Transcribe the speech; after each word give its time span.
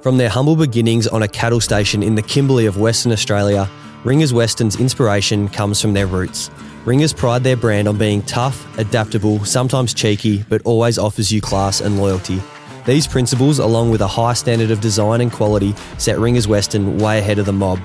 From 0.00 0.16
their 0.16 0.28
humble 0.28 0.54
beginnings 0.54 1.08
on 1.08 1.24
a 1.24 1.28
cattle 1.28 1.60
station 1.60 2.04
in 2.04 2.14
the 2.14 2.22
Kimberley 2.22 2.66
of 2.66 2.78
Western 2.78 3.10
Australia, 3.10 3.68
Ringers 4.04 4.32
Western's 4.32 4.78
inspiration 4.78 5.48
comes 5.48 5.82
from 5.82 5.92
their 5.92 6.06
roots. 6.06 6.52
Ringers 6.84 7.12
pride 7.12 7.42
their 7.42 7.56
brand 7.56 7.88
on 7.88 7.98
being 7.98 8.22
tough, 8.22 8.78
adaptable, 8.78 9.44
sometimes 9.44 9.92
cheeky, 9.92 10.44
but 10.48 10.62
always 10.64 10.98
offers 10.98 11.32
you 11.32 11.40
class 11.40 11.80
and 11.80 11.98
loyalty. 11.98 12.40
These 12.86 13.08
principles, 13.08 13.58
along 13.58 13.90
with 13.90 14.00
a 14.00 14.06
high 14.06 14.34
standard 14.34 14.70
of 14.70 14.80
design 14.80 15.20
and 15.20 15.32
quality, 15.32 15.74
set 15.98 16.20
Ringers 16.20 16.46
Western 16.46 16.98
way 16.98 17.18
ahead 17.18 17.40
of 17.40 17.46
the 17.46 17.52
mob. 17.52 17.80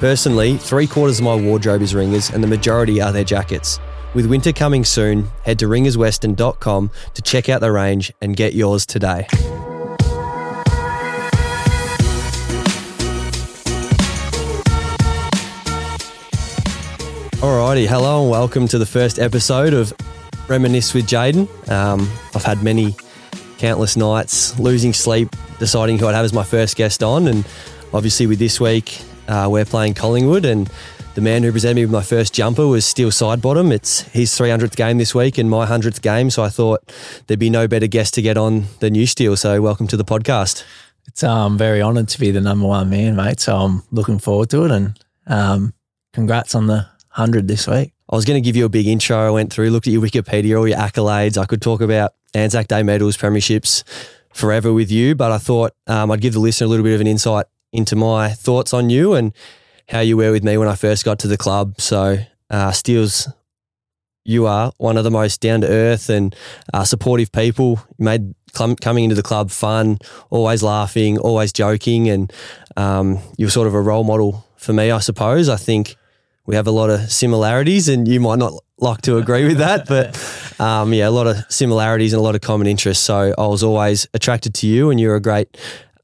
Personally, 0.00 0.56
three 0.56 0.88
quarters 0.88 1.20
of 1.20 1.26
my 1.26 1.36
wardrobe 1.36 1.80
is 1.80 1.94
Ringers, 1.94 2.30
and 2.30 2.42
the 2.42 2.48
majority 2.48 3.00
are 3.00 3.12
their 3.12 3.24
jackets. 3.24 3.78
With 4.14 4.26
winter 4.26 4.52
coming 4.52 4.84
soon, 4.84 5.28
head 5.44 5.60
to 5.60 5.66
ringerswestern.com 5.66 6.90
to 7.14 7.22
check 7.22 7.48
out 7.48 7.60
the 7.60 7.70
range 7.70 8.12
and 8.20 8.34
get 8.34 8.52
yours 8.52 8.84
today. 8.84 9.28
Alrighty, 17.46 17.86
hello 17.86 18.22
and 18.22 18.30
welcome 18.32 18.66
to 18.66 18.76
the 18.76 18.84
first 18.84 19.20
episode 19.20 19.72
of 19.72 19.92
Reminisce 20.48 20.92
with 20.92 21.06
Jaidyn. 21.06 21.46
Um, 21.70 22.10
I've 22.34 22.42
had 22.42 22.60
many 22.60 22.96
countless 23.58 23.96
nights 23.96 24.58
losing 24.58 24.92
sleep, 24.92 25.28
deciding 25.60 25.96
who 25.96 26.08
I'd 26.08 26.16
have 26.16 26.24
as 26.24 26.32
my 26.32 26.42
first 26.42 26.74
guest 26.74 27.04
on, 27.04 27.28
and 27.28 27.46
obviously 27.94 28.26
with 28.26 28.40
this 28.40 28.60
week 28.60 29.00
uh, 29.28 29.46
we're 29.48 29.64
playing 29.64 29.94
Collingwood, 29.94 30.44
and 30.44 30.68
the 31.14 31.20
man 31.20 31.44
who 31.44 31.52
presented 31.52 31.76
me 31.76 31.84
with 31.84 31.92
my 31.92 32.02
first 32.02 32.34
jumper 32.34 32.66
was 32.66 32.84
Steele 32.84 33.10
Sidebottom. 33.10 33.72
It's 33.72 34.00
his 34.00 34.32
300th 34.32 34.74
game 34.74 34.98
this 34.98 35.14
week 35.14 35.38
and 35.38 35.48
my 35.48 35.66
100th 35.66 36.02
game, 36.02 36.30
so 36.30 36.42
I 36.42 36.48
thought 36.48 36.92
there'd 37.28 37.38
be 37.38 37.48
no 37.48 37.68
better 37.68 37.86
guest 37.86 38.14
to 38.14 38.22
get 38.22 38.36
on 38.36 38.64
than 38.80 38.96
you, 38.96 39.06
Steele. 39.06 39.36
So 39.36 39.62
welcome 39.62 39.86
to 39.86 39.96
the 39.96 40.04
podcast. 40.04 40.64
It's 41.06 41.22
um 41.22 41.56
very 41.56 41.80
honoured 41.80 42.08
to 42.08 42.18
be 42.18 42.32
the 42.32 42.40
number 42.40 42.66
one 42.66 42.90
man, 42.90 43.14
mate. 43.14 43.38
So 43.38 43.56
I'm 43.56 43.84
looking 43.92 44.18
forward 44.18 44.50
to 44.50 44.64
it, 44.64 44.72
and 44.72 44.98
um, 45.28 45.74
congrats 46.12 46.56
on 46.56 46.66
the 46.66 46.88
hundred 47.16 47.48
this 47.48 47.66
week. 47.66 47.94
I 48.10 48.14
was 48.14 48.24
going 48.24 48.40
to 48.40 48.46
give 48.46 48.56
you 48.56 48.66
a 48.66 48.68
big 48.68 48.86
intro. 48.86 49.16
I 49.16 49.30
went 49.30 49.52
through, 49.52 49.70
looked 49.70 49.86
at 49.86 49.92
your 49.92 50.02
Wikipedia, 50.02 50.58
all 50.58 50.68
your 50.68 50.78
accolades. 50.78 51.38
I 51.38 51.46
could 51.46 51.62
talk 51.62 51.80
about 51.80 52.12
Anzac 52.34 52.68
Day 52.68 52.82
medals, 52.82 53.16
premierships 53.16 53.82
forever 54.34 54.72
with 54.72 54.90
you, 54.90 55.14
but 55.14 55.32
I 55.32 55.38
thought 55.38 55.72
um, 55.86 56.10
I'd 56.10 56.20
give 56.20 56.34
the 56.34 56.40
listener 56.40 56.66
a 56.66 56.68
little 56.68 56.84
bit 56.84 56.94
of 56.94 57.00
an 57.00 57.06
insight 57.06 57.46
into 57.72 57.96
my 57.96 58.28
thoughts 58.28 58.74
on 58.74 58.90
you 58.90 59.14
and 59.14 59.32
how 59.88 60.00
you 60.00 60.16
were 60.16 60.30
with 60.30 60.44
me 60.44 60.58
when 60.58 60.68
I 60.68 60.74
first 60.74 61.04
got 61.04 61.18
to 61.20 61.28
the 61.28 61.38
club. 61.38 61.80
So, 61.80 62.18
uh, 62.50 62.70
Steele's, 62.72 63.28
you 64.24 64.46
are 64.46 64.72
one 64.76 64.98
of 64.98 65.04
the 65.04 65.10
most 65.10 65.40
down 65.40 65.62
to 65.62 65.68
earth 65.68 66.10
and 66.10 66.36
uh, 66.74 66.84
supportive 66.84 67.32
people. 67.32 67.80
You 67.96 68.04
made 68.04 68.34
cl- 68.54 68.76
coming 68.76 69.04
into 69.04 69.16
the 69.16 69.22
club 69.22 69.50
fun, 69.50 69.98
always 70.28 70.62
laughing, 70.62 71.16
always 71.18 71.52
joking, 71.52 72.10
and 72.10 72.32
um, 72.76 73.18
you're 73.38 73.50
sort 73.50 73.68
of 73.68 73.74
a 73.74 73.80
role 73.80 74.04
model 74.04 74.44
for 74.56 74.74
me, 74.74 74.90
I 74.90 74.98
suppose. 74.98 75.48
I 75.48 75.56
think 75.56 75.96
we 76.46 76.54
have 76.54 76.66
a 76.66 76.70
lot 76.70 76.90
of 76.90 77.10
similarities, 77.10 77.88
and 77.88 78.06
you 78.06 78.20
might 78.20 78.38
not 78.38 78.52
like 78.78 79.02
to 79.02 79.18
agree 79.18 79.46
with 79.46 79.58
that, 79.58 79.86
but 79.86 80.16
um, 80.60 80.92
yeah, 80.92 81.08
a 81.08 81.10
lot 81.10 81.26
of 81.26 81.36
similarities 81.48 82.12
and 82.12 82.20
a 82.20 82.22
lot 82.22 82.34
of 82.34 82.40
common 82.40 82.66
interests. 82.66 83.04
So 83.04 83.34
I 83.36 83.46
was 83.46 83.62
always 83.62 84.06
attracted 84.14 84.54
to 84.54 84.66
you, 84.66 84.90
and 84.90 85.00
you're 85.00 85.16
a 85.16 85.20
great 85.20 85.56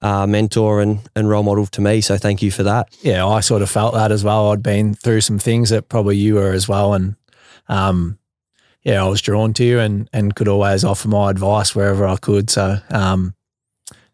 uh, 0.03 0.27
mentor 0.27 0.81
and, 0.81 1.01
and 1.15 1.29
role 1.29 1.43
model 1.43 1.67
to 1.67 1.81
me. 1.81 2.01
So 2.01 2.19
thank 2.19 2.43
you 2.43 2.51
for 2.51 2.65
that. 2.65 2.89
Yeah, 3.03 3.27
I 3.27 3.41
sort 3.41 3.63
of 3.63 3.71
felt 3.71 3.95
that 3.95 4.11
as 4.11 4.25
well. 4.25 4.51
I'd 4.51 4.63
been 4.63 4.95
through 4.95 5.21
some 5.21 5.39
things 5.39 5.71
that 5.71 5.89
probably 5.89 6.17
you 6.17 6.35
were 6.35 6.53
as 6.53 6.69
well, 6.69 6.95
and 6.95 7.17
um, 7.69 8.19
yeah, 8.83 9.05
I 9.05 9.09
was 9.09 9.23
drawn 9.23 9.55
to 9.55 9.65
you 9.65 9.79
and 9.79 10.09
and 10.13 10.35
could 10.35 10.49
always 10.49 10.85
offer 10.85 11.09
my 11.09 11.31
advice 11.31 11.75
wherever 11.75 12.07
I 12.07 12.17
could. 12.17 12.51
So 12.51 12.79
um, 12.91 13.35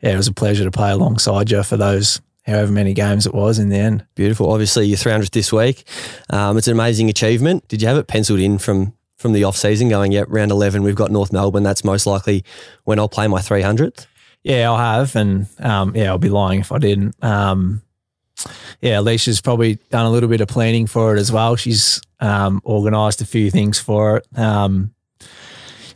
yeah, 0.03 0.13
it 0.13 0.17
was 0.17 0.29
a 0.29 0.35
pleasure 0.35 0.65
to 0.65 0.71
play 0.71 0.91
alongside 0.91 1.51
you 1.51 1.63
for 1.63 1.77
those 1.77 2.21
however 2.49 2.73
many 2.73 2.95
games 2.95 3.27
it 3.27 3.35
was 3.35 3.59
in 3.59 3.69
the 3.69 3.77
end. 3.77 4.07
Beautiful. 4.15 4.51
Obviously, 4.51 4.87
your 4.87 4.97
300th 4.97 5.31
this 5.31 5.53
week. 5.53 5.85
Um, 6.31 6.57
it's 6.57 6.67
an 6.67 6.73
amazing 6.73 7.09
achievement. 7.09 7.69
Did 7.69 7.83
you 7.83 7.89
have 7.89 7.97
it 7.97 8.09
penciled 8.09 8.41
in 8.41 8.59
from 8.59 8.95
from 9.19 9.33
the 9.33 9.45
off 9.45 9.57
season, 9.57 9.89
going, 9.89 10.13
yeah, 10.13 10.25
round 10.29 10.53
11, 10.53 10.85
we've 10.85 10.95
got 10.95 11.11
North 11.11 11.33
Melbourne. 11.33 11.65
That's 11.65 11.83
most 11.83 12.07
likely 12.07 12.45
when 12.85 13.01
I'll 13.01 13.09
play 13.09 13.27
my 13.27 13.41
300th? 13.41 14.07
Yeah, 14.45 14.71
I'll 14.71 14.79
have. 14.79 15.17
And 15.17 15.49
um, 15.59 15.95
yeah, 15.97 16.11
I'll 16.11 16.19
be 16.19 16.29
lying 16.29 16.61
if 16.61 16.71
I 16.71 16.79
didn't. 16.79 17.23
Um, 17.23 17.83
yeah, 18.81 19.01
Alicia's 19.01 19.41
probably 19.41 19.75
done 19.91 20.07
a 20.07 20.11
little 20.11 20.29
bit 20.29 20.41
of 20.41 20.47
planning 20.47 20.87
for 20.87 21.17
it 21.17 21.19
as 21.19 21.33
well. 21.33 21.57
She's 21.57 22.01
um, 22.21 22.63
organised 22.65 23.21
a 23.21 23.27
few 23.27 23.51
things 23.51 23.81
for 23.81 24.19
it. 24.19 24.39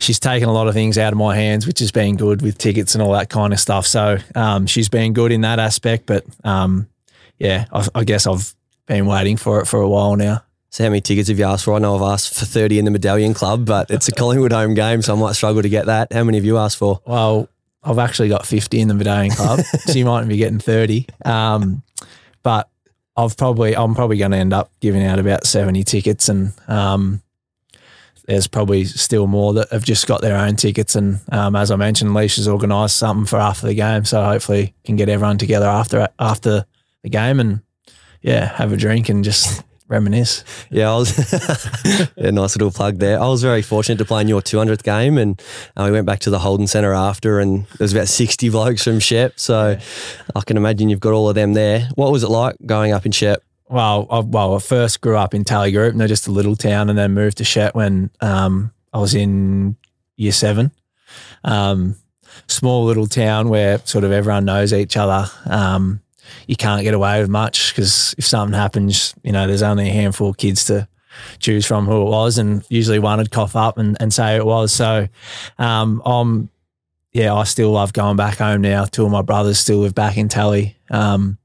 She's 0.03 0.19
taken 0.19 0.49
a 0.49 0.51
lot 0.51 0.67
of 0.67 0.73
things 0.73 0.97
out 0.97 1.13
of 1.13 1.17
my 1.17 1.35
hands, 1.35 1.65
which 1.65 1.79
has 1.79 1.91
been 1.91 2.17
good 2.17 2.41
with 2.41 2.57
tickets 2.57 2.93
and 2.93 3.01
all 3.01 3.13
that 3.13 3.29
kind 3.29 3.53
of 3.53 3.59
stuff. 3.59 3.87
So 3.87 4.17
um, 4.35 4.67
she's 4.67 4.89
been 4.89 5.13
good 5.13 5.31
in 5.31 5.41
that 5.41 5.59
aspect. 5.59 6.05
But 6.05 6.25
um, 6.43 6.87
yeah, 7.39 7.65
I, 7.71 7.87
I, 7.95 8.03
guess 8.03 8.27
I've 8.27 8.53
been 8.85 9.05
waiting 9.05 9.37
for 9.37 9.61
it 9.61 9.65
for 9.65 9.79
a 9.79 9.87
while 9.87 10.17
now. 10.17 10.43
So 10.71 10.83
how 10.83 10.89
many 10.89 11.01
tickets 11.01 11.29
have 11.29 11.39
you 11.39 11.45
asked 11.45 11.63
for? 11.63 11.75
I 11.75 11.79
know 11.79 11.95
I've 11.95 12.13
asked 12.13 12.37
for 12.37 12.45
30 12.45 12.79
in 12.79 12.85
the 12.85 12.91
Medallion 12.91 13.33
Club, 13.33 13.65
but 13.65 13.89
it's 13.91 14.07
a 14.07 14.11
Collingwood 14.11 14.51
home 14.51 14.73
game, 14.73 15.01
so 15.01 15.15
I 15.15 15.19
might 15.19 15.33
struggle 15.33 15.61
to 15.61 15.69
get 15.69 15.85
that. 15.85 16.11
How 16.11 16.23
many 16.23 16.37
have 16.37 16.45
you 16.45 16.57
asked 16.57 16.77
for? 16.77 16.99
Well, 17.05 17.47
I've 17.83 17.99
actually 17.99 18.29
got 18.29 18.45
50 18.45 18.81
in 18.81 18.87
the 18.87 18.93
Medallion 18.93 19.31
Club, 19.31 19.59
so 19.85 19.93
you 19.93 20.03
mightn't 20.03 20.29
be 20.29 20.37
getting 20.37 20.59
30. 20.59 21.05
Um, 21.25 21.83
but 22.41 22.69
I've 23.15 23.37
probably 23.37 23.75
I'm 23.75 23.93
probably 23.95 24.17
going 24.17 24.31
to 24.31 24.37
end 24.37 24.53
up 24.53 24.71
giving 24.79 25.03
out 25.03 25.19
about 25.19 25.45
70 25.45 25.83
tickets 25.83 26.27
and 26.27 26.53
um, 26.67 27.21
there's 28.25 28.47
probably 28.47 28.85
still 28.85 29.27
more 29.27 29.53
that 29.53 29.69
have 29.71 29.83
just 29.83 30.07
got 30.07 30.21
their 30.21 30.37
own 30.37 30.55
tickets. 30.55 30.95
And 30.95 31.19
um, 31.31 31.55
as 31.55 31.71
I 31.71 31.75
mentioned, 31.75 32.11
Leisha's 32.11 32.47
organised 32.47 32.97
something 32.97 33.25
for 33.25 33.37
after 33.37 33.67
the 33.67 33.73
game, 33.73 34.05
so 34.05 34.23
hopefully 34.23 34.73
can 34.85 34.95
get 34.95 35.09
everyone 35.09 35.37
together 35.37 35.67
after 35.67 36.07
after 36.19 36.65
the 37.03 37.09
game 37.09 37.39
and 37.39 37.61
yeah, 38.21 38.55
have 38.55 38.71
a 38.71 38.77
drink 38.77 39.09
and 39.09 39.23
just 39.23 39.63
reminisce. 39.87 40.43
Yeah, 40.69 40.91
I 40.91 40.97
was 40.97 41.17
a 42.17 42.31
nice 42.31 42.55
little 42.55 42.71
plug 42.71 42.99
there. 42.99 43.19
I 43.21 43.27
was 43.27 43.43
very 43.43 43.61
fortunate 43.61 43.97
to 43.97 44.05
play 44.05 44.21
in 44.21 44.27
your 44.27 44.41
200th 44.41 44.83
game, 44.83 45.17
and 45.17 45.41
uh, 45.75 45.83
we 45.85 45.91
went 45.91 46.05
back 46.05 46.19
to 46.19 46.29
the 46.29 46.39
Holden 46.39 46.67
Centre 46.67 46.93
after, 46.93 47.39
and 47.39 47.65
there 47.65 47.77
was 47.79 47.93
about 47.93 48.07
60 48.07 48.49
blokes 48.49 48.83
from 48.83 48.99
Shep. 48.99 49.39
So 49.39 49.71
yeah. 49.71 49.81
I 50.35 50.41
can 50.41 50.57
imagine 50.57 50.89
you've 50.89 51.01
got 51.01 51.13
all 51.13 51.29
of 51.29 51.35
them 51.35 51.53
there. 51.53 51.89
What 51.95 52.11
was 52.11 52.23
it 52.23 52.29
like 52.29 52.55
going 52.65 52.93
up 52.93 53.05
in 53.05 53.11
Shep? 53.11 53.43
Well, 53.73 54.05
I, 54.11 54.19
well, 54.19 54.55
I 54.55 54.59
first 54.59 55.01
grew 55.01 55.17
up 55.17 55.33
in 55.33 55.43
Tallygaroopna, 55.43 55.89
and 55.89 55.99
they're 55.99 56.07
just 56.07 56.27
a 56.27 56.31
little 56.31 56.55
town, 56.55 56.91
and 56.91 56.97
then 56.97 57.15
moved 57.15 57.39
to 57.39 57.43
Shep 57.43 57.73
when 57.73 58.11
um, 58.21 58.71
I 58.93 58.99
was 58.99 59.15
in 59.15 59.77
year 60.15 60.31
seven. 60.31 60.69
Um, 61.43 61.95
small 62.45 62.85
little 62.85 63.07
town 63.07 63.49
where 63.49 63.79
sort 63.79 64.03
of 64.03 64.11
everyone 64.11 64.45
knows 64.45 64.73
each 64.73 64.95
other. 64.95 65.27
Um, 65.47 66.01
you 66.45 66.55
can't 66.55 66.83
get 66.83 66.93
away 66.93 67.19
with 67.19 67.31
much 67.31 67.73
because 67.73 68.13
if 68.15 68.27
something 68.27 68.53
happens, 68.53 69.15
you 69.23 69.31
know, 69.31 69.47
there's 69.47 69.63
only 69.63 69.89
a 69.89 69.93
handful 69.93 70.29
of 70.29 70.37
kids 70.37 70.65
to 70.65 70.87
choose 71.39 71.65
from 71.65 71.87
who 71.87 72.03
it 72.03 72.09
was, 72.11 72.37
and 72.37 72.63
usually 72.69 72.99
one 72.99 73.17
would 73.17 73.31
cough 73.31 73.55
up 73.55 73.79
and, 73.79 73.97
and 73.99 74.13
say 74.13 74.35
it 74.35 74.45
was. 74.45 74.71
So, 74.71 75.07
um, 75.57 75.99
I'm, 76.05 76.49
yeah, 77.11 77.33
I 77.33 77.43
still 77.43 77.71
love 77.71 77.91
going 77.91 78.17
back 78.17 78.37
home 78.37 78.61
now. 78.61 78.85
Two 78.85 79.05
of 79.05 79.11
my 79.11 79.23
brothers 79.23 79.57
still 79.57 79.79
live 79.79 79.95
back 79.95 80.15
in 80.15 80.29
Tally. 80.29 80.77
Um, 80.91 81.39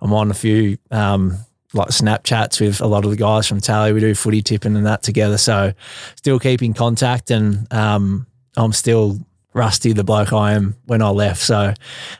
I'm 0.00 0.14
on 0.14 0.30
a 0.30 0.34
few 0.34 0.78
um, 0.90 1.36
like 1.72 1.88
Snapchats 1.88 2.60
with 2.60 2.80
a 2.80 2.86
lot 2.86 3.04
of 3.04 3.10
the 3.10 3.16
guys 3.16 3.46
from 3.46 3.60
Tally. 3.60 3.92
We 3.92 4.00
do 4.00 4.14
footy 4.14 4.42
tipping 4.42 4.76
and 4.76 4.86
that 4.86 5.02
together. 5.02 5.38
So 5.38 5.72
still 6.16 6.38
keeping 6.38 6.74
contact 6.74 7.30
and 7.30 7.72
um, 7.72 8.26
I'm 8.56 8.72
still 8.72 9.18
rusty 9.52 9.92
the 9.92 10.04
bloke 10.04 10.32
I 10.32 10.52
am 10.52 10.76
when 10.86 11.02
I 11.02 11.10
left. 11.10 11.40
So 11.40 11.74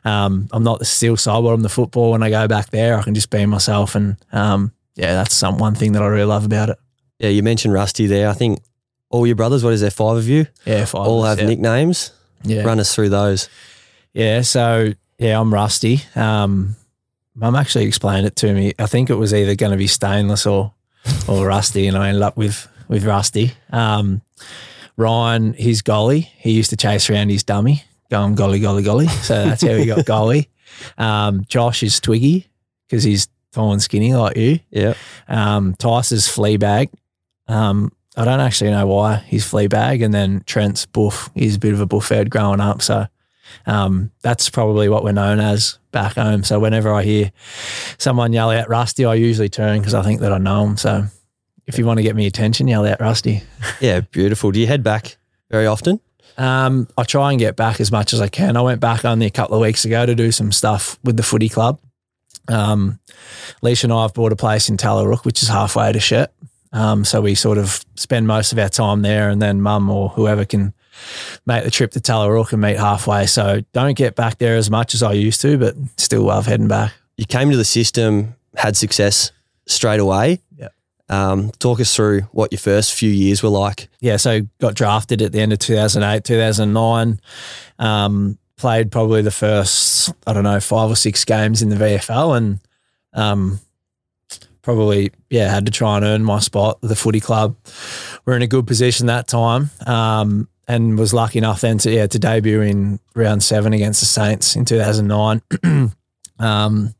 um, 0.04 0.48
I'm 0.52 0.62
not 0.62 0.78
the 0.78 0.84
steel 0.84 1.16
side, 1.16 1.42
but 1.42 1.52
I'm 1.52 1.62
the 1.62 1.68
football. 1.68 2.12
When 2.12 2.22
I 2.22 2.30
go 2.30 2.46
back 2.48 2.70
there, 2.70 2.98
I 2.98 3.02
can 3.02 3.14
just 3.14 3.30
be 3.30 3.44
myself. 3.46 3.94
And 3.94 4.16
um, 4.32 4.72
yeah, 4.94 5.14
that's 5.14 5.34
some 5.34 5.58
one 5.58 5.74
thing 5.74 5.92
that 5.92 6.02
I 6.02 6.06
really 6.06 6.24
love 6.24 6.44
about 6.44 6.70
it. 6.70 6.78
Yeah, 7.18 7.28
you 7.30 7.42
mentioned 7.42 7.74
Rusty 7.74 8.06
there. 8.06 8.28
I 8.28 8.32
think 8.32 8.60
all 9.10 9.26
your 9.26 9.36
brothers, 9.36 9.62
what 9.62 9.72
is 9.72 9.80
there, 9.80 9.90
five 9.90 10.16
of 10.16 10.28
you? 10.28 10.46
Yeah, 10.64 10.84
five. 10.84 11.06
All 11.06 11.24
have 11.24 11.40
yeah. 11.40 11.46
nicknames. 11.46 12.12
Yeah. 12.42 12.62
Run 12.62 12.80
us 12.80 12.94
through 12.94 13.10
those. 13.10 13.48
Yeah, 14.12 14.40
so 14.42 14.92
yeah, 15.18 15.38
I'm 15.38 15.52
Rusty. 15.52 16.00
Um, 16.14 16.76
Mum 17.34 17.54
actually 17.54 17.86
explained 17.86 18.26
it 18.26 18.36
to 18.36 18.52
me. 18.52 18.72
I 18.78 18.86
think 18.86 19.10
it 19.10 19.14
was 19.14 19.32
either 19.32 19.54
going 19.54 19.72
to 19.72 19.78
be 19.78 19.86
stainless 19.86 20.46
or 20.46 20.74
or 21.28 21.46
rusty, 21.46 21.86
and 21.86 21.96
I 21.96 22.08
ended 22.08 22.22
up 22.22 22.36
with 22.36 22.68
with 22.88 23.04
rusty. 23.04 23.52
Um, 23.70 24.22
Ryan, 24.96 25.54
his 25.54 25.80
golly, 25.82 26.20
he 26.20 26.52
used 26.52 26.70
to 26.70 26.76
chase 26.76 27.08
around 27.08 27.30
his 27.30 27.42
dummy, 27.42 27.84
going 28.10 28.34
golly, 28.34 28.60
golly, 28.60 28.82
golly. 28.82 29.08
So 29.08 29.44
that's 29.46 29.62
how 29.62 29.74
he 29.74 29.86
got 29.86 30.04
golly. 30.06 30.50
Um, 30.98 31.44
Josh 31.48 31.82
is 31.82 32.00
Twiggy 32.00 32.46
because 32.86 33.04
he's 33.04 33.28
tall 33.52 33.72
and 33.72 33.82
skinny 33.82 34.14
like 34.14 34.36
you. 34.36 34.60
Yeah. 34.70 34.94
Um, 35.28 35.74
Tice 35.74 36.12
is 36.12 36.26
Fleabag. 36.26 36.90
Um, 37.48 37.92
I 38.16 38.24
don't 38.24 38.40
actually 38.40 38.70
know 38.70 38.86
why 38.86 39.16
he's 39.26 39.44
Fleabag. 39.44 40.04
And 40.04 40.12
then 40.12 40.42
Trent's 40.46 40.86
Buff. 40.86 41.30
He's 41.34 41.56
a 41.56 41.58
bit 41.58 41.72
of 41.72 41.80
a 41.80 41.86
buffhead 41.86 42.30
growing 42.30 42.60
up. 42.60 42.82
So 42.82 43.06
um, 43.66 44.10
that's 44.22 44.50
probably 44.50 44.88
what 44.88 45.04
we're 45.04 45.12
known 45.12 45.40
as 45.40 45.78
back 45.90 46.14
home. 46.14 46.44
So 46.44 46.58
whenever 46.58 46.92
I 46.92 47.02
hear 47.02 47.32
someone 47.98 48.32
yell 48.32 48.50
out 48.50 48.68
Rusty, 48.68 49.04
I 49.04 49.14
usually 49.14 49.48
turn 49.48 49.78
because 49.78 49.94
I 49.94 50.02
think 50.02 50.20
that 50.20 50.32
I 50.32 50.38
know 50.38 50.64
them. 50.64 50.76
So 50.76 51.04
if 51.66 51.78
you 51.78 51.86
want 51.86 51.98
to 51.98 52.02
get 52.02 52.16
me 52.16 52.26
attention, 52.26 52.68
yell 52.68 52.86
out 52.86 53.00
Rusty. 53.00 53.42
Yeah, 53.80 54.00
beautiful. 54.00 54.50
Do 54.50 54.60
you 54.60 54.66
head 54.66 54.82
back 54.82 55.16
very 55.50 55.66
often? 55.66 56.00
Um, 56.36 56.88
I 56.96 57.04
try 57.04 57.30
and 57.30 57.38
get 57.38 57.56
back 57.56 57.80
as 57.80 57.92
much 57.92 58.12
as 58.12 58.20
I 58.20 58.28
can. 58.28 58.56
I 58.56 58.62
went 58.62 58.80
back 58.80 59.04
only 59.04 59.26
a 59.26 59.30
couple 59.30 59.56
of 59.56 59.60
weeks 59.60 59.84
ago 59.84 60.06
to 60.06 60.14
do 60.14 60.32
some 60.32 60.52
stuff 60.52 60.98
with 61.04 61.16
the 61.16 61.22
footy 61.22 61.48
club. 61.48 61.78
Um, 62.48 62.98
Leisha 63.62 63.84
and 63.84 63.92
I 63.92 64.02
have 64.02 64.14
bought 64.14 64.32
a 64.32 64.36
place 64.36 64.68
in 64.68 64.76
Tallarook, 64.76 65.24
which 65.24 65.42
is 65.42 65.48
halfway 65.48 65.92
to 65.92 66.00
Shep. 66.00 66.34
Um, 66.72 67.04
so 67.04 67.20
we 67.20 67.34
sort 67.34 67.58
of 67.58 67.84
spend 67.96 68.26
most 68.26 68.52
of 68.52 68.58
our 68.58 68.68
time 68.68 69.02
there, 69.02 69.28
and 69.28 69.40
then 69.42 69.60
mum 69.60 69.90
or 69.90 70.08
whoever 70.10 70.44
can 70.44 70.72
make 71.46 71.64
the 71.64 71.70
trip 71.70 71.92
to 71.92 72.00
Tallarook 72.00 72.52
and 72.52 72.60
meet 72.60 72.76
halfway. 72.76 73.26
So 73.26 73.62
don't 73.72 73.96
get 73.96 74.16
back 74.16 74.38
there 74.38 74.56
as 74.56 74.70
much 74.70 74.94
as 74.94 75.02
I 75.02 75.12
used 75.12 75.40
to, 75.42 75.58
but 75.58 75.74
still 75.96 76.22
love 76.22 76.46
heading 76.46 76.68
back. 76.68 76.92
You 77.16 77.26
came 77.26 77.50
to 77.50 77.56
the 77.56 77.64
system, 77.64 78.34
had 78.56 78.76
success 78.76 79.32
straight 79.66 80.00
away. 80.00 80.40
Yeah. 80.56 80.68
Um, 81.08 81.50
talk 81.58 81.80
us 81.80 81.94
through 81.94 82.22
what 82.32 82.52
your 82.52 82.58
first 82.58 82.94
few 82.94 83.10
years 83.10 83.42
were 83.42 83.50
like. 83.50 83.88
Yeah, 84.00 84.16
so 84.16 84.42
got 84.60 84.74
drafted 84.74 85.22
at 85.22 85.32
the 85.32 85.40
end 85.40 85.52
of 85.52 85.58
2008, 85.58 86.24
2009. 86.24 87.20
Um, 87.78 88.38
played 88.60 88.92
probably 88.92 89.22
the 89.22 89.30
first, 89.30 90.12
I 90.26 90.32
don't 90.34 90.44
know, 90.44 90.60
five 90.60 90.90
or 90.90 90.96
six 90.96 91.24
games 91.24 91.62
in 91.62 91.70
the 91.70 91.76
VFL 91.76 92.36
and 92.36 92.60
um, 93.14 93.58
probably, 94.62 95.12
yeah, 95.30 95.50
had 95.50 95.66
to 95.66 95.72
try 95.72 95.96
and 95.96 96.04
earn 96.04 96.22
my 96.22 96.38
spot 96.40 96.78
the 96.82 96.94
footy 96.94 97.20
club. 97.20 97.56
We're 98.24 98.36
in 98.36 98.42
a 98.42 98.46
good 98.46 98.66
position 98.66 99.06
that 99.06 99.26
time 99.26 99.70
um, 99.86 100.48
and 100.70 100.96
was 100.96 101.12
lucky 101.12 101.38
enough 101.38 101.62
then 101.62 101.78
to, 101.78 101.90
yeah, 101.90 102.06
to 102.06 102.18
debut 102.18 102.60
in 102.60 103.00
round 103.16 103.42
seven 103.42 103.72
against 103.72 103.98
the 103.98 104.06
Saints 104.06 104.54
in 104.54 104.64
2009. 104.64 105.42
um, 106.38 106.94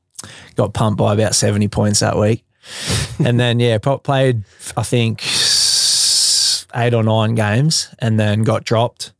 got 0.57 0.75
pumped 0.75 0.99
by 0.99 1.15
about 1.15 1.37
70 1.37 1.69
points 1.69 2.01
that 2.01 2.19
week. 2.19 2.45
and 3.25 3.39
then, 3.39 3.61
yeah, 3.61 3.79
played, 3.79 4.43
I 4.77 4.83
think, 4.83 5.23
eight 6.75 6.95
or 6.95 7.05
nine 7.05 7.37
games 7.37 7.95
and 8.01 8.19
then 8.19 8.43
got 8.43 8.65
dropped. 8.65 9.13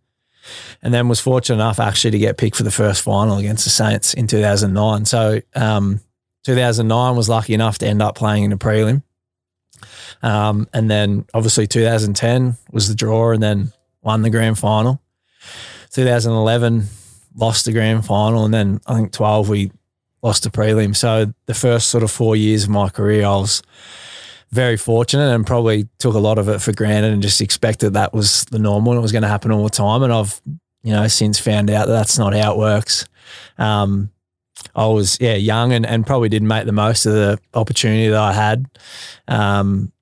And 0.83 0.93
then 0.93 1.07
was 1.07 1.21
fortunate 1.21 1.55
enough 1.55 1.79
actually 1.79 2.11
to 2.11 2.19
get 2.19 2.37
picked 2.37 2.57
for 2.57 2.65
the 2.65 2.73
first 2.73 3.03
final 3.03 3.39
against 3.39 3.63
the 3.63 3.71
Saints 3.71 4.15
in 4.15 4.27
2009. 4.27 5.05
So, 5.05 5.41
um, 5.55 6.01
2009 6.43 7.15
was 7.15 7.29
lucky 7.29 7.55
enough 7.55 7.79
to 7.79 7.87
end 7.87 8.03
up 8.03 8.17
playing 8.17 8.43
in 8.43 8.53
a 8.53 8.59
prelim. 8.59 9.05
Um, 10.23 10.67
and 10.73 10.91
then 10.91 11.27
obviously 11.33 11.69
2010 11.69 12.57
was 12.73 12.89
the 12.89 12.97
draw 12.97 13.31
and 13.31 13.43
then 13.43 13.73
won 14.03 14.23
the 14.23 14.31
grand 14.31 14.59
final. 14.59 15.01
2011 15.91 16.85
lost 17.35 17.65
the 17.65 17.73
grand 17.73 18.05
final. 18.05 18.45
And 18.45 18.55
then 18.55 18.81
I 18.87 18.95
think 18.95 19.13
12 19.13 19.49
we 19.49 19.73
lost 20.23 20.45
the 20.45 20.51
prelim. 20.51 20.95
So 20.97 21.33
the 21.47 21.55
first 21.55 21.89
sort 21.89 22.05
of 22.05 22.11
four 22.11 22.37
years 22.37 22.65
of 22.65 22.71
my 22.71 22.89
career, 22.89 23.25
I 23.25 23.37
was 23.37 23.63
very 24.51 24.77
fortunate 24.77 25.33
and 25.33 25.47
probably 25.47 25.89
took 25.99 26.15
a 26.15 26.19
lot 26.19 26.39
of 26.39 26.49
it 26.49 26.61
for 26.61 26.73
granted 26.73 27.13
and 27.13 27.23
just 27.23 27.41
expected 27.41 27.95
that 27.95 28.13
was 28.13 28.45
the 28.47 28.59
normal 28.59 28.93
and 28.93 28.99
it 28.99 29.03
was 29.03 29.13
going 29.13 29.23
to 29.23 29.29
happen 29.29 29.53
all 29.53 29.65
the 29.65 29.71
time. 29.71 30.03
And 30.03 30.13
I've, 30.13 30.41
you 30.83 30.93
know, 30.93 31.07
since 31.09 31.39
found 31.39 31.71
out 31.71 31.87
that 31.87 31.93
that's 31.93 32.19
not 32.19 32.35
how 32.35 32.53
it 32.53 32.59
works. 32.59 33.07
Um, 33.59 34.11
I 34.75 34.87
was, 34.87 35.19
yeah, 35.21 35.35
young 35.35 35.73
and, 35.73 35.87
and 35.87 36.07
probably 36.07 36.29
didn't 36.29 36.49
make 36.49 36.67
the 36.67 36.73
most 36.73 37.07
of 37.07 37.13
the 37.13 37.39
opportunity 37.55 38.09
that 38.09 38.21
I 38.21 38.33
had. 38.33 38.67
Um, 39.27 39.93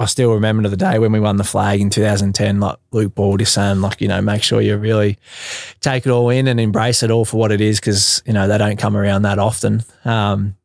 I 0.00 0.06
still 0.06 0.32
remember 0.32 0.66
the 0.66 0.78
day 0.78 0.98
when 0.98 1.12
we 1.12 1.20
won 1.20 1.36
the 1.36 1.44
flag 1.44 1.78
in 1.78 1.90
2010, 1.90 2.58
like 2.58 2.78
Luke 2.90 3.14
Ball 3.14 3.36
just 3.36 3.52
saying, 3.52 3.82
like, 3.82 4.00
you 4.00 4.08
know, 4.08 4.22
make 4.22 4.42
sure 4.42 4.62
you 4.62 4.78
really 4.78 5.18
take 5.80 6.06
it 6.06 6.10
all 6.10 6.30
in 6.30 6.48
and 6.48 6.58
embrace 6.58 7.02
it 7.02 7.10
all 7.10 7.26
for 7.26 7.36
what 7.36 7.52
it 7.52 7.60
is 7.60 7.78
because, 7.78 8.22
you 8.24 8.32
know, 8.32 8.48
they 8.48 8.56
don't 8.56 8.78
come 8.78 8.96
around 8.96 9.22
that 9.22 9.38
often. 9.38 9.82
Um, 10.06 10.56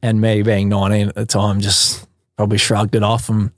and 0.00 0.22
me 0.22 0.40
being 0.40 0.70
19 0.70 1.08
at 1.08 1.14
the 1.14 1.26
time 1.26 1.60
just 1.60 2.06
probably 2.38 2.56
shrugged 2.56 2.94
it 2.94 3.02
off 3.02 3.28
and 3.28 3.50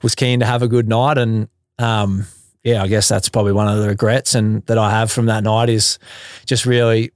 was 0.00 0.14
keen 0.14 0.38
to 0.38 0.46
have 0.46 0.62
a 0.62 0.68
good 0.68 0.88
night. 0.88 1.18
And 1.18 1.48
um, 1.80 2.26
yeah, 2.62 2.84
I 2.84 2.86
guess 2.86 3.08
that's 3.08 3.28
probably 3.28 3.52
one 3.52 3.66
of 3.66 3.82
the 3.82 3.88
regrets 3.88 4.36
and 4.36 4.64
that 4.66 4.78
I 4.78 4.90
have 4.90 5.10
from 5.10 5.26
that 5.26 5.42
night 5.42 5.68
is 5.68 5.98
just 6.46 6.66
really 6.66 7.10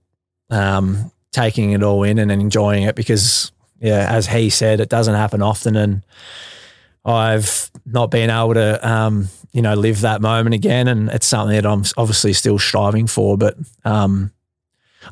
um, 0.51 1.13
taking 1.31 1.71
it 1.71 1.83
all 1.85 2.03
in 2.03 2.19
and 2.19 2.33
enjoying 2.33 2.83
it 2.83 2.97
because 2.97 3.53
yeah, 3.81 4.09
as 4.11 4.27
he 4.27 4.51
said, 4.51 4.81
it 4.81 4.89
doesn't 4.89 5.15
happen 5.15 5.43
often 5.43 5.77
and 5.77 6.03
I've 7.05 7.71
not 7.85 8.11
been 8.11 8.31
able 8.31 8.55
to, 8.55 8.89
um, 8.89 9.29
you 9.53 9.63
know, 9.63 9.75
live 9.75 10.01
that 10.01 10.21
moment 10.21 10.55
again. 10.55 10.89
And 10.89 11.11
it's 11.11 11.27
something 11.27 11.55
that 11.55 11.67
I'm 11.67 11.85
obviously 11.97 12.33
still 12.33 12.59
striving 12.59 13.07
for. 13.07 13.37
But 13.37 13.57
um, 13.85 14.33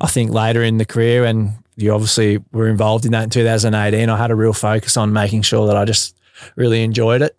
I 0.00 0.06
think 0.06 0.30
later 0.30 0.62
in 0.62 0.78
the 0.78 0.84
career, 0.84 1.24
and 1.24 1.52
you 1.76 1.92
obviously 1.92 2.38
were 2.52 2.68
involved 2.68 3.04
in 3.04 3.12
that 3.12 3.24
in 3.24 3.30
2018, 3.30 4.08
I 4.08 4.16
had 4.16 4.30
a 4.30 4.34
real 4.34 4.52
focus 4.52 4.96
on 4.96 5.12
making 5.12 5.42
sure 5.42 5.66
that 5.66 5.76
I 5.76 5.84
just 5.84 6.16
really 6.56 6.82
enjoyed 6.82 7.22
it. 7.22 7.36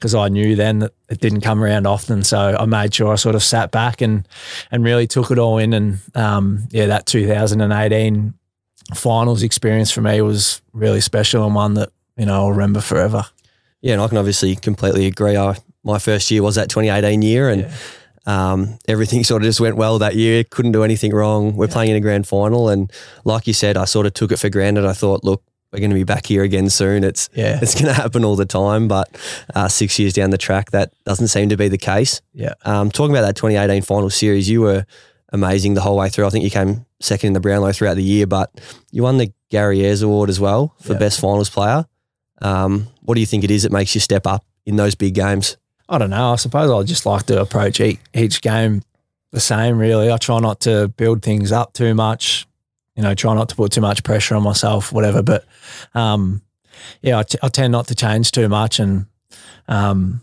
because 0.00 0.14
I 0.14 0.28
knew 0.28 0.56
then 0.56 0.80
that 0.80 0.92
it 1.10 1.20
didn't 1.20 1.42
come 1.42 1.62
around 1.62 1.86
often, 1.86 2.22
so 2.22 2.56
I 2.58 2.64
made 2.64 2.94
sure 2.94 3.12
I 3.12 3.16
sort 3.16 3.34
of 3.34 3.42
sat 3.42 3.70
back 3.70 4.00
and 4.00 4.26
and 4.70 4.82
really 4.82 5.06
took 5.06 5.30
it 5.30 5.38
all 5.38 5.58
in. 5.58 5.74
And 5.74 5.98
um, 6.14 6.68
yeah, 6.70 6.86
that 6.86 7.06
2018 7.06 8.34
finals 8.94 9.42
experience 9.42 9.90
for 9.90 10.00
me 10.00 10.20
was 10.22 10.62
really 10.72 11.00
special 11.00 11.44
and 11.44 11.54
one 11.54 11.74
that 11.74 11.92
you 12.20 12.26
know, 12.26 12.34
I'll 12.34 12.50
remember 12.50 12.82
forever. 12.82 13.24
Yeah, 13.80 13.94
and 13.94 14.02
I 14.02 14.08
can 14.08 14.18
obviously 14.18 14.54
completely 14.54 15.06
agree. 15.06 15.38
I, 15.38 15.56
my 15.82 15.98
first 15.98 16.30
year 16.30 16.42
was 16.42 16.56
that 16.56 16.68
2018 16.68 17.22
year, 17.22 17.48
and 17.48 17.62
yeah. 17.62 17.72
um, 18.26 18.78
everything 18.86 19.24
sort 19.30 19.40
of 19.40 19.46
just 19.46 19.58
went 19.58 19.76
well 19.76 19.98
that 20.00 20.16
year. 20.16 20.44
Couldn't 20.44 20.72
do 20.72 20.84
anything 20.84 21.14
wrong. 21.14 21.56
We're 21.56 21.66
yeah. 21.66 21.72
playing 21.72 21.90
in 21.92 21.96
a 21.96 22.00
grand 22.00 22.26
final, 22.26 22.68
and 22.68 22.92
like 23.24 23.46
you 23.46 23.54
said, 23.54 23.78
I 23.78 23.86
sort 23.86 24.04
of 24.04 24.12
took 24.12 24.32
it 24.32 24.36
for 24.36 24.50
granted. 24.50 24.84
I 24.84 24.92
thought, 24.92 25.24
look, 25.24 25.42
we're 25.72 25.78
going 25.78 25.92
to 25.92 25.96
be 25.96 26.04
back 26.04 26.26
here 26.26 26.42
again 26.42 26.68
soon. 26.68 27.04
It's 27.04 27.30
yeah. 27.32 27.58
it's 27.62 27.72
going 27.74 27.86
to 27.86 27.94
happen 27.94 28.22
all 28.22 28.36
the 28.36 28.44
time, 28.44 28.86
but 28.86 29.08
uh, 29.54 29.68
six 29.68 29.98
years 29.98 30.12
down 30.12 30.28
the 30.28 30.36
track, 30.36 30.72
that 30.72 30.92
doesn't 31.06 31.28
seem 31.28 31.48
to 31.48 31.56
be 31.56 31.68
the 31.68 31.78
case. 31.78 32.20
Yeah. 32.34 32.52
Um, 32.66 32.90
talking 32.90 33.14
about 33.16 33.22
that 33.22 33.36
2018 33.36 33.80
final 33.80 34.10
series, 34.10 34.46
you 34.46 34.60
were 34.60 34.84
amazing 35.32 35.72
the 35.72 35.80
whole 35.80 35.96
way 35.96 36.10
through. 36.10 36.26
I 36.26 36.30
think 36.30 36.44
you 36.44 36.50
came 36.50 36.84
second 37.00 37.28
in 37.28 37.32
the 37.32 37.40
Brownlow 37.40 37.72
throughout 37.72 37.94
the 37.94 38.02
year, 38.02 38.26
but 38.26 38.50
you 38.90 39.04
won 39.04 39.16
the 39.16 39.32
Gary 39.48 39.80
Ayres 39.86 40.02
Award 40.02 40.28
as 40.28 40.38
well 40.38 40.74
for 40.82 40.94
best 40.94 41.18
finals 41.18 41.48
player. 41.48 41.86
Um, 42.40 42.86
what 43.02 43.14
do 43.14 43.20
you 43.20 43.26
think 43.26 43.44
it 43.44 43.50
is 43.50 43.62
that 43.64 43.72
makes 43.72 43.94
you 43.94 44.00
step 44.00 44.26
up 44.26 44.44
in 44.66 44.76
those 44.76 44.94
big 44.94 45.14
games? 45.14 45.56
I 45.88 45.98
don't 45.98 46.10
know. 46.10 46.32
I 46.32 46.36
suppose 46.36 46.70
I 46.70 46.82
just 46.86 47.04
like 47.04 47.26
to 47.26 47.40
approach 47.40 47.80
each, 47.80 48.40
game 48.42 48.82
the 49.32 49.40
same, 49.40 49.78
really. 49.78 50.10
I 50.10 50.16
try 50.18 50.38
not 50.38 50.60
to 50.60 50.88
build 50.88 51.22
things 51.22 51.52
up 51.52 51.72
too 51.72 51.94
much, 51.94 52.46
you 52.96 53.02
know, 53.02 53.14
try 53.14 53.34
not 53.34 53.48
to 53.50 53.56
put 53.56 53.72
too 53.72 53.80
much 53.80 54.04
pressure 54.04 54.34
on 54.36 54.42
myself, 54.42 54.92
whatever. 54.92 55.22
But 55.22 55.44
um, 55.94 56.42
yeah, 57.02 57.18
I, 57.18 57.22
t- 57.24 57.38
I 57.42 57.48
tend 57.48 57.72
not 57.72 57.88
to 57.88 57.94
change 57.94 58.30
too 58.30 58.48
much. 58.48 58.78
And, 58.78 59.06
um, 59.68 60.20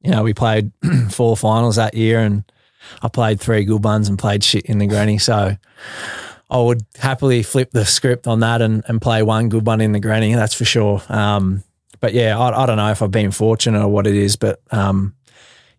you 0.00 0.10
know, 0.10 0.22
we 0.22 0.34
played 0.34 0.72
four 1.10 1.36
finals 1.36 1.76
that 1.76 1.94
year 1.94 2.20
and 2.20 2.44
I 3.02 3.08
played 3.08 3.40
three 3.40 3.64
good 3.64 3.82
ones 3.84 4.08
and 4.08 4.18
played 4.18 4.44
shit 4.44 4.66
in 4.66 4.78
the 4.78 4.86
granny. 4.86 5.18
So, 5.18 5.56
I 6.48 6.60
would 6.60 6.84
happily 6.96 7.42
flip 7.42 7.70
the 7.72 7.84
script 7.84 8.26
on 8.26 8.40
that 8.40 8.62
and, 8.62 8.84
and 8.86 9.02
play 9.02 9.22
one 9.22 9.48
good 9.48 9.66
one 9.66 9.80
in 9.80 9.92
the 9.92 10.00
granny. 10.00 10.34
That's 10.34 10.54
for 10.54 10.64
sure. 10.64 11.02
Um, 11.08 11.64
but 12.00 12.12
yeah, 12.12 12.38
I, 12.38 12.62
I, 12.62 12.66
don't 12.66 12.76
know 12.76 12.90
if 12.90 13.02
I've 13.02 13.10
been 13.10 13.32
fortunate 13.32 13.82
or 13.82 13.88
what 13.88 14.06
it 14.06 14.14
is, 14.14 14.36
but 14.36 14.60
um, 14.70 15.14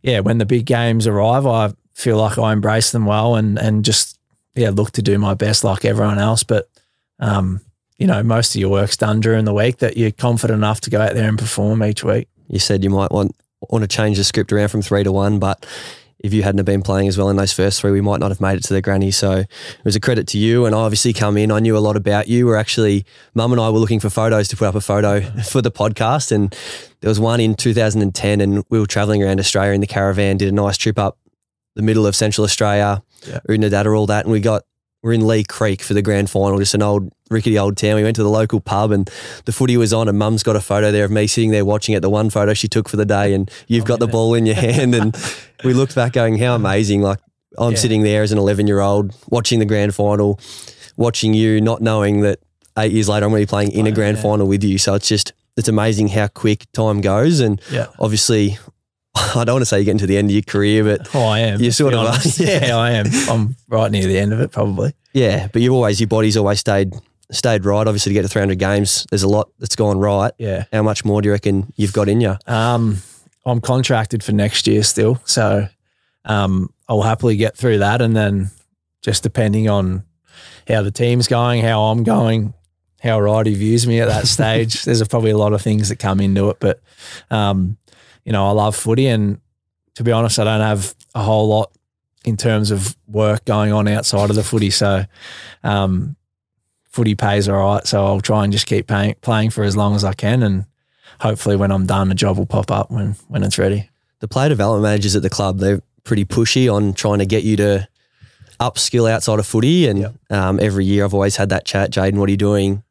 yeah, 0.01 0.19
when 0.19 0.39
the 0.39 0.45
big 0.45 0.65
games 0.65 1.07
arrive, 1.07 1.45
I 1.45 1.73
feel 1.93 2.17
like 2.17 2.37
I 2.37 2.53
embrace 2.53 2.91
them 2.91 3.05
well 3.05 3.35
and 3.35 3.57
and 3.57 3.83
just 3.83 4.19
yeah 4.55 4.69
look 4.69 4.91
to 4.91 5.01
do 5.01 5.17
my 5.17 5.33
best 5.33 5.63
like 5.63 5.85
everyone 5.85 6.19
else. 6.19 6.43
But 6.43 6.69
um, 7.19 7.61
you 7.97 8.07
know, 8.07 8.21
most 8.23 8.55
of 8.55 8.61
your 8.61 8.69
work's 8.69 8.97
done 8.97 9.19
during 9.19 9.45
the 9.45 9.53
week 9.53 9.77
that 9.77 9.97
you're 9.97 10.11
confident 10.11 10.57
enough 10.57 10.81
to 10.81 10.89
go 10.89 11.01
out 11.01 11.13
there 11.13 11.27
and 11.27 11.39
perform 11.39 11.83
each 11.83 12.03
week. 12.03 12.27
You 12.47 12.59
said 12.59 12.83
you 12.83 12.89
might 12.89 13.11
want 13.11 13.35
want 13.69 13.83
to 13.83 13.87
change 13.87 14.17
the 14.17 14.23
script 14.23 14.51
around 14.51 14.69
from 14.69 14.81
three 14.81 15.03
to 15.03 15.11
one, 15.11 15.39
but 15.39 15.65
if 16.27 16.33
you 16.33 16.43
hadn't 16.43 16.59
have 16.59 16.65
been 16.65 16.83
playing 16.83 17.07
as 17.07 17.17
well 17.17 17.29
in 17.29 17.35
those 17.35 17.53
first 17.53 17.81
three, 17.81 17.91
we 17.91 18.01
might 18.01 18.19
not 18.19 18.29
have 18.29 18.39
made 18.39 18.57
it 18.57 18.63
to 18.65 18.73
the 18.73 18.81
granny. 18.81 19.11
So 19.11 19.37
it 19.37 19.47
was 19.83 19.95
a 19.95 19.99
credit 19.99 20.27
to 20.27 20.37
you. 20.37 20.65
And 20.65 20.75
I 20.75 20.79
obviously 20.79 21.13
come 21.13 21.37
in, 21.37 21.51
I 21.51 21.59
knew 21.59 21.75
a 21.75 21.79
lot 21.79 21.95
about 21.95 22.27
you. 22.27 22.45
We're 22.45 22.57
actually, 22.57 23.05
mum 23.33 23.51
and 23.51 23.61
I 23.61 23.69
were 23.69 23.79
looking 23.79 23.99
for 23.99 24.09
photos 24.09 24.47
to 24.49 24.57
put 24.57 24.67
up 24.67 24.75
a 24.75 24.81
photo 24.81 25.21
for 25.43 25.61
the 25.61 25.71
podcast. 25.71 26.31
And 26.31 26.55
there 27.01 27.09
was 27.09 27.19
one 27.19 27.39
in 27.39 27.55
2010 27.55 28.41
and 28.41 28.63
we 28.69 28.79
were 28.79 28.85
traveling 28.85 29.23
around 29.23 29.39
Australia 29.39 29.73
in 29.73 29.81
the 29.81 29.87
caravan, 29.87 30.37
did 30.37 30.49
a 30.49 30.55
nice 30.55 30.77
trip 30.77 30.99
up 30.99 31.17
the 31.75 31.83
middle 31.83 32.07
of 32.07 32.15
Central 32.15 32.43
Australia, 32.43 33.03
yeah. 33.27 33.39
Oodnadatta, 33.47 33.97
all 33.97 34.07
that. 34.07 34.25
And 34.25 34.31
we 34.31 34.39
got 34.39 34.63
we're 35.03 35.13
in 35.13 35.25
Leigh 35.25 35.43
Creek 35.43 35.81
for 35.81 35.93
the 35.93 36.01
grand 36.01 36.29
final, 36.29 36.57
just 36.57 36.73
an 36.73 36.81
old 36.81 37.11
rickety 37.29 37.57
old 37.57 37.77
town. 37.77 37.95
We 37.95 38.03
went 38.03 38.15
to 38.15 38.23
the 38.23 38.29
local 38.29 38.59
pub 38.59 38.91
and 38.91 39.09
the 39.45 39.51
footy 39.51 39.77
was 39.77 39.93
on, 39.93 40.07
and 40.07 40.17
Mum's 40.17 40.43
got 40.43 40.55
a 40.55 40.61
photo 40.61 40.91
there 40.91 41.05
of 41.05 41.11
me 41.11 41.27
sitting 41.27 41.51
there 41.51 41.65
watching 41.65 41.95
it. 41.95 42.01
The 42.01 42.09
one 42.09 42.29
photo 42.29 42.53
she 42.53 42.67
took 42.67 42.89
for 42.89 42.97
the 42.97 43.05
day, 43.05 43.33
and 43.33 43.49
you've 43.67 43.83
oh, 43.83 43.87
got 43.87 43.99
the 43.99 44.07
ball 44.07 44.33
in 44.33 44.45
your 44.45 44.55
hand. 44.57 44.95
And 44.95 45.15
we 45.63 45.73
looked 45.73 45.95
back, 45.95 46.13
going, 46.13 46.37
"How 46.37 46.55
amazing!" 46.55 47.01
Like 47.01 47.19
I'm 47.57 47.71
yeah. 47.71 47.77
sitting 47.77 48.03
there 48.03 48.23
as 48.23 48.31
an 48.31 48.37
11 48.37 48.67
year 48.67 48.79
old 48.79 49.15
watching 49.29 49.59
the 49.59 49.65
grand 49.65 49.93
final, 49.93 50.39
watching 50.95 51.33
you, 51.33 51.61
not 51.61 51.81
knowing 51.81 52.21
that 52.21 52.39
eight 52.77 52.91
years 52.91 53.09
later 53.09 53.25
I'm 53.25 53.31
going 53.31 53.41
to 53.41 53.47
be 53.47 53.49
playing 53.49 53.71
in 53.71 53.87
a 53.87 53.91
oh, 53.91 53.93
grand 53.93 54.17
yeah. 54.17 54.23
final 54.23 54.47
with 54.47 54.63
you. 54.63 54.77
So 54.77 54.95
it's 54.95 55.07
just 55.07 55.33
it's 55.55 55.67
amazing 55.67 56.09
how 56.09 56.27
quick 56.27 56.71
time 56.71 57.01
goes, 57.01 57.39
and 57.39 57.61
yeah. 57.71 57.87
obviously 57.99 58.57
I 59.35 59.43
don't 59.43 59.55
want 59.55 59.61
to 59.61 59.65
say 59.65 59.77
you're 59.77 59.85
getting 59.85 59.99
to 59.99 60.07
the 60.07 60.17
end 60.17 60.29
of 60.29 60.33
your 60.33 60.43
career, 60.43 60.83
but 60.83 61.13
oh, 61.15 61.25
I 61.25 61.39
am. 61.39 61.61
You 61.61 61.71
sort 61.71 61.93
of 61.93 61.99
are. 62.01 62.17
Yeah, 62.37 62.77
I 62.77 62.91
am. 62.91 63.07
I'm 63.29 63.55
right 63.67 63.91
near 63.91 64.05
the 64.05 64.17
end 64.17 64.33
of 64.33 64.39
it, 64.39 64.51
probably. 64.51 64.93
Yeah, 65.13 65.47
but 65.51 65.61
you've 65.61 65.73
always 65.73 65.99
your 65.99 66.07
body's 66.07 66.37
always 66.37 66.59
stayed 66.59 66.93
stayed 67.31 67.65
right. 67.65 67.87
Obviously, 67.87 68.11
to 68.11 68.13
get 68.13 68.21
to 68.21 68.27
300 68.27 68.57
games, 68.59 69.05
there's 69.09 69.23
a 69.23 69.27
lot 69.27 69.49
that's 69.59 69.75
gone 69.75 69.99
right. 69.99 70.31
Yeah. 70.37 70.65
How 70.71 70.83
much 70.83 71.03
more 71.03 71.21
do 71.21 71.27
you 71.27 71.33
reckon 71.33 71.73
you've 71.75 71.93
got 71.93 72.09
in 72.09 72.21
you? 72.21 72.35
Um, 72.45 72.97
I'm 73.45 73.61
contracted 73.61 74.23
for 74.23 74.31
next 74.33 74.67
year 74.67 74.83
still, 74.83 75.21
so 75.25 75.67
um, 76.25 76.73
I'll 76.87 77.01
happily 77.01 77.35
get 77.37 77.57
through 77.57 77.79
that, 77.79 78.01
and 78.01 78.15
then 78.15 78.51
just 79.01 79.23
depending 79.23 79.69
on 79.69 80.03
how 80.67 80.81
the 80.81 80.91
team's 80.91 81.27
going, 81.27 81.61
how 81.61 81.83
I'm 81.83 82.03
going, 82.03 82.53
how 83.01 83.19
Righty 83.19 83.55
views 83.55 83.87
me 83.87 84.01
at 84.01 84.07
that 84.09 84.27
stage. 84.27 84.83
There's 84.85 85.05
probably 85.07 85.31
a 85.31 85.37
lot 85.37 85.53
of 85.53 85.61
things 85.61 85.89
that 85.89 85.97
come 85.97 86.19
into 86.19 86.49
it, 86.49 86.57
but 86.59 86.81
um, 87.31 87.77
you 88.27 88.33
know, 88.33 88.45
I 88.45 88.51
love 88.51 88.75
footy, 88.75 89.07
and 89.07 89.39
to 89.95 90.03
be 90.03 90.11
honest, 90.11 90.37
I 90.37 90.43
don't 90.43 90.59
have 90.59 90.93
a 91.15 91.23
whole 91.23 91.47
lot 91.47 91.71
in 92.25 92.35
terms 92.35 92.71
of 92.71 92.97
work 93.07 93.45
going 93.45 93.71
on 93.71 93.87
outside 93.87 94.29
of 94.29 94.35
the 94.35 94.43
footy. 94.43 94.69
So, 94.69 95.05
um, 95.63 96.17
footy 96.91 97.15
pays 97.15 97.47
all 97.47 97.55
right. 97.57 97.87
So 97.87 98.05
I'll 98.05 98.19
try 98.19 98.43
and 98.43 98.51
just 98.51 98.65
keep 98.65 98.87
paying, 98.87 99.15
playing 99.21 99.51
for 99.51 99.63
as 99.63 99.77
long 99.77 99.95
as 99.95 100.03
I 100.03 100.11
can, 100.11 100.43
and 100.43 100.65
hopefully, 101.21 101.55
when 101.55 101.71
I'm 101.71 101.85
done, 101.85 102.11
a 102.11 102.15
job 102.15 102.37
will 102.37 102.45
pop 102.45 102.69
up 102.69 102.91
when 102.91 103.15
when 103.29 103.43
it's 103.43 103.57
ready. 103.57 103.89
The 104.19 104.27
player 104.27 104.49
development 104.49 104.83
managers 104.83 105.15
at 105.15 105.21
the 105.21 105.29
club, 105.29 105.59
they're 105.59 105.81
pretty 106.03 106.25
pushy 106.25 106.71
on 106.73 106.93
trying 106.93 107.19
to 107.19 107.25
get 107.25 107.43
you 107.45 107.55
to 107.57 107.87
upskill 108.59 109.09
outside 109.09 109.39
of 109.39 109.47
footy. 109.47 109.87
And 109.87 109.99
Yep. 109.99 110.15
um, 110.31 110.59
every 110.59 110.83
year 110.85 111.05
I've 111.05 111.13
always 111.13 111.37
had 111.37 111.47
that 111.49 111.63
chat, 111.65 111.91
Jaidyn, 111.91 112.15
what 112.17 112.27
are 112.27 112.31
you 112.31 112.37
doing 112.37 112.83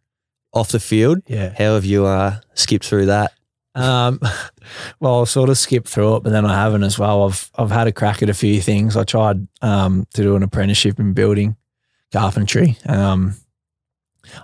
off 0.53 0.71
the 0.71 0.81
field? 0.81 1.19
Yeah. 1.27 1.51
How 1.59 1.75
have 1.75 1.85
you 1.85 2.07
uh, 2.07 2.37
skipped 2.55 2.87
through 2.87 3.07
that? 3.07 3.33
Um, 3.77 4.21
well, 5.01 5.23
I've 5.23 5.29
sort 5.29 5.49
of 5.49 5.59
skipped 5.59 5.89
through 5.89 6.17
it, 6.17 6.23
but 6.23 6.31
then 6.31 6.45
I 6.45 6.55
haven't 6.55 6.83
as 6.83 6.99
well. 6.99 7.25
I've 7.25 7.51
I've 7.57 7.71
had 7.71 7.87
a 7.87 7.93
crack 7.93 8.23
at 8.23 8.29
a 8.29 8.35
few 8.35 8.61
things. 8.61 8.97
I 8.97 9.05
tried 9.05 9.47
um, 9.63 10.07
to 10.15 10.23
do 10.23 10.35
an 10.35 10.43
apprenticeship 10.43 10.99
in 10.99 11.13
building 11.13 11.57
carpentry. 12.13 12.79
Um, 12.87 13.35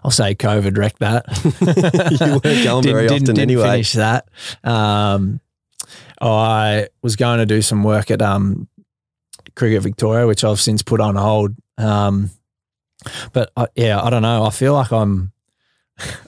I'll 0.05 0.11
say 0.11 0.35
COVID 0.35 0.77
wrecked 0.77 1.01
that. 1.01 1.25
You 2.21 2.41
weren't 2.45 2.65
going 2.65 2.85
very 2.85 3.09
often 3.09 3.39
anyway. 3.39 3.65
Finish 3.65 3.93
that. 3.95 4.29
Um, 4.63 5.41
I 6.21 6.89
was 7.03 7.17
going 7.17 7.39
to 7.39 7.47
do 7.47 7.63
some 7.63 7.83
work 7.83 8.11
at 8.11 8.23
um, 8.23 8.69
Cricket 9.57 9.83
Victoria, 9.83 10.27
which 10.27 10.45
I've 10.45 10.61
since 10.61 10.83
put 10.83 11.01
on 11.01 11.17
hold. 11.17 11.55
Um, 11.79 12.31
but 13.33 13.51
I, 13.57 13.67
yeah, 13.75 14.01
I 14.01 14.11
don't 14.11 14.23
know. 14.23 14.45
I 14.45 14.51
feel 14.51 14.73
like 14.75 14.93
I'm, 14.93 15.32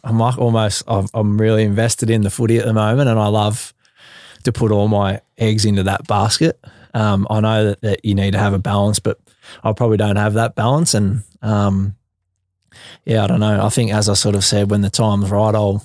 I'm 0.03 0.19
like 0.19 0.39
almost, 0.39 0.83
I'm, 0.87 1.41
really 1.41 1.65
invested 1.65 2.11
in 2.11 2.23
the 2.23 2.31
footy 2.31 2.59
at 2.59 2.65
the 2.65 2.73
moment, 2.73 3.09
and 3.09 3.19
I 3.19 3.29
love 3.29 3.75
to 4.45 4.53
put 4.53 4.71
all 4.71 4.89
my 4.89 5.21
eggs 5.39 5.65
into 5.65 5.83
that 5.85 6.07
basket. 6.07 6.63
Um, 6.93 7.27
I 7.31 7.41
know 7.41 7.65
that, 7.67 7.81
that 7.81 8.05
you 8.05 8.15
need 8.15 8.33
to 8.33 8.39
have 8.39 8.53
a 8.53 8.59
balance, 8.59 8.99
but 8.99 9.19
I 9.63 9.73
probably 9.73 9.97
don't 9.97 10.17
have 10.17 10.35
that 10.35 10.55
balance, 10.55 10.95
and 10.95 11.23
um, 11.43 11.97
yeah, 13.05 13.25
I 13.25 13.27
don't 13.27 13.41
know. 13.41 13.65
I 13.65 13.69
think 13.69 13.93
as 13.93 14.09
I 14.09 14.15
sort 14.15 14.35
of 14.35 14.45
said, 14.45 14.71
when 14.71 14.83
the 14.83 14.91
time's 14.91 15.31
right, 15.31 15.55
I'll 15.55 15.85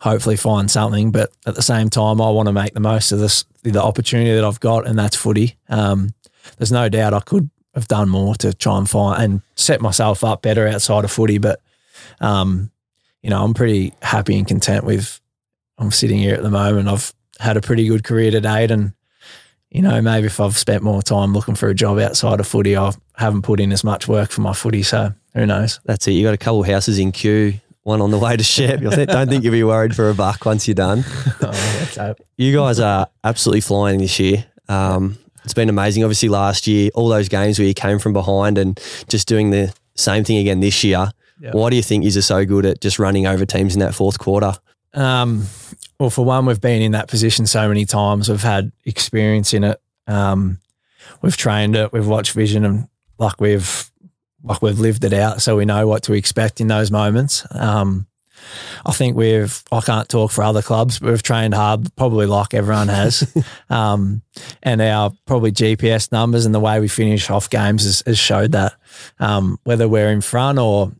hopefully 0.00 0.36
find 0.36 0.70
something. 0.70 1.10
But 1.10 1.30
at 1.46 1.54
the 1.54 1.62
same 1.62 1.90
time, 1.90 2.20
I 2.20 2.30
want 2.30 2.46
to 2.46 2.52
make 2.52 2.74
the 2.74 2.80
most 2.80 3.12
of 3.12 3.18
this 3.18 3.44
the 3.62 3.82
opportunity 3.82 4.34
that 4.34 4.44
I've 4.44 4.60
got, 4.60 4.86
and 4.86 4.98
that's 4.98 5.16
footy. 5.16 5.56
Um, 5.68 6.14
there's 6.58 6.72
no 6.72 6.88
doubt 6.88 7.14
I 7.14 7.20
could 7.20 7.50
have 7.74 7.88
done 7.88 8.08
more 8.08 8.34
to 8.36 8.52
try 8.52 8.76
and 8.76 8.88
find 8.88 9.22
and 9.22 9.42
set 9.54 9.80
myself 9.80 10.24
up 10.24 10.42
better 10.42 10.66
outside 10.66 11.04
of 11.04 11.10
footy, 11.10 11.38
but 11.38 11.60
um, 12.20 12.70
you 13.22 13.30
know, 13.30 13.42
I'm 13.42 13.54
pretty 13.54 13.94
happy 14.02 14.36
and 14.36 14.46
content 14.46 14.84
with. 14.84 15.20
I'm 15.78 15.90
sitting 15.90 16.18
here 16.18 16.34
at 16.34 16.42
the 16.42 16.50
moment. 16.50 16.88
I've 16.88 17.12
had 17.40 17.56
a 17.56 17.60
pretty 17.60 17.86
good 17.86 18.04
career 18.04 18.30
to 18.30 18.40
date, 18.40 18.70
and 18.70 18.92
you 19.70 19.80
know, 19.82 20.00
maybe 20.02 20.26
if 20.26 20.38
I've 20.38 20.58
spent 20.58 20.82
more 20.82 21.02
time 21.02 21.32
looking 21.32 21.54
for 21.54 21.68
a 21.68 21.74
job 21.74 21.98
outside 21.98 22.40
of 22.40 22.46
footy, 22.46 22.76
I 22.76 22.92
haven't 23.16 23.42
put 23.42 23.58
in 23.58 23.72
as 23.72 23.84
much 23.84 24.06
work 24.06 24.30
for 24.30 24.42
my 24.42 24.52
footy. 24.52 24.82
So 24.82 25.12
who 25.34 25.46
knows? 25.46 25.80
That's 25.84 26.06
it. 26.06 26.12
You 26.12 26.24
got 26.24 26.34
a 26.34 26.38
couple 26.38 26.62
houses 26.62 26.98
in 26.98 27.10
queue, 27.10 27.54
one 27.82 28.00
on 28.00 28.10
the 28.10 28.18
way 28.18 28.36
to 28.36 28.44
Shep. 28.44 28.80
Don't 28.80 29.28
think 29.28 29.44
you'll 29.44 29.52
be 29.52 29.64
worried 29.64 29.96
for 29.96 30.10
a 30.10 30.14
buck 30.14 30.44
once 30.44 30.68
you're 30.68 30.74
done. 30.74 31.04
Oh. 31.40 32.14
You 32.36 32.54
guys 32.54 32.80
are 32.80 33.06
absolutely 33.24 33.60
flying 33.60 33.98
this 33.98 34.18
year. 34.18 34.44
Um, 34.68 35.18
it's 35.44 35.54
been 35.54 35.68
amazing. 35.68 36.04
Obviously, 36.04 36.28
last 36.28 36.66
year, 36.66 36.90
all 36.94 37.08
those 37.08 37.28
games 37.28 37.58
where 37.58 37.66
you 37.66 37.74
came 37.74 37.98
from 37.98 38.12
behind 38.12 38.58
and 38.58 38.80
just 39.08 39.26
doing 39.26 39.50
the 39.50 39.74
same 39.94 40.24
thing 40.24 40.38
again 40.38 40.60
this 40.60 40.84
year. 40.84 41.10
Yeah. 41.42 41.50
Why 41.50 41.70
do 41.70 41.76
you 41.76 41.82
think 41.82 42.04
you're 42.04 42.22
so 42.22 42.44
good 42.44 42.64
at 42.64 42.80
just 42.80 43.00
running 43.00 43.26
over 43.26 43.44
teams 43.44 43.74
in 43.74 43.80
that 43.80 43.96
fourth 43.96 44.20
quarter? 44.20 44.54
Um, 44.94 45.46
well, 45.98 46.08
for 46.08 46.24
one, 46.24 46.46
we've 46.46 46.60
been 46.60 46.82
in 46.82 46.92
that 46.92 47.08
position 47.08 47.46
so 47.46 47.66
many 47.66 47.84
times. 47.84 48.28
We've 48.28 48.40
had 48.40 48.70
experience 48.84 49.52
in 49.52 49.64
it. 49.64 49.82
Um, 50.06 50.58
we've 51.20 51.36
trained 51.36 51.74
it. 51.74 51.92
We've 51.92 52.06
watched 52.06 52.32
vision, 52.32 52.64
and 52.64 52.88
like 53.18 53.40
we've 53.40 53.90
like 54.44 54.62
we've 54.62 54.78
lived 54.78 55.02
it 55.02 55.12
out, 55.12 55.42
so 55.42 55.56
we 55.56 55.64
know 55.64 55.84
what 55.88 56.04
to 56.04 56.12
expect 56.12 56.60
in 56.60 56.68
those 56.68 56.92
moments. 56.92 57.44
Um, 57.50 58.06
I 58.86 58.92
think 58.92 59.16
we've. 59.16 59.64
I 59.72 59.80
can't 59.80 60.08
talk 60.08 60.30
for 60.30 60.44
other 60.44 60.62
clubs, 60.62 61.00
but 61.00 61.10
we've 61.10 61.22
trained 61.24 61.54
hard, 61.54 61.94
probably 61.96 62.26
like 62.26 62.54
everyone 62.54 62.88
has. 62.88 63.34
um, 63.70 64.22
and 64.62 64.80
our 64.80 65.12
probably 65.26 65.50
GPS 65.50 66.12
numbers 66.12 66.46
and 66.46 66.54
the 66.54 66.60
way 66.60 66.78
we 66.78 66.86
finish 66.86 67.30
off 67.30 67.50
games 67.50 67.82
has, 67.82 68.02
has 68.06 68.18
showed 68.18 68.52
that. 68.52 68.74
Um, 69.18 69.58
whether 69.64 69.88
we're 69.88 70.10
in 70.10 70.20
front 70.20 70.60
or 70.60 70.92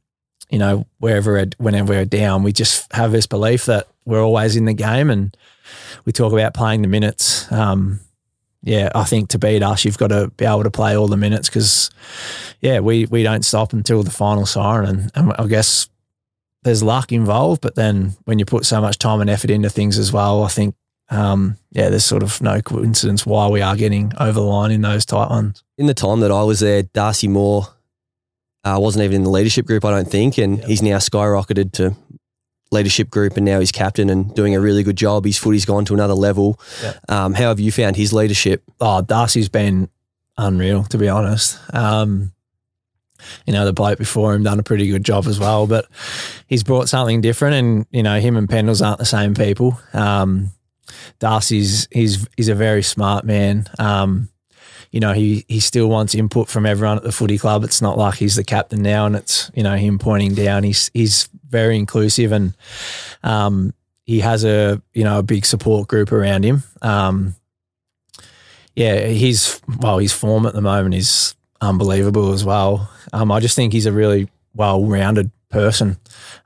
you 0.52 0.59
know, 0.59 0.87
wherever, 0.99 1.44
whenever 1.56 1.94
we're 1.94 2.04
down, 2.04 2.42
we 2.42 2.52
just 2.52 2.92
have 2.92 3.11
this 3.11 3.26
belief 3.26 3.64
that 3.64 3.88
we're 4.04 4.23
always 4.23 4.54
in 4.54 4.66
the 4.66 4.75
game 4.75 5.09
and 5.09 5.35
we 6.04 6.12
talk 6.12 6.32
about 6.32 6.52
playing 6.52 6.82
the 6.82 6.88
minutes. 6.88 7.50
Um, 7.50 8.00
yeah, 8.62 8.90
I 8.94 9.04
think 9.04 9.30
to 9.30 9.38
beat 9.38 9.62
us, 9.62 9.85
you've 9.85 9.97
got 9.97 10.09
to 10.09 10.28
be 10.37 10.44
able 10.44 10.62
to 10.62 10.71
play 10.71 10.94
all 10.94 11.09
the 11.09 11.16
minutes 11.16 11.49
because, 11.49 11.90
yeah, 12.61 12.80
we, 12.80 13.06
we 13.06 13.23
don't 13.23 13.47
stop 13.47 13.73
until 13.73 14.02
the 14.02 14.11
final 14.11 14.44
siren. 14.44 14.88
And, 14.88 15.11
and 15.14 15.32
I 15.38 15.47
guess 15.47 15.88
there's 16.64 16.82
luck 16.82 17.12
involved, 17.12 17.62
but 17.62 17.75
then 17.75 18.12
when 18.25 18.38
you 18.38 18.44
put 18.44 18.66
so 18.66 18.78
much 18.80 18.99
time 18.99 19.23
and 19.23 19.30
effort 19.30 19.50
into 19.50 19.71
things 19.71 19.99
as 19.99 20.12
well, 20.12 20.44
I 20.44 20.49
think, 20.49 20.75
um, 21.09 21.56
yeah, 21.71 21.88
there's 21.88 22.04
sort 22.04 22.23
of 22.23 22.42
no 22.42 22.61
coincidence 22.61 23.25
why 23.25 23.49
we 23.49 23.62
are 23.62 23.75
getting 23.75 24.12
over 24.21 24.32
the 24.32 24.42
line 24.42 24.71
in 24.71 24.82
those 24.82 25.06
tight 25.06 25.30
ones. 25.30 25.64
In 25.78 25.87
the 25.87 25.94
time 25.94 26.21
that 26.21 26.30
I 26.30 26.42
was 26.42 26.61
there, 26.61 26.82
Darcy 26.82 27.26
Moore 27.26 27.68
uh, 28.64 28.78
wasn't 28.81 29.04
even 29.04 29.16
in 29.16 29.23
the 29.25 29.31
leadership 29.31 29.66
group, 29.66 29.85
I 29.85 29.90
don't 29.90 30.09
think, 30.09 30.38
and 30.38 30.62
he's 30.64 30.83
now 30.83 30.99
skyrocketed 30.99 31.73
to 31.73 31.97
leadership 32.71 33.11
group, 33.11 33.37
and 33.37 33.45
now 33.45 33.61
he's 33.61 33.73
captain 33.73 34.09
and 34.09 34.35
doing 34.35 34.54
a 34.54 34.61
really 34.61 34.83
good 34.83 34.97
job. 34.97 35.25
His 35.25 35.38
footy's 35.38 35.64
gone 35.64 35.85
to 35.87 35.95
another 35.95 36.14
level. 36.14 36.59
Yeah. 36.83 36.95
Um, 37.09 37.35
how 37.35 37.49
have 37.49 37.61
you 37.61 37.71
found 37.71 37.97
his 37.97 38.12
leadership? 38.12 38.62
oh, 38.81 39.02
Darcy's 39.02 39.49
been 39.49 39.88
unreal, 40.38 40.85
to 40.85 40.99
be 40.99 41.09
honest. 41.09 41.59
Um, 41.75 42.33
you 43.47 43.52
know, 43.52 43.64
the 43.64 43.73
bloke 43.73 43.99
before 43.99 44.35
him 44.35 44.42
done 44.42 44.59
a 44.59 44.64
pretty 44.64 44.88
good 44.88 45.04
job 45.04 45.26
as 45.26 45.38
well, 45.38 45.66
but 45.66 45.87
he's 46.47 46.64
brought 46.64 46.88
something 46.88 47.21
different. 47.21 47.54
And 47.54 47.87
you 47.90 48.02
know, 48.02 48.19
him 48.19 48.37
and 48.37 48.49
Pendles 48.49 48.85
aren't 48.85 48.99
the 48.99 49.04
same 49.04 49.35
people. 49.35 49.78
Um, 49.92 50.50
Darcy's 51.21 51.87
he's 51.90 52.26
he's 52.37 52.49
a 52.49 52.54
very 52.54 52.83
smart 52.83 53.25
man. 53.25 53.66
Um, 53.78 54.28
you 54.92 55.00
know, 55.00 55.14
he 55.14 55.44
he 55.49 55.58
still 55.58 55.88
wants 55.88 56.14
input 56.14 56.49
from 56.49 56.66
everyone 56.66 56.99
at 56.99 57.02
the 57.02 57.12
footy 57.12 57.38
club. 57.38 57.64
It's 57.64 57.80
not 57.80 57.96
like 57.96 58.16
he's 58.16 58.37
the 58.37 58.44
captain 58.44 58.82
now, 58.82 59.06
and 59.06 59.16
it's 59.16 59.50
you 59.54 59.62
know 59.62 59.75
him 59.75 59.99
pointing 59.99 60.34
down. 60.34 60.62
He's 60.62 60.90
he's 60.92 61.30
very 61.49 61.78
inclusive, 61.78 62.30
and 62.30 62.54
um, 63.22 63.72
he 64.04 64.20
has 64.20 64.44
a 64.44 64.82
you 64.92 65.02
know 65.02 65.18
a 65.18 65.22
big 65.22 65.46
support 65.46 65.88
group 65.88 66.12
around 66.12 66.44
him. 66.44 66.62
Um, 66.82 67.34
yeah, 68.76 69.06
he's 69.06 69.62
well, 69.80 69.96
his 69.96 70.12
form 70.12 70.44
at 70.44 70.52
the 70.52 70.61
moment 70.61 70.94
is 70.94 71.34
unbelievable 71.62 72.34
as 72.34 72.44
well. 72.44 72.90
Um, 73.14 73.32
I 73.32 73.40
just 73.40 73.56
think 73.56 73.72
he's 73.72 73.87
a 73.87 73.92
really 73.92 74.28
well-rounded 74.54 75.30
person. 75.49 75.96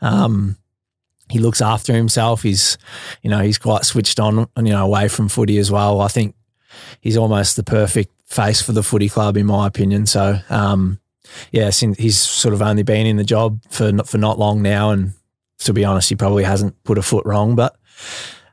Um, 0.01 0.57
he 1.29 1.41
looks 1.41 1.61
after 1.61 1.93
himself. 1.93 2.43
He's, 2.43 2.79
you 3.23 3.31
know, 3.31 3.41
he's 3.41 3.59
quite 3.59 3.85
switched 3.85 4.21
on, 4.21 4.49
and 4.55 4.69
you 4.69 4.73
know, 4.73 4.85
away 4.85 5.09
from 5.09 5.29
footy 5.29 5.59
as 5.59 5.73
well. 5.73 6.01
I 6.01 6.07
think 6.07 6.37
he's 7.01 7.17
almost 7.17 7.57
the 7.57 7.63
perfect 7.63 8.13
face 8.27 8.61
for 8.61 8.73
the 8.73 8.83
footy 8.83 9.09
club, 9.09 9.37
in 9.37 9.47
my 9.47 9.67
opinion. 9.67 10.07
So, 10.07 10.39
um, 10.51 10.99
yeah, 11.53 11.71
since 11.71 11.99
he's 11.99 12.19
sort 12.19 12.55
of 12.55 12.63
only 12.63 12.83
been 12.83 13.07
in 13.07 13.17
the 13.17 13.25
job 13.25 13.61
for 13.71 13.93
not, 13.93 14.09
for 14.09 14.19
not 14.19 14.39
long 14.39 14.63
now, 14.63 14.91
and 14.91 15.13
to 15.59 15.73
be 15.73 15.85
honest, 15.85 16.09
he 16.09 16.17
probably 16.17 16.45
hasn't 16.45 16.83
put 16.85 16.99
a 16.99 17.03
foot 17.03 17.25
wrong. 17.27 17.57
But 17.57 17.77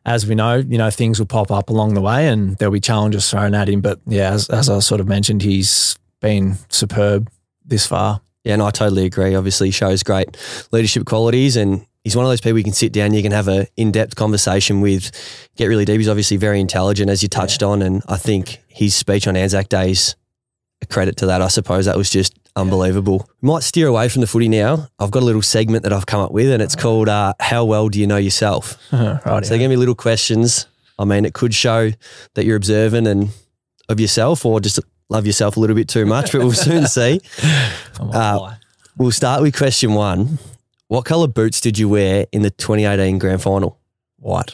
as 0.05 0.27
we 0.27 0.35
know, 0.35 0.55
you 0.55 0.77
know, 0.77 0.89
things 0.89 1.19
will 1.19 1.25
pop 1.25 1.51
up 1.51 1.69
along 1.69 1.93
the 1.93 2.01
way, 2.01 2.27
and 2.27 2.57
there'll 2.57 2.73
be 2.73 2.79
challenges 2.79 3.29
thrown 3.29 3.53
at 3.53 3.69
him. 3.69 3.81
But 3.81 3.99
yeah, 4.05 4.31
as, 4.31 4.49
as 4.49 4.69
I 4.69 4.79
sort 4.79 5.01
of 5.01 5.07
mentioned, 5.07 5.41
he's 5.41 5.97
been 6.19 6.57
superb 6.69 7.29
this 7.65 7.85
far. 7.85 8.21
Yeah, 8.43 8.53
and 8.53 8.61
I 8.61 8.71
totally 8.71 9.05
agree. 9.05 9.35
Obviously, 9.35 9.71
shows 9.71 10.03
great 10.03 10.37
leadership 10.71 11.05
qualities, 11.05 11.55
and 11.55 11.85
he's 12.03 12.15
one 12.15 12.25
of 12.25 12.31
those 12.31 12.41
people 12.41 12.57
you 12.57 12.63
can 12.63 12.73
sit 12.73 12.91
down, 12.93 13.13
you 13.13 13.21
can 13.23 13.31
have 13.31 13.47
a 13.47 13.67
in-depth 13.77 14.15
conversation 14.15 14.81
with, 14.81 15.11
get 15.55 15.67
really 15.67 15.85
deep. 15.85 15.97
He's 15.99 16.09
obviously 16.09 16.37
very 16.37 16.59
intelligent, 16.59 17.09
as 17.09 17.21
you 17.23 17.29
touched 17.29 17.63
on, 17.63 17.81
and 17.81 18.01
I 18.07 18.17
think 18.17 18.59
his 18.67 18.95
speech 18.95 19.27
on 19.27 19.35
Anzac 19.35 19.69
Day's 19.69 20.15
a 20.81 20.85
credit 20.85 21.17
to 21.17 21.25
that. 21.27 21.41
I 21.41 21.47
suppose 21.47 21.85
that 21.85 21.95
was 21.97 22.09
just 22.09 22.37
unbelievable. 22.55 23.27
We 23.41 23.47
might 23.47 23.63
steer 23.63 23.87
away 23.87 24.09
from 24.09 24.19
the 24.21 24.27
footy 24.27 24.49
now. 24.49 24.87
I've 24.99 25.11
got 25.11 25.23
a 25.23 25.25
little 25.25 25.41
segment 25.41 25.83
that 25.83 25.93
I've 25.93 26.05
come 26.05 26.19
up 26.19 26.31
with, 26.31 26.51
and 26.51 26.61
it's 26.61 26.75
called 26.75 27.07
uh, 27.09 27.33
"How 27.39 27.63
well 27.65 27.87
do 27.89 27.99
you 27.99 28.05
know 28.07 28.17
yourself?" 28.17 28.77
right. 28.91 29.21
So 29.23 29.49
they're 29.49 29.57
going 29.57 29.69
to 29.69 29.69
be 29.69 29.75
little 29.77 29.95
questions. 29.95 30.67
I 30.99 31.05
mean, 31.05 31.23
it 31.25 31.33
could 31.33 31.53
show 31.53 31.91
that 32.35 32.45
you're 32.45 32.57
observant 32.57 33.07
and 33.07 33.29
of 33.89 33.99
yourself, 33.99 34.45
or 34.45 34.59
just 34.59 34.79
love 35.09 35.25
yourself 35.25 35.55
a 35.57 35.59
little 35.59 35.75
bit 35.75 35.87
too 35.87 36.05
much. 36.05 36.31
But 36.33 36.41
we'll 36.41 36.51
soon 36.53 36.85
see. 36.97 37.21
uh, 37.99 38.53
We'll 38.97 39.11
start 39.11 39.41
with 39.41 39.55
question 39.57 39.93
one. 39.95 40.37
What 40.87 41.05
colour 41.05 41.27
boots 41.27 41.59
did 41.61 41.77
you 41.77 41.89
wear 41.89 42.25
in 42.31 42.41
the 42.41 42.49
2018 42.51 43.17
grand 43.19 43.41
final? 43.41 43.79
White. 44.17 44.53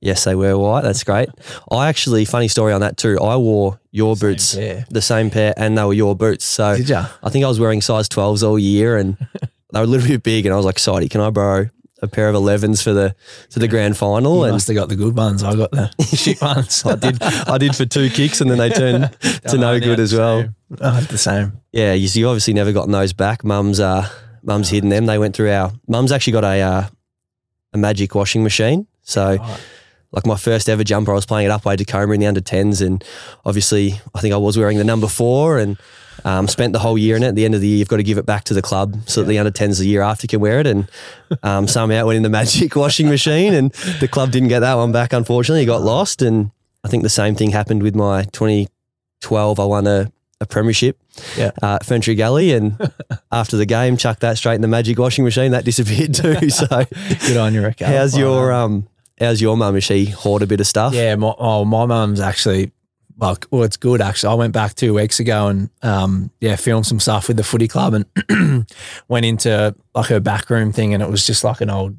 Yes, 0.00 0.24
they 0.24 0.34
were 0.34 0.56
white. 0.56 0.82
That's 0.82 1.02
great. 1.04 1.28
I 1.70 1.88
actually, 1.88 2.24
funny 2.24 2.48
story 2.48 2.72
on 2.72 2.80
that 2.82 2.96
too. 2.96 3.18
I 3.20 3.36
wore 3.36 3.80
your 3.90 4.14
boots, 4.14 4.54
Yeah. 4.54 4.84
the 4.90 5.02
same 5.02 5.30
pair, 5.30 5.52
and 5.56 5.76
they 5.76 5.84
were 5.84 5.92
your 5.94 6.14
boots. 6.14 6.44
So 6.44 6.76
Did 6.76 6.88
ya? 6.88 7.06
I 7.22 7.30
think 7.30 7.44
I 7.44 7.48
was 7.48 7.58
wearing 7.58 7.80
size 7.80 8.08
12s 8.08 8.46
all 8.46 8.58
year 8.58 8.96
and 8.96 9.16
they 9.72 9.78
were 9.80 9.84
a 9.84 9.86
little 9.86 10.06
bit 10.06 10.22
big. 10.22 10.46
And 10.46 10.52
I 10.52 10.56
was 10.56 10.66
like, 10.66 10.78
Sidey, 10.78 11.08
can 11.10 11.20
I 11.20 11.30
borrow 11.30 11.70
a 12.02 12.06
pair 12.06 12.28
of 12.28 12.34
11s 12.36 12.82
for 12.82 12.92
the 12.92 13.16
for 13.50 13.58
the 13.58 13.68
grand 13.68 13.96
final? 13.96 14.36
You 14.38 14.44
and 14.44 14.52
must 14.52 14.68
have 14.68 14.76
got 14.76 14.88
the 14.90 14.96
good 14.96 15.16
ones. 15.16 15.42
I 15.42 15.56
got 15.56 15.70
the 15.72 15.90
shit 16.16 16.40
ones. 16.40 16.84
I 16.84 16.94
did 16.96 17.20
I 17.22 17.58
did 17.58 17.74
for 17.74 17.86
two 17.86 18.10
kicks 18.10 18.40
and 18.40 18.50
then 18.50 18.58
they 18.58 18.68
turned 18.70 19.10
to 19.48 19.56
no 19.58 19.80
good 19.80 19.98
as 19.98 20.14
well. 20.14 20.44
I 20.80 21.00
had 21.00 21.04
the 21.08 21.18
same. 21.18 21.60
Yeah, 21.72 21.94
you 21.94 22.06
see, 22.08 22.24
obviously 22.24 22.52
never 22.54 22.72
gotten 22.72 22.92
those 22.92 23.12
back. 23.14 23.44
Mum's 23.44 23.80
uh 23.80 24.08
mum's 24.46 24.70
hidden 24.70 24.88
them. 24.90 25.06
They 25.06 25.18
went 25.18 25.34
through 25.36 25.50
our 25.52 25.72
mum's 25.88 26.12
actually 26.12 26.32
got 26.34 26.44
a 26.44 26.60
uh, 26.62 26.86
a 27.72 27.78
magic 27.78 28.14
washing 28.14 28.42
machine. 28.42 28.86
So 29.02 29.36
Right. 29.36 29.60
like 30.12 30.26
my 30.26 30.36
first 30.36 30.68
ever 30.68 30.84
jumper, 30.84 31.12
I 31.12 31.14
was 31.14 31.26
playing 31.26 31.50
at 31.50 31.62
Upwey 31.62 31.76
Tecoma 31.76 32.14
in 32.14 32.20
the 32.20 32.26
under 32.26 32.40
10s. 32.40 32.84
And 32.84 33.04
obviously, 33.44 34.00
I 34.14 34.20
think 34.20 34.32
I 34.32 34.36
was 34.38 34.56
wearing 34.56 34.78
the 34.78 34.84
number 34.84 35.08
four 35.08 35.58
and 35.58 35.76
um, 36.24 36.48
spent 36.48 36.72
the 36.72 36.78
whole 36.78 36.96
year 36.96 37.16
in 37.16 37.22
it. 37.22 37.28
At 37.28 37.34
the 37.34 37.44
end 37.44 37.54
of 37.54 37.60
the 37.60 37.68
year, 37.68 37.76
you've 37.78 37.88
got 37.88 37.98
to 37.98 38.02
give 38.02 38.18
it 38.18 38.26
back 38.26 38.44
to 38.44 38.54
the 38.54 38.62
club 38.62 38.96
so 39.06 39.22
that 39.22 39.28
the 39.28 39.38
under 39.38 39.50
10s 39.52 39.78
the 39.78 39.86
year 39.86 40.02
after 40.02 40.26
can 40.26 40.40
wear 40.40 40.58
it. 40.60 40.66
And 40.66 40.88
um, 41.42 41.68
somehow 41.68 42.00
it 42.00 42.06
went 42.06 42.16
in 42.16 42.22
the 42.22 42.28
magic 42.30 42.74
washing 42.84 43.08
machine. 43.08 43.52
And 43.52 43.72
the 44.00 44.08
club 44.08 44.30
didn't 44.32 44.48
get 44.48 44.60
that 44.60 44.74
one 44.74 44.92
back, 44.92 45.12
unfortunately. 45.12 45.62
It 45.62 45.66
got 45.66 45.82
lost. 45.82 46.22
And 46.22 46.50
I 46.82 46.88
think 46.88 47.02
the 47.02 47.08
same 47.10 47.34
thing 47.34 47.50
happened 47.50 47.82
with 47.82 47.94
my 47.94 48.24
2012. 48.32 49.60
I 49.60 49.64
won 49.64 49.86
a, 49.86 50.10
a 50.40 50.46
premiership 50.46 50.98
Yeah. 51.36 51.50
uh, 51.62 51.78
Ferntree 51.80 52.16
Gully. 52.16 52.52
And 52.52 52.76
after 53.32 53.56
the 53.56 53.66
game, 53.66 53.96
chucked 53.96 54.20
that 54.20 54.38
straight 54.38 54.56
in 54.56 54.60
the 54.62 54.68
magic 54.68 54.98
washing 54.98 55.24
machine. 55.24 55.52
That 55.52 55.64
disappeared 55.64 56.14
too. 56.14 56.50
So, 56.50 56.66
Good 57.26 57.36
on 57.36 57.54
you, 57.54 57.62
Rick. 57.62 57.80
how's 57.80 58.16
your. 58.16 58.52
Um? 58.52 58.88
How's 59.18 59.40
your 59.40 59.56
mum? 59.56 59.74
Is 59.76 59.84
she 59.84 60.04
hoard 60.06 60.42
a 60.42 60.46
bit 60.46 60.60
of 60.60 60.66
stuff? 60.66 60.92
Yeah, 60.92 61.14
my, 61.14 61.32
oh, 61.38 61.64
my 61.64 61.86
mum's 61.86 62.20
actually, 62.20 62.70
like, 63.18 63.46
well, 63.50 63.62
it's 63.62 63.78
good 63.78 64.02
actually. 64.02 64.30
I 64.30 64.34
went 64.34 64.52
back 64.52 64.74
two 64.74 64.92
weeks 64.92 65.20
ago 65.20 65.46
and, 65.48 65.70
um, 65.80 66.30
yeah, 66.38 66.54
filmed 66.56 66.84
some 66.84 67.00
stuff 67.00 67.28
with 67.28 67.38
the 67.38 67.42
footy 67.42 67.66
club 67.66 67.94
and 68.28 68.66
went 69.08 69.24
into 69.24 69.74
like 69.94 70.06
her 70.08 70.20
back 70.20 70.50
room 70.50 70.70
thing 70.70 70.92
and 70.92 71.02
it 71.02 71.08
was 71.08 71.26
just 71.26 71.44
like 71.44 71.62
an 71.62 71.70
old, 71.70 71.96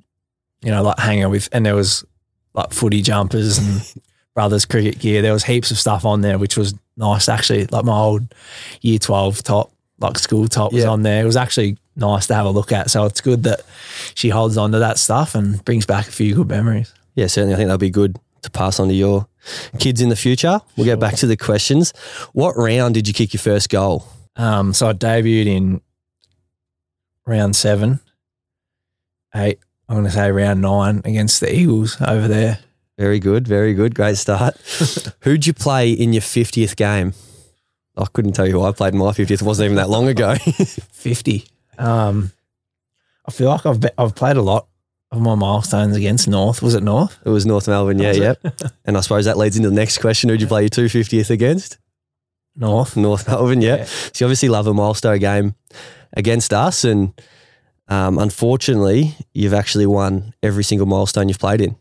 you 0.62 0.70
know, 0.70 0.84
like 0.84 1.00
hanger 1.00 1.28
with, 1.28 1.50
and 1.52 1.66
there 1.66 1.74
was 1.74 2.06
like 2.54 2.72
footy 2.72 3.02
jumpers 3.02 3.58
and 3.58 3.94
brothers 4.38 4.66
cricket 4.66 5.00
gear. 5.00 5.24
There 5.24 5.34
was 5.34 5.44
heaps 5.44 5.72
of 5.72 5.80
stuff 5.80 6.06
on 6.06 6.22
there, 6.22 6.38
which 6.38 6.56
was 6.58 6.76
nice 6.96 7.28
actually. 7.28 7.66
Like 7.66 7.86
my 7.86 7.98
old 7.98 8.36
year 8.82 9.00
12 9.00 9.42
top, 9.42 9.72
like 9.98 10.20
school 10.20 10.48
top 10.48 10.72
was 10.74 10.84
Yeah. 10.84 10.90
on 10.90 11.02
there. 11.02 11.24
It 11.24 11.26
was 11.26 11.36
actually 11.36 11.76
nice 11.96 12.28
to 12.28 12.36
have 12.36 12.46
a 12.46 12.52
look 12.52 12.72
at. 12.72 12.92
So 12.92 13.06
it's 13.06 13.20
good 13.20 13.42
that 13.44 13.62
she 14.14 14.30
holds 14.30 14.56
on 14.56 14.72
to 14.74 14.78
that 14.80 15.00
stuff 15.00 15.34
and 15.34 15.66
brings 15.66 15.88
back 15.88 16.08
a 16.08 16.12
few 16.12 16.36
good 16.36 16.48
memories. 16.50 16.94
Yeah, 17.16 17.26
certainly. 17.26 17.56
I 17.56 17.58
think 17.58 17.66
that'll 17.70 17.80
be 17.80 17.90
good 17.90 18.20
to 18.44 18.52
pass 18.52 18.80
on 18.80 18.90
to 18.90 18.94
your 18.94 19.26
kids 19.80 20.02
in 20.02 20.10
the 20.10 20.16
future. 20.16 20.62
We'll 20.76 20.86
get 20.86 21.00
back 21.00 21.16
to 21.16 21.26
the 21.26 21.36
questions. 21.36 21.92
What 22.34 22.56
round 22.58 22.94
did 22.94 23.08
you 23.08 23.16
kick 23.16 23.34
your 23.34 23.40
first 23.42 23.70
goal? 23.72 24.06
Um, 24.36 24.72
so 24.72 24.88
I 24.90 24.94
debuted 24.94 25.48
in 25.48 25.82
round 27.26 27.56
seven, 27.56 28.02
eight. 29.36 29.58
I'm 29.90 29.96
going 29.96 30.06
to 30.06 30.12
say 30.12 30.32
round 30.32 30.62
nine 30.62 31.02
against 31.06 31.40
the 31.40 31.52
Eagles 31.52 31.98
over 32.06 32.28
there. 32.28 32.60
Very 32.98 33.20
good, 33.20 33.48
very 33.48 33.74
good. 33.74 33.94
Great 33.96 34.18
start. 34.18 34.56
Who'd 35.22 35.46
you 35.46 35.54
play 35.54 35.92
in 35.92 36.14
your 36.14 36.22
50th 36.22 36.76
game? 36.76 37.14
I 37.96 38.06
couldn't 38.12 38.34
tell 38.34 38.46
you 38.48 38.54
who 38.54 38.64
I 38.64 38.72
played 38.72 38.94
in 38.94 39.00
my 39.00 39.06
50th. 39.12 39.32
It 39.32 39.42
wasn't 39.42 39.66
even 39.66 39.78
that 39.78 39.90
long 39.90 40.08
ago. 40.08 40.36
Fifty. 40.92 41.46
Um, 41.78 42.32
I 43.28 43.32
feel 43.32 43.50
like 43.50 43.66
I've 43.66 43.80
be- 43.82 43.90
I've 43.98 44.16
played 44.16 44.38
a 44.38 44.42
lot 44.42 44.68
of 45.12 45.22
my 45.22 45.36
milestones 45.36 45.96
against 45.96 46.28
North. 46.28 46.62
Was 46.62 46.76
it 46.76 46.84
North? 46.84 47.18
it 47.26 47.30
was 47.30 47.46
North 47.46 47.68
Melbourne. 47.68 48.00
Yeah, 48.00 48.12
yep. 48.12 48.40
And 48.86 48.98
I 48.98 49.02
suppose 49.02 49.26
that 49.26 49.38
leads 49.38 49.58
into 49.58 49.70
the 49.70 49.76
next 49.76 49.98
question. 50.00 50.30
Who'd 50.30 50.42
you 50.42 50.48
play 50.48 50.64
your 50.64 50.70
250th 50.70 51.30
against? 51.30 51.78
North. 52.56 52.98
North 52.98 53.28
Melbourne, 53.28 53.62
yeah. 53.62 53.78
Yeah. 53.78 53.86
So 53.86 54.12
you 54.20 54.26
obviously 54.28 54.50
love 54.50 54.68
a 54.68 54.74
milestone 54.74 55.20
game 55.20 55.56
against 56.14 56.52
us. 56.54 56.84
And 56.84 57.14
um, 57.88 58.18
unfortunately, 58.18 59.16
you've 59.34 59.54
actually 59.54 59.86
won 59.86 60.34
every 60.44 60.64
single 60.64 60.88
milestone 60.88 61.30
you've 61.30 61.40
played 61.40 61.62
in. 61.62 61.76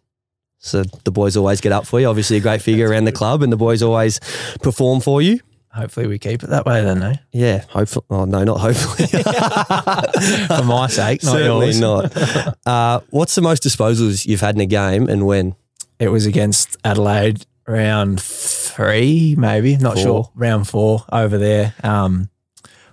So 0.67 0.83
the 1.05 1.11
boys 1.13 1.37
always 1.37 1.61
get 1.61 1.73
up 1.73 1.87
for 1.87 2.01
you. 2.01 2.09
Obviously, 2.09 2.37
a 2.37 2.41
great 2.41 2.61
figure 2.63 2.89
around 2.91 3.05
the 3.05 3.13
club, 3.13 3.43
and 3.43 3.53
the 3.53 3.57
boys 3.57 3.83
always 3.83 4.21
perform 4.63 5.01
for 5.01 5.23
you. 5.23 5.41
Hopefully 5.73 6.07
we 6.07 6.19
keep 6.19 6.43
it 6.43 6.49
that 6.49 6.65
way 6.65 6.83
then, 6.83 7.03
eh? 7.03 7.17
Yeah, 7.33 7.65
hopefully. 7.69 8.07
Oh 8.09 8.25
no, 8.25 8.45
not 8.45 8.61
hopefully. 8.61 9.07
For 10.47 10.65
my 10.65 10.87
sake, 10.89 11.23
not 11.23 11.33
Certainly 11.33 11.67
yours. 11.67 11.81
not. 11.81 12.57
Uh, 12.67 13.01
what's 13.11 13.35
the 13.35 13.43
most 13.43 13.63
disposals 13.63 14.27
you've 14.27 14.41
had 14.41 14.55
in 14.57 14.61
a 14.61 14.67
game, 14.67 15.09
and 15.09 15.25
when? 15.27 15.55
It 15.99 16.09
was 16.09 16.27
against 16.27 16.77
Adelaide 16.85 17.47
round 17.67 18.21
three, 18.21 19.35
maybe. 19.39 19.77
Not 19.77 19.95
Four. 19.95 20.03
sure. 20.03 20.31
Round 20.35 20.67
four 20.67 21.05
over 21.13 21.39
there. 21.39 21.75
Um, 21.83 22.29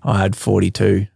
I 0.04 0.20
had 0.20 0.36
42, 0.36 1.08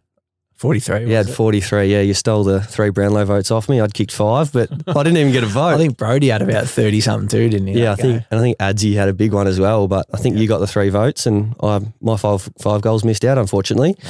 43. 0.58 1.02
You 1.08 1.13
had 1.15 1.30
43. 1.30 1.86
Yeah, 1.91 2.02
you 2.02 2.13
stole 2.15 2.43
the 2.43 2.62
three 2.62 2.89
Brownlow 2.89 3.26
votes 3.26 3.52
off 3.52 3.70
me. 3.70 3.80
I'd 3.80 3.93
kicked 3.93 4.12
five, 4.12 4.52
but 4.52 4.70
I 4.88 5.04
didn't 5.04 5.17
even 5.17 5.32
get 5.32 5.43
a 5.43 5.48
vote. 5.48 5.67
I 5.67 5.78
think 5.78 5.98
Brody 5.98 6.30
had 6.30 6.41
about 6.41 6.67
30 6.67 7.00
something 7.02 7.28
too, 7.30 7.48
didn't 7.50 7.67
he? 7.67 7.80
yeah, 7.80 7.91
I 7.91 7.96
think 7.96 8.24
and 8.32 8.39
I 8.39 8.41
think 8.41 8.58
Adsy 8.58 8.96
had 8.96 9.08
a 9.08 9.13
big 9.13 9.34
one 9.34 9.46
as 9.48 9.60
well. 9.60 9.88
But 9.88 10.08
I 10.13 10.17
think 10.17 10.36
you 10.38 10.48
got 10.48 10.58
the 10.58 10.67
three 10.67 10.89
votes, 10.89 11.26
and 11.28 11.56
I, 11.62 11.82
my 12.02 12.17
five 12.17 12.50
five 12.60 12.82
goals 12.82 13.04
missed 13.04 13.24
out. 13.24 13.38
Unfortunately, 13.38 13.96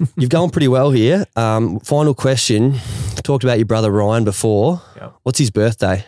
well. 0.00 0.08
you've 0.16 0.30
gone 0.30 0.50
pretty 0.50 0.68
well 0.68 0.90
here. 0.90 1.26
Um, 1.36 1.78
final 1.80 2.12
question: 2.14 2.74
Talked 3.22 3.44
about 3.44 3.58
your 3.58 3.66
brother 3.66 3.90
Ryan 3.92 4.24
before. 4.24 4.82
Yep. 4.96 5.14
What's 5.22 5.38
his 5.38 5.50
birthday? 5.52 6.04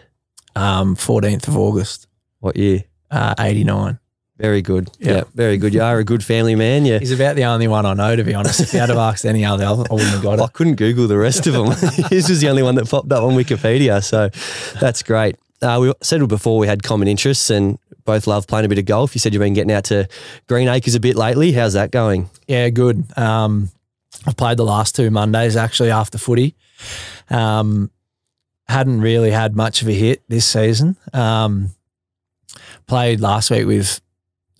Um, 0.57 0.97
14th 0.97 1.47
of 1.49 1.57
August, 1.57 2.07
What 2.41 2.57
year? 2.57 2.85
uh, 3.11 3.35
89. 3.39 3.99
Very 4.37 4.63
good. 4.63 4.91
Yeah. 4.99 5.13
Yeah, 5.13 5.25
very 5.35 5.59
good. 5.59 5.73
You 5.73 5.83
are 5.83 5.99
a 5.99 6.05
good 6.05 6.25
family 6.25 6.57
man. 6.57 6.85
Yeah. 6.85 6.99
He's 6.99 7.13
about 7.13 7.37
the 7.37 7.45
only 7.45 7.69
one 7.69 7.87
I 7.87 7.95
know, 7.95 8.17
to 8.17 8.25
be 8.25 8.35
honest. 8.35 8.61
If 8.61 8.73
you 8.73 8.81
had 8.81 8.89
have 8.89 8.99
asked 8.99 9.25
any 9.25 9.45
other, 9.45 9.65
I 9.65 9.71
wouldn't 9.73 10.01
have 10.03 10.23
got 10.23 10.41
it. 10.41 10.43
I 10.45 10.49
couldn't 10.49 10.75
Google 10.75 11.07
the 11.07 11.19
rest 11.19 11.47
of 11.47 11.53
them. 11.55 11.67
His 12.11 12.29
was 12.29 12.41
the 12.41 12.49
only 12.49 12.63
one 12.65 12.75
that 12.75 12.89
popped 12.89 13.13
up 13.13 13.23
on 13.23 13.35
Wikipedia. 13.35 14.03
So 14.03 14.31
that's 14.81 15.05
great. 15.05 15.37
Uh, 15.63 15.79
we 15.81 15.93
said 16.03 16.27
before 16.29 16.59
we 16.59 16.67
had 16.67 16.83
common 16.83 17.07
interests 17.07 17.49
and 17.49 17.79
both 18.05 18.27
love 18.27 18.47
playing 18.47 18.67
a 18.67 18.69
bit 18.69 18.79
of 18.79 18.87
golf. 18.87 19.15
You 19.15 19.21
said 19.21 19.33
you've 19.33 19.41
been 19.41 19.55
getting 19.55 19.73
out 19.73 19.85
to 19.85 20.09
Green 20.49 20.69
Acres 20.69 20.97
a 20.97 21.01
bit 21.01 21.17
lately. 21.17 21.53
How's 21.53 21.75
that 21.75 21.91
going? 21.91 22.29
Yeah, 22.49 22.69
good. 22.71 23.05
Um, 23.17 23.71
I've 24.27 24.37
played 24.37 24.57
the 24.59 24.65
last 24.65 24.97
two 24.97 25.11
Mondays 25.11 25.57
actually 25.57 25.91
after 25.91 26.19
footy. 26.19 26.55
Um, 27.31 27.91
hadn't 28.69 29.01
really 29.01 29.31
had 29.31 29.55
much 29.55 29.83
of 29.83 29.89
a 29.89 29.93
hit 29.93 30.23
this 30.29 30.47
season. 30.47 30.97
Um, 31.13 31.71
played 32.87 33.21
last 33.21 33.51
week 33.51 33.67
with 33.67 34.01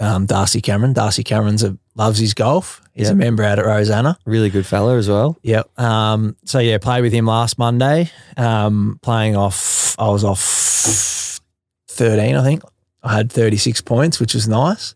um, 0.01 0.27
Darcy 0.27 0.61
Cameron. 0.61 0.93
Darcy 0.93 1.23
Cameron's 1.23 1.63
a, 1.63 1.77
loves 1.95 2.19
his 2.19 2.35
golf. 2.35 2.81
He's 2.95 3.11
a 3.11 3.15
member 3.15 3.43
out 3.43 3.59
at 3.59 3.67
Rosanna. 3.67 4.17
Really 4.25 4.51
good 4.51 4.67
fella 4.67 4.97
as 4.97 5.09
well. 5.09 5.37
Yep. 5.43 5.79
Um, 5.81 6.37
so 6.45 6.61
yeah, 6.61 6.79
played 6.79 7.03
with 7.03 7.13
him 7.13 7.27
last 7.27 7.59
Monday. 7.59 8.11
Um, 8.37 9.01
playing 9.03 9.35
off, 9.35 9.97
I 9.99 10.09
was 10.11 10.23
off 10.23 11.41
thirteen, 11.89 12.37
I 12.37 12.45
think. 12.45 12.63
I 13.03 13.17
had 13.17 13.33
thirty 13.33 13.57
six 13.57 13.81
points, 13.81 14.21
which 14.21 14.35
was 14.35 14.47
nice. 14.47 14.95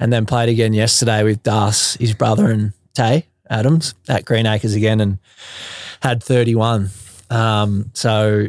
And 0.00 0.10
then 0.10 0.24
played 0.24 0.48
again 0.48 0.72
yesterday 0.72 1.22
with 1.22 1.42
Das, 1.42 1.94
his 1.94 2.14
brother, 2.14 2.50
and 2.50 2.72
Tay 2.94 3.26
Adams 3.50 3.94
at 4.08 4.24
Green 4.24 4.46
Acres 4.46 4.74
again, 4.74 5.00
and 5.00 5.18
had 6.00 6.22
thirty 6.22 6.54
one. 6.54 6.90
Um, 7.28 7.90
so 7.92 8.46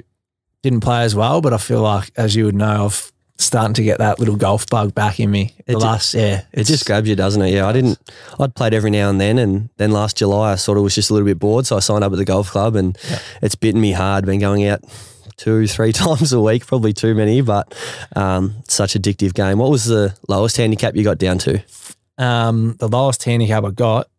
didn't 0.64 0.82
play 0.82 1.04
as 1.04 1.16
well, 1.16 1.42
but 1.42 1.54
I 1.54 1.58
feel 1.58 1.82
like, 1.82 2.12
as 2.16 2.36
you 2.36 2.46
would 2.46 2.56
know, 2.56 2.86
I've 2.86 3.12
starting 3.40 3.74
to 3.74 3.84
get 3.84 3.98
that 4.00 4.20
little 4.20 4.36
golf 4.36 4.68
bug 4.68 4.94
back 4.94 5.20
in 5.20 5.32
me. 5.32 5.54
The 5.66 5.74
It 5.74 5.78
last, 5.78 6.14
yeah, 6.14 6.42
It 6.54 6.66
just 6.66 6.86
grabs 6.86 7.08
you, 7.10 7.16
doesn't 7.16 7.42
it? 7.42 7.54
Yeah, 7.54 7.68
I 7.68 7.72
didn't. 7.74 7.98
I'd 8.40 8.54
played 8.54 8.74
every 8.74 8.92
now 8.92 9.10
and 9.10 9.20
then, 9.20 9.40
and 9.40 9.70
then 9.78 9.92
last 9.92 10.18
July 10.18 10.52
I 10.52 10.56
sort 10.56 10.78
of 10.78 10.84
was 10.84 10.94
just 10.94 11.10
a 11.10 11.14
little 11.14 11.26
bit 11.26 11.40
bored, 11.40 11.66
so 11.66 11.78
I 11.78 11.80
signed 11.80 12.04
up 12.04 12.12
at 12.12 12.18
the 12.18 12.26
golf 12.26 12.52
club, 12.52 12.76
and 12.76 12.98
Yeah. 13.10 13.20
it's 13.42 13.56
bitten 13.56 13.80
me 13.82 13.94
hard. 13.94 14.26
Been 14.26 14.40
going 14.42 14.68
out 14.68 14.84
two, 15.38 15.68
three 15.68 15.92
times 16.04 16.34
a 16.34 16.42
week, 16.42 16.68
probably 16.68 16.92
too 16.94 17.16
many, 17.16 17.40
but 17.42 17.74
um, 18.16 18.56
such 18.68 18.94
addictive 18.94 19.34
game. 19.34 19.58
What 19.60 19.72
was 19.72 19.86
the 19.86 20.14
lowest 20.28 20.58
handicap 20.58 20.96
you 20.96 21.04
got 21.06 21.18
down 21.18 21.38
to? 21.40 21.64
Um, 22.18 22.76
the 22.80 22.90
lowest 22.90 23.24
handicap 23.24 23.64
I 23.64 23.72
got 23.72 24.10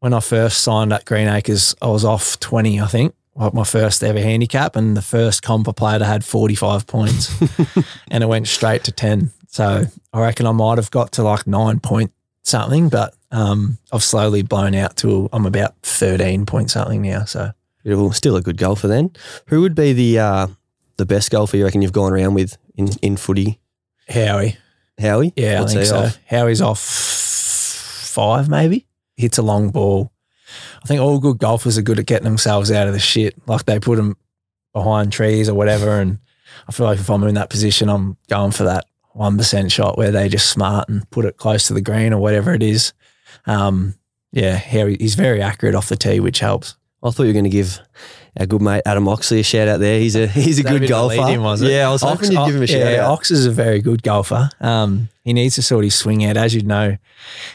when 0.00 0.12
I 0.12 0.20
first 0.20 0.60
signed 0.60 0.92
at 0.92 1.04
Green 1.06 1.28
Acres, 1.28 1.74
I 1.80 1.86
was 1.86 2.04
off 2.04 2.38
20, 2.40 2.80
I 2.80 2.86
think, 2.88 3.14
like 3.34 3.54
my 3.54 3.64
first 3.64 4.02
ever 4.04 4.20
handicap. 4.20 4.76
And 4.76 4.96
the 4.96 5.02
first 5.02 5.42
comp 5.42 5.68
I 5.68 5.72
played, 5.72 6.02
I 6.02 6.06
had 6.06 6.24
45 6.24 6.86
points 6.86 7.34
and 8.10 8.22
it 8.22 8.26
went 8.26 8.48
straight 8.48 8.84
to 8.84 8.92
10. 8.92 9.30
So 9.48 9.84
I 10.12 10.20
reckon 10.20 10.46
I 10.46 10.52
might 10.52 10.78
have 10.78 10.90
got 10.90 11.12
to 11.12 11.22
like 11.22 11.46
nine 11.46 11.80
point 11.80 12.12
something, 12.42 12.88
but 12.88 13.14
um, 13.30 13.78
I've 13.92 14.02
slowly 14.02 14.42
blown 14.42 14.74
out 14.74 14.96
to 14.98 15.28
I'm 15.32 15.46
about 15.46 15.74
13 15.82 16.46
point 16.46 16.70
something 16.70 17.02
now. 17.02 17.24
So 17.24 17.52
Beautiful. 17.82 18.12
Still 18.12 18.36
a 18.36 18.42
good 18.42 18.58
golfer 18.58 18.86
then. 18.86 19.10
Who 19.48 19.60
would 19.62 19.74
be 19.74 19.92
the 19.92 20.18
uh, 20.20 20.46
the 20.98 21.06
best 21.06 21.30
golfer 21.30 21.56
you 21.56 21.64
reckon 21.64 21.82
you've 21.82 21.92
gone 21.92 22.12
around 22.12 22.34
with 22.34 22.56
in, 22.76 22.88
in 23.02 23.16
footy? 23.16 23.58
Howie. 24.08 24.56
Howie? 25.00 25.32
Yeah, 25.36 25.60
What's 25.60 25.72
I 25.72 25.76
think 25.76 25.86
so. 25.88 25.98
off? 25.98 26.18
Howie's 26.26 26.60
off 26.62 26.78
five, 26.80 28.48
maybe. 28.48 28.86
Hits 29.16 29.38
a 29.38 29.42
long 29.42 29.70
ball. 29.70 30.11
I 30.82 30.86
think 30.86 31.00
all 31.00 31.18
good 31.18 31.38
golfers 31.38 31.78
are 31.78 31.82
good 31.82 31.98
at 31.98 32.06
getting 32.06 32.24
themselves 32.24 32.70
out 32.70 32.86
of 32.86 32.94
the 32.94 33.00
shit. 33.00 33.34
Like 33.46 33.64
they 33.64 33.78
put 33.78 33.96
them 33.96 34.16
behind 34.72 35.12
trees 35.12 35.48
or 35.48 35.54
whatever 35.54 36.00
and 36.00 36.18
I 36.68 36.72
feel 36.72 36.86
like 36.86 36.98
if 36.98 37.10
I'm 37.10 37.22
in 37.24 37.34
that 37.34 37.50
position, 37.50 37.88
I'm 37.88 38.16
going 38.28 38.52
for 38.52 38.64
that 38.64 38.86
one 39.12 39.36
percent 39.36 39.72
shot 39.72 39.98
where 39.98 40.10
they 40.10 40.28
just 40.28 40.50
smart 40.50 40.88
and 40.88 41.08
put 41.10 41.24
it 41.24 41.36
close 41.36 41.66
to 41.66 41.74
the 41.74 41.80
green 41.80 42.12
or 42.12 42.20
whatever 42.20 42.52
it 42.54 42.62
is. 42.62 42.92
Um, 43.46 43.94
yeah, 44.32 44.56
he's 44.56 45.14
very 45.14 45.42
accurate 45.42 45.74
off 45.74 45.88
the 45.88 45.96
tee, 45.96 46.20
which 46.20 46.40
helps. 46.40 46.76
I 47.02 47.10
thought 47.10 47.24
you 47.24 47.28
were 47.28 47.34
going 47.34 47.44
to 47.44 47.50
give 47.50 47.80
our 48.38 48.46
good 48.46 48.62
mate 48.62 48.82
Adam 48.86 49.08
Oxley 49.08 49.40
a 49.40 49.42
shout 49.42 49.68
out 49.68 49.80
there. 49.80 50.00
He's 50.00 50.16
a 50.16 50.26
he's 50.26 50.58
a 50.58 50.62
good 50.62 50.80
bit 50.80 50.90
of 50.90 51.10
a 51.10 51.16
golfer. 51.16 51.64
it? 51.64 51.70
Yeah, 51.70 51.88
I 51.88 51.92
was 51.92 52.02
hoping 52.02 52.32
you'd 52.32 52.46
give 52.46 52.54
him 52.56 52.62
a 52.62 52.66
shout 52.66 52.80
yeah, 52.80 53.04
out. 53.04 53.10
Ox 53.12 53.30
is 53.30 53.46
a 53.46 53.50
very 53.50 53.80
good 53.80 54.02
golfer. 54.02 54.50
Um, 54.60 55.08
he 55.24 55.32
needs 55.32 55.56
to 55.56 55.62
sort 55.62 55.84
his 55.84 55.94
swing 55.94 56.24
out. 56.24 56.36
As 56.36 56.54
you 56.54 56.62
know, 56.62 56.96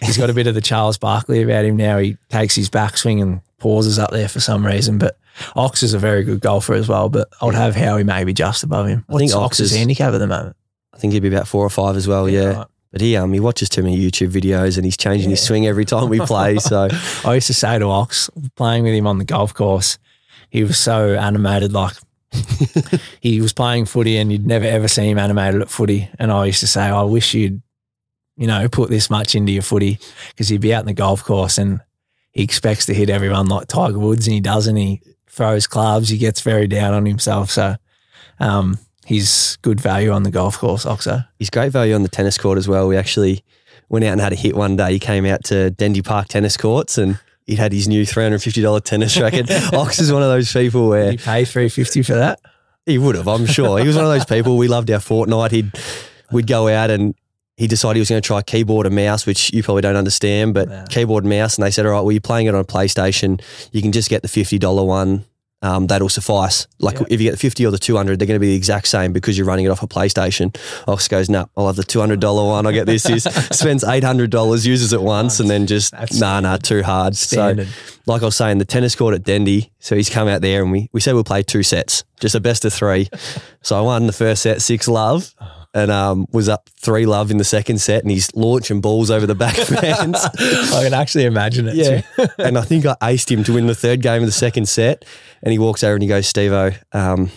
he's 0.01 0.17
got 0.17 0.29
a 0.29 0.33
bit 0.33 0.47
of 0.47 0.55
the 0.55 0.61
Charles 0.61 0.97
Barkley 0.97 1.41
about 1.41 1.65
him 1.65 1.77
now. 1.77 1.97
He 1.97 2.17
takes 2.29 2.55
his 2.55 2.69
backswing 2.69 3.21
and 3.21 3.41
pauses 3.57 3.97
up 3.97 4.11
there 4.11 4.29
for 4.29 4.39
some 4.39 4.65
reason. 4.65 4.97
But 4.99 5.17
Ox 5.55 5.83
is 5.83 5.93
a 5.93 5.99
very 5.99 6.23
good 6.23 6.41
golfer 6.41 6.73
as 6.73 6.87
well. 6.87 7.09
But 7.09 7.29
I 7.41 7.45
would 7.45 7.55
have 7.55 7.75
Howie 7.75 8.03
maybe 8.03 8.33
just 8.33 8.63
above 8.63 8.87
him. 8.87 9.03
I 9.09 9.17
think 9.17 9.31
What's 9.31 9.33
Ox 9.33 9.45
Ox's 9.59 9.75
handicap 9.75 10.13
at 10.13 10.19
the 10.19 10.27
moment? 10.27 10.55
I 10.93 10.97
think 10.99 11.13
he'd 11.13 11.21
be 11.21 11.27
about 11.27 11.47
four 11.47 11.65
or 11.65 11.69
five 11.69 11.95
as 11.95 12.07
well. 12.07 12.29
Yeah, 12.29 12.53
right. 12.53 12.67
but 12.91 13.01
he 13.01 13.15
um 13.17 13.33
he 13.33 13.39
watches 13.39 13.69
too 13.69 13.83
many 13.83 13.97
YouTube 13.99 14.31
videos 14.31 14.77
and 14.77 14.85
he's 14.85 14.97
changing 14.97 15.29
his 15.29 15.41
swing 15.41 15.67
every 15.67 15.85
time 15.85 16.09
we 16.09 16.19
play. 16.19 16.57
So 16.57 16.87
I 17.25 17.35
used 17.35 17.47
to 17.47 17.53
say 17.53 17.77
to 17.79 17.85
Ox, 17.85 18.29
playing 18.55 18.83
with 18.83 18.93
him 18.93 19.07
on 19.07 19.17
the 19.17 19.25
golf 19.25 19.53
course, 19.53 19.97
he 20.49 20.63
was 20.63 20.77
so 20.77 21.13
animated. 21.15 21.73
Like 21.73 21.93
he 23.21 23.41
was 23.41 23.53
playing 23.53 23.86
footy, 23.86 24.17
and 24.17 24.31
you'd 24.31 24.47
never 24.47 24.65
ever 24.65 24.88
see 24.88 25.10
him 25.10 25.17
animated 25.17 25.62
at 25.62 25.69
footy. 25.69 26.10
And 26.19 26.31
I 26.31 26.45
used 26.45 26.60
to 26.62 26.67
say, 26.67 26.81
I 26.81 27.03
wish 27.03 27.33
you'd, 27.33 27.62
you 28.36 28.47
know, 28.47 28.67
put 28.69 28.89
this 28.89 29.10
much 29.10 29.36
into 29.36 29.51
your 29.51 29.63
footy 29.63 29.99
because 30.29 30.49
he'd 30.49 30.62
be 30.62 30.73
out 30.73 30.81
in 30.81 30.88
the 30.88 30.93
golf 30.93 31.23
course 31.23 31.57
and 31.57 31.81
he 32.31 32.43
expects 32.43 32.86
to 32.86 32.93
hit 32.93 33.10
everyone 33.10 33.47
like 33.47 33.67
Tiger 33.67 33.99
Woods, 33.99 34.27
and 34.27 34.33
he 34.33 34.41
doesn't. 34.41 34.75
He 34.75 35.01
throws 35.27 35.67
clubs. 35.67 36.10
He 36.10 36.17
gets 36.17 36.41
very 36.41 36.67
down 36.67 36.93
on 36.93 37.05
himself. 37.05 37.51
So. 37.51 37.75
Um, 38.39 38.79
He's 39.07 39.55
good 39.62 39.79
value 39.79 40.12
on 40.12 40.23
the 40.23 40.31
golf 40.31 40.57
course, 40.57 40.86
Oxo. 40.86 41.21
he's 41.39 41.49
great 41.49 41.71
value 41.71 41.95
on 41.95 42.03
the 42.03 42.10
tennis 42.10 42.38
court 42.38 42.57
as 42.57 42.67
well. 42.67 42.89
We 42.89 42.97
actually 42.97 43.41
went 43.88 44.03
out 44.03 44.12
and 44.12 44.19
had 44.19 44.33
a 44.33 44.36
hit 44.36 44.53
one 44.53 44.75
day. 44.75 44.91
He 44.91 44.99
came 44.99 45.25
out 45.25 45.45
to 45.45 45.69
Dendy 45.71 46.01
Park 46.01 46.27
tennis 46.27 46.57
courts 46.57 46.97
and 46.97 47.17
he 47.47 47.55
had 47.55 47.71
his 47.73 47.88
new 47.88 48.05
three 48.05 48.23
hundred 48.23 48.43
fifty 48.43 48.62
dollar 48.62 48.79
tennis 48.81 49.17
racket. 49.19 49.49
Ox 49.73 49.99
is 49.99 50.12
one 50.12 50.21
of 50.21 50.29
those 50.29 50.51
people 50.53 50.88
where 50.89 51.12
you 51.13 51.17
pay 51.17 51.43
three 51.45 51.69
fifty 51.69 52.03
for 52.03 52.13
that? 52.13 52.39
He 52.86 52.97
would 52.97 53.15
have, 53.15 53.27
I'm 53.27 53.45
sure. 53.47 53.79
He 53.79 53.88
was 53.88 53.95
one 53.95 54.05
of 54.05 54.12
those 54.12 54.25
people. 54.25 54.57
We 54.57 54.67
loved 54.67 54.91
our 54.91 54.99
Fortnite. 54.99 55.51
He'd 55.51 55.71
we'd 56.31 56.45
go 56.47 56.67
out 56.67 56.89
and 56.89 57.15
he 57.57 57.65
decided 57.67 57.95
he 57.95 58.01
was 58.01 58.10
going 58.10 58.21
to 58.21 58.25
try 58.27 58.41
keyboard 58.43 58.86
and 58.86 58.95
mouse, 58.95 59.25
which 59.25 59.51
you 59.51 59.63
probably 59.63 59.81
don't 59.81 59.95
understand, 59.95 60.53
but 60.53 60.69
No. 60.69 60.86
keyboard 60.89 61.23
and 61.23 61.29
mouse. 61.29 61.57
And 61.57 61.65
they 61.65 61.71
said, 61.71 61.86
all 61.88 61.91
right, 61.93 62.01
well, 62.01 62.12
you're 62.12 62.21
playing 62.21 62.45
it 62.45 62.53
on 62.53 62.62
a 62.62 62.63
PlayStation. 62.63 63.41
You 63.71 63.81
can 63.81 63.91
just 63.91 64.10
get 64.10 64.21
the 64.21 64.27
fifty 64.27 64.57
dollar 64.60 64.83
one. 64.83 65.25
Um, 65.63 65.87
that'll 65.87 66.07
suffice. 66.09 66.67
Like 66.79 66.99
Yeah. 66.99 67.05
if 67.09 67.19
you 67.19 67.27
get 67.27 67.31
the 67.31 67.37
fifty 67.37 67.65
or 67.65 67.71
the 67.71 67.79
two 67.79 67.97
hundred, 67.97 68.19
they're 68.19 68.27
going 68.27 68.35
to 68.39 68.39
be 68.39 68.51
the 68.51 68.55
exact 68.55 68.87
same 68.87 69.11
because 69.11 69.37
you're 69.37 69.47
running 69.47 69.65
it 69.65 69.69
off 69.69 69.81
a 69.81 69.87
PlayStation. 69.87 70.55
Ox 70.87 71.07
goes, 71.07 71.29
nah, 71.29 71.45
I'll 71.57 71.65
have 71.65 71.75
the 71.75 71.83
two 71.83 71.99
hundred 71.99 72.19
dollar 72.19 72.45
one. 72.45 72.67
I'll 72.67 72.73
get 72.73 72.85
this. 72.85 73.05
He's 73.07 73.23
spends 73.55 73.83
eight 73.83 74.03
hundred 74.03 74.29
dollars, 74.29 74.67
uses 74.67 74.93
it 74.93 75.01
once, 75.01 75.39
and 75.39 75.49
then 75.49 75.65
just 75.65 75.93
That's 75.93 76.19
nah, 76.19 76.39
nah, 76.41 76.57
too 76.57 76.83
hard. 76.83 77.15
Standard. 77.15 77.67
So 77.67 77.73
like 78.05 78.21
I 78.21 78.25
was 78.25 78.35
saying, 78.35 78.59
the 78.59 78.65
tennis 78.65 78.95
court 78.95 79.15
at 79.15 79.23
Dendy. 79.23 79.71
So 79.79 79.95
he's 79.95 80.09
come 80.09 80.27
out 80.27 80.41
there 80.41 80.61
and 80.61 80.71
we, 80.71 80.89
we 80.93 81.01
said 81.01 81.13
we'll 81.13 81.23
play 81.23 81.41
two 81.43 81.63
sets, 81.63 82.03
just 82.19 82.35
a 82.35 82.39
best 82.39 82.63
of 82.63 82.71
three. 82.73 83.09
so 83.63 83.77
I 83.77 83.81
won 83.81 84.05
the 84.05 84.13
first 84.13 84.43
set, 84.43 84.61
six 84.61 84.87
love, 84.87 85.33
and 85.77 85.91
um, 85.91 86.25
was 86.31 86.49
up 86.49 86.71
three 86.75 87.05
love 87.05 87.29
in 87.29 87.37
the 87.37 87.43
second 87.43 87.79
set, 87.79 88.01
and 88.01 88.09
he's 88.09 88.33
launching 88.33 88.81
balls 88.81 89.11
over 89.11 89.27
the 89.27 89.35
back 89.35 89.55
fence. 89.55 90.25
I 90.25 90.83
can 90.83 90.93
actually 90.93 91.25
imagine 91.25 91.67
it. 91.67 91.75
yeah. 91.75 92.01
too. 92.01 92.27
and 92.39 92.57
I 92.57 92.61
think 92.61 92.87
I 92.87 92.95
aced 92.95 93.29
him 93.29 93.43
to 93.43 93.53
win 93.53 93.67
the 93.67 93.75
third 93.75 94.01
game 94.01 94.23
of 94.23 94.27
the 94.27 94.31
second 94.31 94.67
set. 94.67 95.05
And 95.43 95.51
he 95.51 95.59
walks 95.59 95.83
over 95.83 95.93
and 95.93 96.01
he 96.01 96.09
goes, 96.09 96.25
Steve 96.25 96.51
um, 96.93 97.29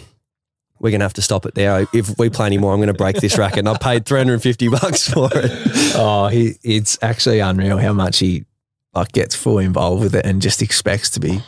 we're 0.78 0.90
going 0.90 1.00
to 1.00 1.04
have 1.04 1.12
to 1.14 1.22
stop 1.22 1.44
it 1.44 1.54
there. 1.54 1.86
If 1.92 2.18
we 2.18 2.30
play 2.30 2.46
anymore, 2.46 2.72
I'm 2.72 2.78
going 2.78 2.86
to 2.86 2.94
break 2.94 3.16
this 3.16 3.36
racket. 3.36 3.58
And 3.58 3.68
I 3.68 3.76
paid 3.76 4.06
350 4.06 4.68
bucks 4.68 5.06
for 5.06 5.28
it. 5.34 5.50
Oh, 5.94 6.28
he 6.28 6.54
it's 6.62 6.96
actually 7.02 7.40
unreal 7.40 7.76
how 7.76 7.92
much 7.92 8.20
he 8.20 8.46
like 8.94 9.12
gets 9.12 9.34
fully 9.34 9.66
involved 9.66 10.02
with 10.02 10.14
it 10.14 10.24
and 10.24 10.40
just 10.40 10.62
expects 10.62 11.10
to 11.10 11.20
be 11.20 11.42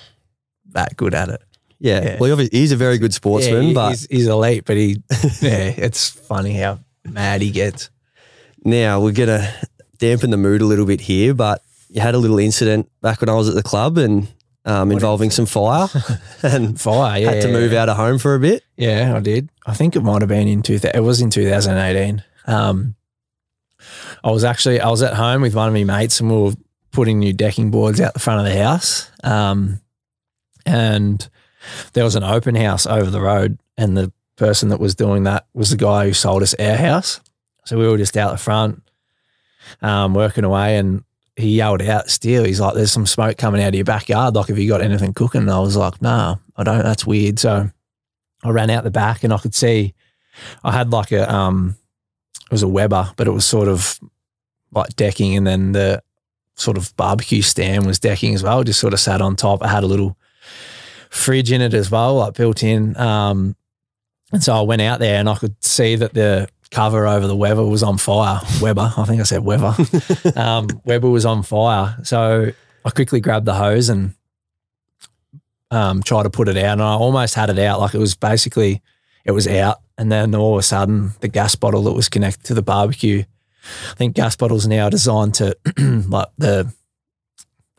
that 0.72 0.94
good 0.98 1.14
at 1.14 1.30
it. 1.30 1.42
Yeah. 1.82 2.02
Yeah. 2.04 2.16
Well, 2.20 2.36
he 2.36 2.48
he's 2.52 2.70
a 2.70 2.76
very 2.76 2.96
good 2.98 3.12
sportsman, 3.12 3.62
he- 3.64 3.74
but 3.74 3.90
he's, 3.90 4.06
he's 4.08 4.26
elite, 4.28 4.64
but 4.64 4.76
he 4.76 5.02
yeah, 5.40 5.74
it's 5.76 6.08
funny 6.08 6.54
how 6.54 6.78
mad 7.04 7.42
he 7.42 7.50
gets. 7.50 7.90
Now 8.64 9.00
we're 9.00 9.12
gonna 9.12 9.52
dampen 9.98 10.30
the 10.30 10.36
mood 10.36 10.62
a 10.62 10.64
little 10.64 10.86
bit 10.86 11.00
here, 11.00 11.34
but 11.34 11.60
you 11.88 12.00
had 12.00 12.14
a 12.14 12.18
little 12.18 12.38
incident 12.38 12.88
back 13.00 13.20
when 13.20 13.28
I 13.28 13.34
was 13.34 13.48
at 13.48 13.56
the 13.56 13.62
club 13.64 13.98
and 13.98 14.28
um, 14.64 14.92
involving 14.92 15.32
some 15.32 15.44
fire, 15.46 15.88
and 16.44 16.80
Fire, 16.80 17.20
yeah. 17.20 17.32
had 17.32 17.42
to 17.42 17.48
move 17.48 17.72
out 17.72 17.88
of 17.88 17.96
home 17.96 18.18
for 18.20 18.36
a 18.36 18.38
bit. 18.38 18.62
Yeah, 18.76 19.14
I 19.16 19.20
did. 19.20 19.50
I 19.66 19.74
think 19.74 19.96
it 19.96 20.02
might 20.02 20.22
have 20.22 20.28
been 20.28 20.46
in 20.46 20.62
two. 20.62 20.78
It 20.82 21.02
was 21.02 21.20
in 21.20 21.30
2018. 21.30 22.22
Um, 22.46 22.94
I 24.22 24.30
was 24.30 24.44
actually 24.44 24.80
I 24.80 24.88
was 24.88 25.02
at 25.02 25.14
home 25.14 25.42
with 25.42 25.56
one 25.56 25.66
of 25.66 25.74
my 25.74 25.82
mates, 25.82 26.20
and 26.20 26.30
we 26.30 26.36
were 26.36 26.52
putting 26.92 27.18
new 27.18 27.32
decking 27.32 27.72
boards 27.72 28.00
out 28.00 28.14
the 28.14 28.20
front 28.20 28.38
of 28.46 28.46
the 28.52 28.62
house. 28.62 29.10
Um, 29.24 29.80
and 30.64 31.28
there 31.92 32.04
was 32.04 32.16
an 32.16 32.24
open 32.24 32.54
house 32.54 32.86
over 32.86 33.10
the 33.10 33.20
road, 33.20 33.58
and 33.76 33.96
the 33.96 34.12
person 34.36 34.70
that 34.70 34.80
was 34.80 34.94
doing 34.94 35.24
that 35.24 35.46
was 35.54 35.70
the 35.70 35.76
guy 35.76 36.06
who 36.06 36.12
sold 36.12 36.42
us 36.42 36.54
our 36.54 36.76
house. 36.76 37.20
So 37.64 37.78
we 37.78 37.86
were 37.86 37.96
just 37.96 38.16
out 38.16 38.32
the 38.32 38.38
front, 38.38 38.82
um, 39.82 40.14
working 40.14 40.44
away, 40.44 40.76
and 40.76 41.04
he 41.36 41.56
yelled 41.56 41.82
out, 41.82 42.10
"Steele!" 42.10 42.44
He's 42.44 42.60
like, 42.60 42.74
"There's 42.74 42.92
some 42.92 43.06
smoke 43.06 43.38
coming 43.38 43.62
out 43.62 43.68
of 43.68 43.74
your 43.74 43.84
backyard. 43.84 44.34
Like, 44.34 44.48
have 44.48 44.58
you 44.58 44.68
got 44.68 44.82
anything 44.82 45.14
cooking?" 45.14 45.42
And 45.42 45.50
I 45.50 45.60
was 45.60 45.76
like, 45.76 46.02
"Nah, 46.02 46.36
I 46.56 46.64
don't. 46.64 46.82
That's 46.82 47.06
weird." 47.06 47.38
So 47.38 47.70
I 48.42 48.50
ran 48.50 48.70
out 48.70 48.84
the 48.84 48.90
back, 48.90 49.24
and 49.24 49.32
I 49.32 49.38
could 49.38 49.54
see 49.54 49.94
I 50.64 50.72
had 50.72 50.90
like 50.90 51.12
a 51.12 51.32
um, 51.32 51.76
it 52.46 52.52
was 52.52 52.62
a 52.62 52.68
Weber, 52.68 53.12
but 53.16 53.26
it 53.26 53.32
was 53.32 53.44
sort 53.44 53.68
of 53.68 53.98
like 54.72 54.94
decking, 54.96 55.36
and 55.36 55.46
then 55.46 55.72
the 55.72 56.02
sort 56.54 56.76
of 56.76 56.94
barbecue 56.96 57.42
stand 57.42 57.86
was 57.86 57.98
decking 57.98 58.34
as 58.34 58.42
well. 58.42 58.64
Just 58.64 58.80
sort 58.80 58.92
of 58.92 59.00
sat 59.00 59.20
on 59.20 59.36
top. 59.36 59.62
I 59.62 59.68
had 59.68 59.84
a 59.84 59.88
little 59.88 60.16
fridge 61.12 61.52
in 61.52 61.60
it 61.60 61.74
as 61.74 61.90
well, 61.90 62.16
like 62.16 62.34
built 62.34 62.62
in. 62.62 62.96
Um, 62.96 63.54
and 64.32 64.42
so 64.42 64.54
I 64.54 64.62
went 64.62 64.82
out 64.82 64.98
there, 64.98 65.20
and 65.20 65.28
I 65.28 65.36
could 65.36 65.62
see 65.62 65.94
that 65.96 66.14
the 66.14 66.48
cover 66.70 67.06
over 67.06 67.26
the 67.26 67.36
Weber 67.36 67.64
was 67.64 67.82
on 67.82 67.98
fire. 67.98 68.40
Weber, 68.60 68.92
I 68.96 69.04
think 69.04 69.20
I 69.20 69.24
said 69.24 69.44
Weber. 69.44 69.76
um, 70.36 70.68
Weber 70.84 71.10
was 71.10 71.26
on 71.26 71.42
fire. 71.42 71.96
So 72.02 72.50
I 72.84 72.90
quickly 72.90 73.20
grabbed 73.20 73.44
the 73.44 73.54
hose 73.54 73.90
and 73.90 74.14
um, 75.70 76.02
tried 76.02 76.22
to 76.22 76.30
put 76.30 76.48
it 76.48 76.56
out. 76.56 76.72
And 76.72 76.82
I 76.82 76.92
almost 76.92 77.34
had 77.34 77.50
it 77.50 77.58
out. 77.58 77.78
Like 77.78 77.94
it 77.94 77.98
was 77.98 78.14
basically, 78.14 78.80
it 79.26 79.32
was 79.32 79.46
out. 79.46 79.80
And 79.98 80.10
then 80.10 80.34
all 80.34 80.54
of 80.54 80.58
a 80.58 80.62
sudden, 80.62 81.12
the 81.20 81.28
gas 81.28 81.54
bottle 81.54 81.82
that 81.82 81.92
was 81.92 82.08
connected 82.08 82.44
to 82.44 82.54
the 82.54 82.62
barbecue, 82.62 83.24
I 83.90 83.94
think 83.94 84.16
gas 84.16 84.34
bottles 84.34 84.66
now 84.66 84.86
are 84.86 84.90
designed 84.90 85.34
to, 85.34 85.54
like 86.08 86.28
the, 86.38 86.72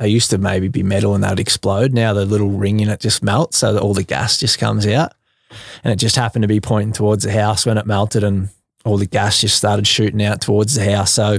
they 0.03 0.09
used 0.09 0.31
to 0.31 0.37
maybe 0.37 0.67
be 0.67 0.83
metal 0.83 1.15
and 1.15 1.23
they'd 1.23 1.39
explode. 1.39 1.93
Now 1.93 2.11
the 2.11 2.25
little 2.25 2.49
ring 2.49 2.81
in 2.81 2.89
it 2.89 2.99
just 2.99 3.23
melts 3.23 3.57
so 3.57 3.71
that 3.71 3.81
all 3.81 3.93
the 3.93 4.03
gas 4.03 4.37
just 4.37 4.59
comes 4.59 4.85
out. 4.85 5.13
And 5.81 5.93
it 5.93 5.95
just 5.95 6.17
happened 6.17 6.41
to 6.41 6.47
be 6.49 6.59
pointing 6.59 6.91
towards 6.91 7.23
the 7.23 7.31
house 7.31 7.65
when 7.65 7.77
it 7.77 7.85
melted 7.85 8.21
and 8.21 8.49
all 8.83 8.97
the 8.97 9.05
gas 9.05 9.39
just 9.39 9.55
started 9.55 9.87
shooting 9.87 10.21
out 10.21 10.41
towards 10.41 10.75
the 10.75 10.91
house. 10.91 11.13
So 11.13 11.37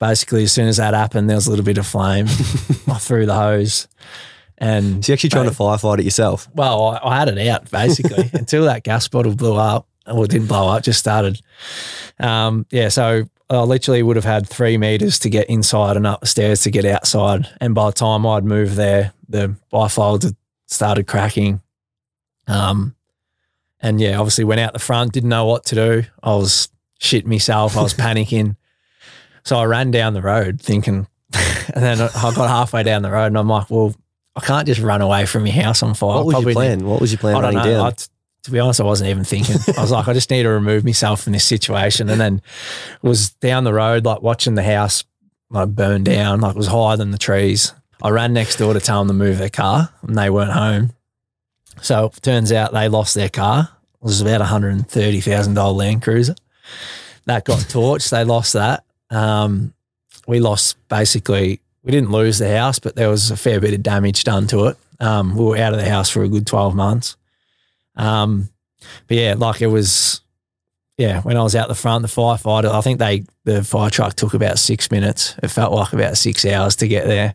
basically, 0.00 0.42
as 0.42 0.52
soon 0.52 0.66
as 0.66 0.78
that 0.78 0.92
happened, 0.92 1.30
there 1.30 1.36
was 1.36 1.46
a 1.46 1.50
little 1.50 1.64
bit 1.64 1.78
of 1.78 1.86
flame. 1.86 2.26
through 2.98 3.26
the 3.26 3.34
hose, 3.34 3.86
and 4.58 5.04
So 5.04 5.12
you're 5.12 5.14
actually 5.14 5.30
trying 5.30 5.48
to 5.48 5.54
firefight 5.54 6.00
it 6.00 6.04
yourself. 6.04 6.48
well, 6.52 6.86
I, 6.86 7.00
I 7.10 7.18
had 7.18 7.28
it 7.28 7.46
out 7.46 7.70
basically 7.70 8.28
until 8.38 8.64
that 8.64 8.82
gas 8.82 9.06
bottle 9.06 9.36
blew 9.36 9.54
up. 9.54 9.86
Well, 10.04 10.24
it 10.24 10.30
didn't 10.30 10.48
blow 10.48 10.68
up, 10.68 10.82
just 10.82 10.98
started. 10.98 11.40
Um, 12.18 12.66
yeah, 12.70 12.88
so 12.88 13.24
I 13.50 13.60
literally 13.60 14.02
would 14.02 14.16
have 14.16 14.24
had 14.24 14.48
three 14.48 14.78
meters 14.78 15.18
to 15.20 15.30
get 15.30 15.48
inside 15.50 15.96
and 15.96 16.06
up 16.06 16.20
the 16.20 16.26
stairs 16.26 16.62
to 16.62 16.70
get 16.70 16.84
outside. 16.84 17.48
And 17.60 17.74
by 17.74 17.86
the 17.86 17.92
time 17.92 18.26
I'd 18.26 18.44
moved 18.44 18.74
there, 18.74 19.12
the 19.28 19.54
bifolds 19.72 20.22
had 20.24 20.36
started 20.66 21.06
cracking. 21.06 21.60
Um, 22.46 22.94
and 23.80 24.00
yeah, 24.00 24.18
obviously 24.18 24.44
went 24.44 24.60
out 24.60 24.72
the 24.72 24.78
front, 24.78 25.12
didn't 25.12 25.28
know 25.28 25.44
what 25.44 25.66
to 25.66 25.74
do. 25.74 26.04
I 26.22 26.34
was 26.34 26.68
shit 26.98 27.26
myself. 27.26 27.76
I 27.76 27.82
was 27.82 27.94
panicking. 27.94 28.56
So 29.44 29.58
I 29.58 29.64
ran 29.64 29.90
down 29.90 30.14
the 30.14 30.22
road 30.22 30.60
thinking, 30.60 31.06
and 31.34 31.84
then 31.84 32.00
I 32.00 32.08
got 32.34 32.48
halfway 32.48 32.82
down 32.82 33.02
the 33.02 33.10
road 33.10 33.26
and 33.26 33.36
I'm 33.38 33.48
like, 33.48 33.68
well, 33.68 33.94
I 34.34 34.40
can't 34.40 34.66
just 34.66 34.80
run 34.80 35.02
away 35.02 35.26
from 35.26 35.46
your 35.46 35.54
house 35.62 35.82
on 35.82 35.92
fire. 35.94 36.16
What 36.16 36.26
was 36.26 36.34
Probably 36.34 36.52
your 36.52 36.54
plan? 36.54 36.86
What 36.86 37.00
was 37.00 37.12
your 37.12 37.18
plan 37.18 37.36
I 37.36 37.40
don't 37.42 37.54
know. 37.54 37.64
down? 37.64 37.86
I, 37.86 37.90
t- 37.90 38.06
to 38.44 38.50
be 38.50 38.60
honest, 38.60 38.80
I 38.80 38.84
wasn't 38.84 39.10
even 39.10 39.24
thinking. 39.24 39.56
I 39.76 39.80
was 39.80 39.90
like, 39.90 40.06
I 40.06 40.12
just 40.12 40.30
need 40.30 40.42
to 40.44 40.50
remove 40.50 40.84
myself 40.84 41.22
from 41.22 41.32
this 41.32 41.44
situation. 41.44 42.08
And 42.10 42.20
then 42.20 42.42
was 43.02 43.30
down 43.30 43.64
the 43.64 43.72
road, 43.72 44.04
like 44.04 44.22
watching 44.22 44.54
the 44.54 44.62
house 44.62 45.02
like 45.50 45.70
burn 45.70 46.04
down, 46.04 46.40
like 46.40 46.54
it 46.54 46.58
was 46.58 46.66
higher 46.66 46.96
than 46.96 47.10
the 47.10 47.18
trees. 47.18 47.72
I 48.02 48.10
ran 48.10 48.32
next 48.32 48.56
door 48.56 48.74
to 48.74 48.80
tell 48.80 49.04
them 49.04 49.08
to 49.08 49.24
move 49.24 49.38
their 49.38 49.48
car 49.48 49.90
and 50.02 50.16
they 50.16 50.28
weren't 50.28 50.52
home. 50.52 50.92
So 51.80 52.06
it 52.06 52.22
turns 52.22 52.52
out 52.52 52.72
they 52.72 52.88
lost 52.88 53.14
their 53.14 53.28
car. 53.28 53.70
It 53.94 54.04
was 54.04 54.20
about 54.20 54.40
a 54.40 54.44
$130,000 54.44 55.74
Land 55.74 56.02
Cruiser. 56.02 56.34
That 57.24 57.44
got 57.44 57.60
torched. 57.60 58.10
They 58.10 58.24
lost 58.24 58.52
that. 58.52 58.84
Um, 59.10 59.72
we 60.26 60.40
lost 60.40 60.76
basically, 60.88 61.60
we 61.82 61.92
didn't 61.92 62.10
lose 62.10 62.38
the 62.38 62.54
house, 62.56 62.78
but 62.78 62.96
there 62.96 63.08
was 63.08 63.30
a 63.30 63.36
fair 63.36 63.60
bit 63.60 63.74
of 63.74 63.82
damage 63.82 64.24
done 64.24 64.46
to 64.48 64.66
it. 64.66 64.76
Um, 65.00 65.36
we 65.36 65.44
were 65.44 65.56
out 65.56 65.72
of 65.72 65.78
the 65.78 65.88
house 65.88 66.10
for 66.10 66.22
a 66.22 66.28
good 66.28 66.46
12 66.46 66.74
months. 66.74 67.16
Um, 67.96 68.48
but 69.08 69.16
yeah, 69.16 69.34
like 69.36 69.62
it 69.62 69.66
was, 69.68 70.20
yeah, 70.98 71.20
when 71.22 71.36
I 71.36 71.42
was 71.42 71.56
out 71.56 71.68
the 71.68 71.74
front, 71.74 72.02
the 72.02 72.08
firefighter, 72.08 72.70
I 72.70 72.80
think 72.80 72.98
they, 72.98 73.24
the 73.44 73.64
fire 73.64 73.90
truck 73.90 74.14
took 74.14 74.34
about 74.34 74.58
six 74.58 74.90
minutes. 74.90 75.34
It 75.42 75.48
felt 75.48 75.72
like 75.72 75.92
about 75.92 76.16
six 76.16 76.44
hours 76.44 76.76
to 76.76 76.88
get 76.88 77.06
there. 77.06 77.34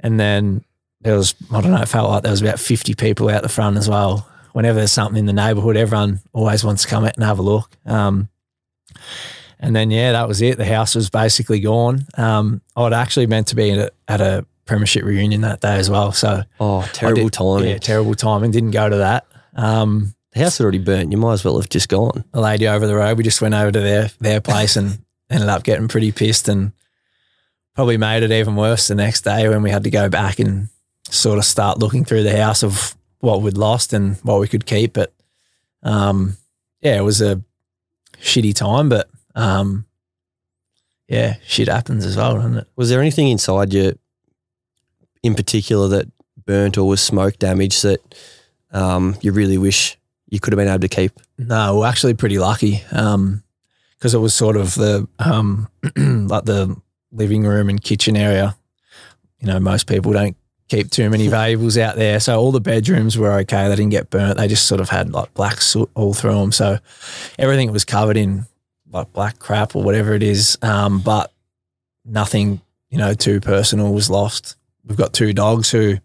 And 0.00 0.18
then 0.20 0.64
there 1.00 1.16
was, 1.16 1.34
I 1.52 1.60
don't 1.60 1.70
know, 1.72 1.80
it 1.82 1.88
felt 1.88 2.10
like 2.10 2.22
there 2.22 2.30
was 2.32 2.42
about 2.42 2.58
50 2.60 2.94
people 2.94 3.28
out 3.30 3.42
the 3.42 3.48
front 3.48 3.76
as 3.76 3.88
well. 3.88 4.28
Whenever 4.52 4.78
there's 4.78 4.92
something 4.92 5.18
in 5.18 5.26
the 5.26 5.32
neighborhood, 5.32 5.76
everyone 5.76 6.20
always 6.32 6.62
wants 6.64 6.82
to 6.82 6.88
come 6.88 7.04
out 7.04 7.14
and 7.16 7.24
have 7.24 7.38
a 7.38 7.42
look. 7.42 7.70
Um, 7.86 8.28
and 9.60 9.74
then, 9.74 9.90
yeah, 9.90 10.12
that 10.12 10.28
was 10.28 10.42
it. 10.42 10.58
The 10.58 10.64
house 10.64 10.94
was 10.94 11.10
basically 11.10 11.60
gone. 11.60 12.06
Um, 12.16 12.60
I'd 12.76 12.92
actually 12.92 13.26
meant 13.26 13.48
to 13.48 13.56
be 13.56 13.70
at 13.70 13.78
a, 13.78 13.92
at 14.08 14.20
a 14.20 14.46
premiership 14.66 15.04
reunion 15.04 15.40
that 15.42 15.60
day 15.60 15.76
as 15.76 15.88
well. 15.88 16.12
So, 16.12 16.42
Oh, 16.60 16.88
terrible 16.92 17.30
timing. 17.30 17.70
yeah, 17.70 17.78
terrible 17.78 18.14
timing. 18.14 18.50
Didn't 18.50 18.72
go 18.72 18.88
to 18.88 18.96
that. 18.98 19.26
Um, 19.54 20.14
The 20.32 20.40
house 20.40 20.58
had 20.58 20.64
already 20.64 20.78
burnt. 20.78 21.12
You 21.12 21.18
might 21.18 21.34
as 21.34 21.44
well 21.44 21.56
have 21.56 21.68
just 21.68 21.88
gone. 21.88 22.24
a 22.32 22.40
lady 22.40 22.66
over 22.68 22.86
the 22.86 22.94
road. 22.96 23.16
We 23.18 23.24
just 23.24 23.40
went 23.42 23.54
over 23.54 23.70
to 23.72 23.80
their 23.80 24.10
their 24.20 24.40
place 24.40 24.76
and 24.76 24.98
ended 25.30 25.48
up 25.48 25.62
getting 25.64 25.88
pretty 25.88 26.12
pissed 26.12 26.48
and 26.48 26.72
probably 27.74 27.96
made 27.96 28.22
it 28.22 28.30
even 28.32 28.56
worse 28.56 28.88
the 28.88 28.94
next 28.94 29.22
day 29.22 29.48
when 29.48 29.62
we 29.62 29.70
had 29.70 29.84
to 29.84 29.90
go 29.90 30.08
back 30.08 30.38
and 30.38 30.68
sort 31.08 31.38
of 31.38 31.44
start 31.44 31.78
looking 31.78 32.04
through 32.04 32.22
the 32.22 32.36
house 32.36 32.62
of 32.62 32.96
what 33.20 33.42
we'd 33.42 33.56
lost 33.56 33.92
and 33.92 34.16
what 34.22 34.40
we 34.40 34.48
could 34.48 34.66
keep. 34.66 34.92
But 34.92 35.12
um, 35.82 36.36
yeah, 36.80 36.96
it 36.98 37.02
was 37.02 37.20
a 37.20 37.42
shitty 38.20 38.54
time, 38.54 38.88
but 38.88 39.08
um, 39.34 39.86
yeah, 41.08 41.36
shit 41.46 41.68
happens 41.68 42.04
as 42.04 42.16
well, 42.16 42.34
doesn't 42.36 42.58
it? 42.58 42.66
Was 42.76 42.88
there 42.90 43.00
anything 43.00 43.28
inside 43.28 43.72
you 43.72 43.98
in 45.22 45.34
particular 45.34 45.88
that 45.88 46.06
burnt 46.46 46.76
or 46.78 46.86
was 46.88 47.00
smoke 47.00 47.38
damage 47.38 47.82
that 47.82 48.00
um, 48.74 49.16
you 49.22 49.32
really 49.32 49.56
wish 49.56 49.96
you 50.28 50.40
could 50.40 50.52
have 50.52 50.58
been 50.58 50.68
able 50.68 50.80
to 50.80 50.88
keep? 50.88 51.12
No, 51.38 51.78
we're 51.78 51.86
actually 51.86 52.14
pretty 52.14 52.38
lucky 52.38 52.82
because 52.88 54.14
it 54.14 54.18
was 54.18 54.34
sort 54.34 54.56
of 54.56 54.74
the 54.74 55.08
um, 55.18 55.68
like 55.96 56.44
the 56.44 56.76
living 57.12 57.44
room 57.44 57.68
and 57.70 57.82
kitchen 57.82 58.16
area. 58.16 58.56
You 59.40 59.46
know, 59.46 59.60
most 59.60 59.86
people 59.86 60.12
don't 60.12 60.36
keep 60.68 60.90
too 60.90 61.08
many 61.08 61.28
valuables 61.38 61.78
out 61.78 61.96
there, 61.96 62.20
so 62.20 62.38
all 62.38 62.52
the 62.52 62.60
bedrooms 62.60 63.16
were 63.16 63.32
okay. 63.40 63.68
They 63.68 63.76
didn't 63.76 63.92
get 63.92 64.10
burnt. 64.10 64.38
They 64.38 64.48
just 64.48 64.66
sort 64.66 64.80
of 64.80 64.88
had 64.88 65.12
like 65.12 65.32
black 65.34 65.60
soot 65.60 65.90
all 65.94 66.12
through 66.12 66.40
them. 66.40 66.52
So 66.52 66.78
everything 67.38 67.72
was 67.72 67.84
covered 67.84 68.16
in 68.16 68.46
like 68.90 69.12
black 69.12 69.38
crap 69.38 69.74
or 69.76 69.82
whatever 69.82 70.14
it 70.14 70.22
is, 70.22 70.58
um, 70.62 71.00
but 71.00 71.32
nothing 72.04 72.60
you 72.90 72.98
know 72.98 73.14
too 73.14 73.40
personal 73.40 73.92
was 73.92 74.10
lost. 74.10 74.56
We've 74.84 74.98
got 74.98 75.12
two 75.12 75.32
dogs 75.32 75.70
who 75.70 75.98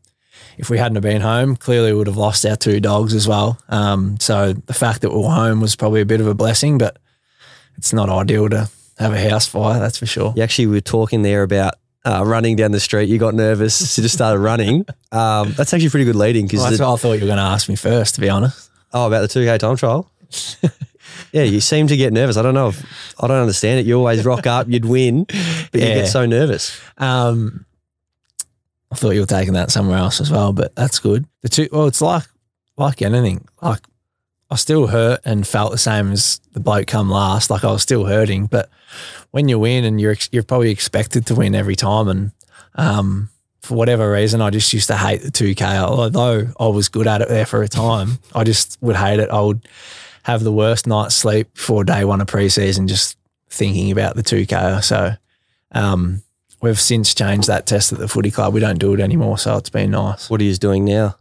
if 0.59 0.69
we 0.69 0.77
hadn't 0.77 0.95
have 0.95 1.03
been 1.03 1.21
home, 1.21 1.55
clearly 1.55 1.91
we 1.93 1.97
would 1.97 2.07
have 2.07 2.17
lost 2.17 2.45
our 2.45 2.55
two 2.57 2.79
dogs 2.79 3.13
as 3.13 3.27
well. 3.27 3.57
Um, 3.69 4.19
so 4.19 4.53
the 4.53 4.73
fact 4.73 5.01
that 5.01 5.09
we 5.09 5.17
were 5.17 5.29
home 5.29 5.61
was 5.61 5.75
probably 5.75 6.01
a 6.01 6.05
bit 6.05 6.19
of 6.19 6.27
a 6.27 6.33
blessing, 6.35 6.77
but 6.77 6.97
it's 7.77 7.93
not 7.93 8.09
ideal 8.09 8.49
to 8.49 8.69
have 8.99 9.13
a 9.13 9.29
house 9.29 9.47
fire, 9.47 9.79
that's 9.79 9.97
for 9.97 10.05
sure. 10.05 10.33
You 10.35 10.43
actually 10.43 10.67
were 10.67 10.81
talking 10.81 11.21
there 11.21 11.43
about 11.43 11.75
uh, 12.05 12.23
running 12.25 12.57
down 12.57 12.71
the 12.71 12.79
street. 12.81 13.07
You 13.07 13.17
got 13.17 13.33
nervous, 13.33 13.73
so 13.89 14.01
just 14.01 14.15
started 14.15 14.39
running. 14.39 14.85
Um, 15.11 15.53
that's 15.53 15.73
actually 15.73 15.89
pretty 15.89 16.05
good 16.05 16.15
leading 16.15 16.45
because 16.45 16.59
Well, 16.59 16.69
that's 16.69 16.79
what 16.81 16.93
I 16.93 16.95
thought 16.97 17.13
you 17.13 17.21
were 17.21 17.25
going 17.33 17.37
to 17.37 17.43
ask 17.43 17.67
me 17.67 17.75
first, 17.75 18.13
to 18.13 18.21
be 18.21 18.29
honest. 18.29 18.69
oh 18.93 19.07
about 19.07 19.21
the 19.21 19.27
two 19.27 19.43
k 19.43 19.57
time 19.57 19.75
trial. 19.75 20.07
yeah, 21.31 21.41
you 21.41 21.59
seem 21.59 21.87
to 21.87 21.97
get 21.97 22.13
nervous. 22.13 22.37
I 22.37 22.43
don't 22.43 22.53
know. 22.53 22.67
If, 22.67 22.85
I 23.19 23.25
don't 23.25 23.41
understand 23.41 23.79
it. 23.79 23.87
You 23.87 23.95
always 23.97 24.23
rock 24.23 24.45
up, 24.45 24.67
you'd 24.69 24.85
win, 24.85 25.23
but 25.23 25.73
you 25.73 25.79
get 25.79 26.07
so 26.09 26.27
nervous. 26.27 26.79
Um, 26.99 27.65
I 28.91 28.95
thought 28.95 29.11
you 29.11 29.21
were 29.21 29.25
taking 29.27 29.53
that 29.53 29.71
somewhere 29.71 29.97
else 29.97 30.19
as 30.19 30.31
well, 30.31 30.51
but 30.51 30.75
that's 30.75 30.99
good. 30.99 31.25
The 31.41 31.49
two, 31.49 31.69
well, 31.71 31.87
it's 31.87 32.01
like 32.01 32.23
like 32.77 33.01
anything. 33.01 33.47
Like 33.61 33.81
I 34.49 34.55
still 34.55 34.87
hurt 34.87 35.19
and 35.25 35.45
felt 35.45 35.71
the 35.71 35.77
same 35.77 36.11
as 36.11 36.39
the 36.53 36.59
bloke 36.59 36.87
come 36.87 37.09
last. 37.09 37.49
Like 37.49 37.63
I 37.63 37.71
was 37.71 37.83
still 37.83 38.05
hurting, 38.05 38.47
but 38.47 38.69
when 39.31 39.47
you 39.47 39.59
win 39.59 39.83
and 39.83 40.01
you're 40.01 40.15
you're 40.31 40.43
probably 40.43 40.71
expected 40.71 41.27
to 41.27 41.35
win 41.35 41.53
every 41.53 41.75
time, 41.75 42.07
and 42.07 42.31
um, 42.75 43.29
for 43.61 43.75
whatever 43.75 44.11
reason, 44.11 44.41
I 44.41 44.49
just 44.49 44.73
used 44.73 44.87
to 44.87 44.97
hate 44.97 45.21
the 45.21 45.31
two 45.31 45.53
K. 45.53 45.65
Although 45.65 46.47
I 46.59 46.67
was 46.67 46.89
good 46.89 47.07
at 47.07 47.21
it 47.21 47.29
there 47.29 47.45
for 47.45 47.61
a 47.61 47.67
time, 47.67 48.17
I 48.33 48.43
just 48.43 48.77
would 48.81 48.95
hate 48.95 49.19
it. 49.19 49.29
I 49.29 49.41
would 49.41 49.67
have 50.23 50.43
the 50.43 50.51
worst 50.51 50.87
night's 50.87 51.15
sleep 51.15 51.55
for 51.55 51.83
day 51.83 52.05
one 52.05 52.21
of 52.21 52.27
preseason, 52.27 52.87
just 52.87 53.17
thinking 53.49 53.91
about 53.91 54.15
the 54.15 54.23
two 54.23 54.45
K. 54.47 54.79
So. 54.81 55.13
Um, 55.71 56.23
We've 56.61 56.79
since 56.79 57.13
changed 57.13 57.47
that 57.47 57.65
test 57.65 57.93
at 57.93 57.99
the 57.99 58.07
footy 58.07 58.31
club. 58.31 58.53
We 58.53 58.59
don't 58.59 58.79
do 58.79 58.93
it 58.93 58.99
anymore, 58.99 59.37
so 59.37 59.55
it's 59.57 59.69
been 59.69 59.91
nice. 59.91 60.29
What 60.29 60.41
are 60.41 60.43
you 60.43 60.53
doing 60.55 60.83
now? 60.85 61.15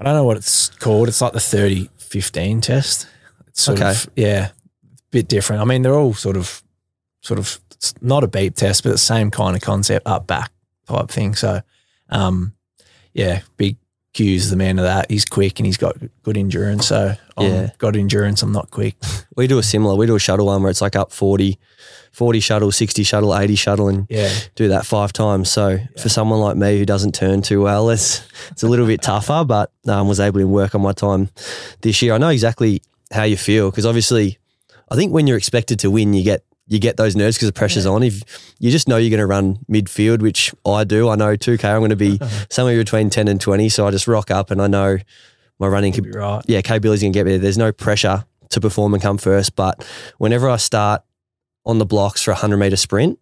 I 0.00 0.04
don't 0.04 0.14
know 0.14 0.24
what 0.24 0.36
it's 0.38 0.70
called. 0.70 1.08
It's 1.08 1.20
like 1.20 1.32
the 1.32 1.40
30 1.40 1.90
15 1.98 2.60
test. 2.60 3.06
It's 3.48 3.62
sort 3.62 3.78
Okay. 3.78 3.90
of, 3.90 4.08
yeah, 4.16 4.48
a 4.48 4.90
bit 5.10 5.28
different. 5.28 5.62
I 5.62 5.64
mean, 5.64 5.82
they're 5.82 5.94
all 5.94 6.14
sort 6.14 6.36
of, 6.36 6.62
sort 7.20 7.38
of, 7.38 7.60
it's 7.72 7.94
not 8.00 8.24
a 8.24 8.28
beep 8.28 8.54
test, 8.54 8.82
but 8.82 8.90
the 8.90 8.98
same 8.98 9.30
kind 9.30 9.54
of 9.56 9.62
concept, 9.62 10.06
up 10.06 10.26
back 10.26 10.50
type 10.88 11.08
thing. 11.10 11.34
So, 11.34 11.60
um, 12.08 12.54
yeah, 13.12 13.42
big 13.56 13.76
Q's 14.12 14.50
the 14.50 14.56
man 14.56 14.78
of 14.78 14.84
that. 14.84 15.10
He's 15.10 15.24
quick 15.24 15.58
and 15.58 15.66
he's 15.66 15.76
got 15.78 15.96
good 16.22 16.36
endurance. 16.36 16.86
So, 16.88 17.14
I'm 17.36 17.46
Yeah. 17.46 17.70
got 17.78 17.96
endurance. 17.96 18.42
I'm 18.42 18.52
not 18.52 18.70
quick. 18.70 18.96
We 19.36 19.46
do 19.46 19.58
a 19.58 19.62
similar. 19.62 19.94
We 19.96 20.06
do 20.06 20.14
a 20.14 20.18
shuttle 20.20 20.46
one 20.46 20.60
where 20.62 20.70
it's 20.70 20.82
like 20.82 20.94
up 20.94 21.10
40, 21.10 21.58
40 22.12 22.40
shuttle, 22.40 22.70
60 22.70 23.02
shuttle, 23.02 23.34
80 23.34 23.54
shuttle, 23.54 23.88
and 23.88 24.06
Yeah. 24.10 24.28
do 24.54 24.68
that 24.68 24.84
five 24.84 25.12
times. 25.14 25.50
So 25.50 25.78
for 25.98 26.10
someone 26.10 26.38
like 26.40 26.56
me 26.58 26.78
who 26.78 26.84
doesn't 26.84 27.14
turn 27.14 27.40
too 27.40 27.62
well, 27.62 27.88
it's 27.88 28.20
it's 28.50 28.62
a 28.62 28.68
little 28.68 28.86
bit 28.86 29.00
tougher. 29.00 29.44
But 29.46 29.70
um, 29.88 30.06
was 30.08 30.20
able 30.20 30.40
to 30.40 30.46
work 30.46 30.74
on 30.74 30.82
my 30.82 30.92
time 30.92 31.30
this 31.80 32.02
year. 32.02 32.12
I 32.12 32.18
know 32.18 32.28
exactly 32.28 32.82
how 33.10 33.22
you 33.24 33.38
feel 33.38 33.70
because 33.70 33.86
obviously, 33.86 34.38
I 34.90 34.96
think 34.96 35.12
when 35.14 35.26
you're 35.26 35.38
expected 35.38 35.78
to 35.80 35.90
win, 35.90 36.12
you 36.12 36.22
get 36.22 36.44
you 36.72 36.78
get 36.78 36.96
those 36.96 37.14
nerves 37.14 37.36
because 37.36 37.48
the 37.48 37.52
pressure's 37.52 37.84
on. 37.86 38.02
If 38.02 38.22
you 38.58 38.70
just 38.70 38.88
know 38.88 38.96
you're 38.96 39.10
going 39.10 39.20
to 39.20 39.26
run 39.26 39.58
midfield, 39.70 40.22
which 40.22 40.54
I 40.66 40.84
do, 40.84 41.08
I 41.10 41.16
know 41.16 41.36
2K. 41.36 41.64
I'm 41.64 41.80
going 41.80 41.90
to 41.90 41.96
be 41.96 42.18
somewhere 42.50 42.76
between 42.76 43.10
10 43.10 43.28
and 43.28 43.40
20. 43.40 43.68
So 43.68 43.86
I 43.86 43.90
just 43.90 44.08
rock 44.08 44.30
up 44.30 44.50
and 44.50 44.60
I 44.62 44.66
know 44.68 44.96
my 45.58 45.66
running 45.66 45.92
could 45.92 46.04
be 46.04 46.10
right. 46.12 46.42
yeah, 46.48 46.62
capability's 46.62 47.02
going 47.02 47.12
to 47.12 47.18
get 47.18 47.26
me 47.26 47.32
there. 47.32 47.38
There's 47.40 47.58
no 47.58 47.72
pressure 47.72 48.24
to 48.50 48.60
perform 48.60 48.94
and 48.94 49.02
come 49.02 49.18
first. 49.18 49.54
But 49.54 49.86
whenever 50.18 50.48
I 50.48 50.56
start 50.56 51.02
on 51.66 51.78
the 51.78 51.86
blocks 51.86 52.22
for 52.22 52.30
a 52.30 52.34
100 52.34 52.56
meter 52.56 52.76
sprint, 52.76 53.18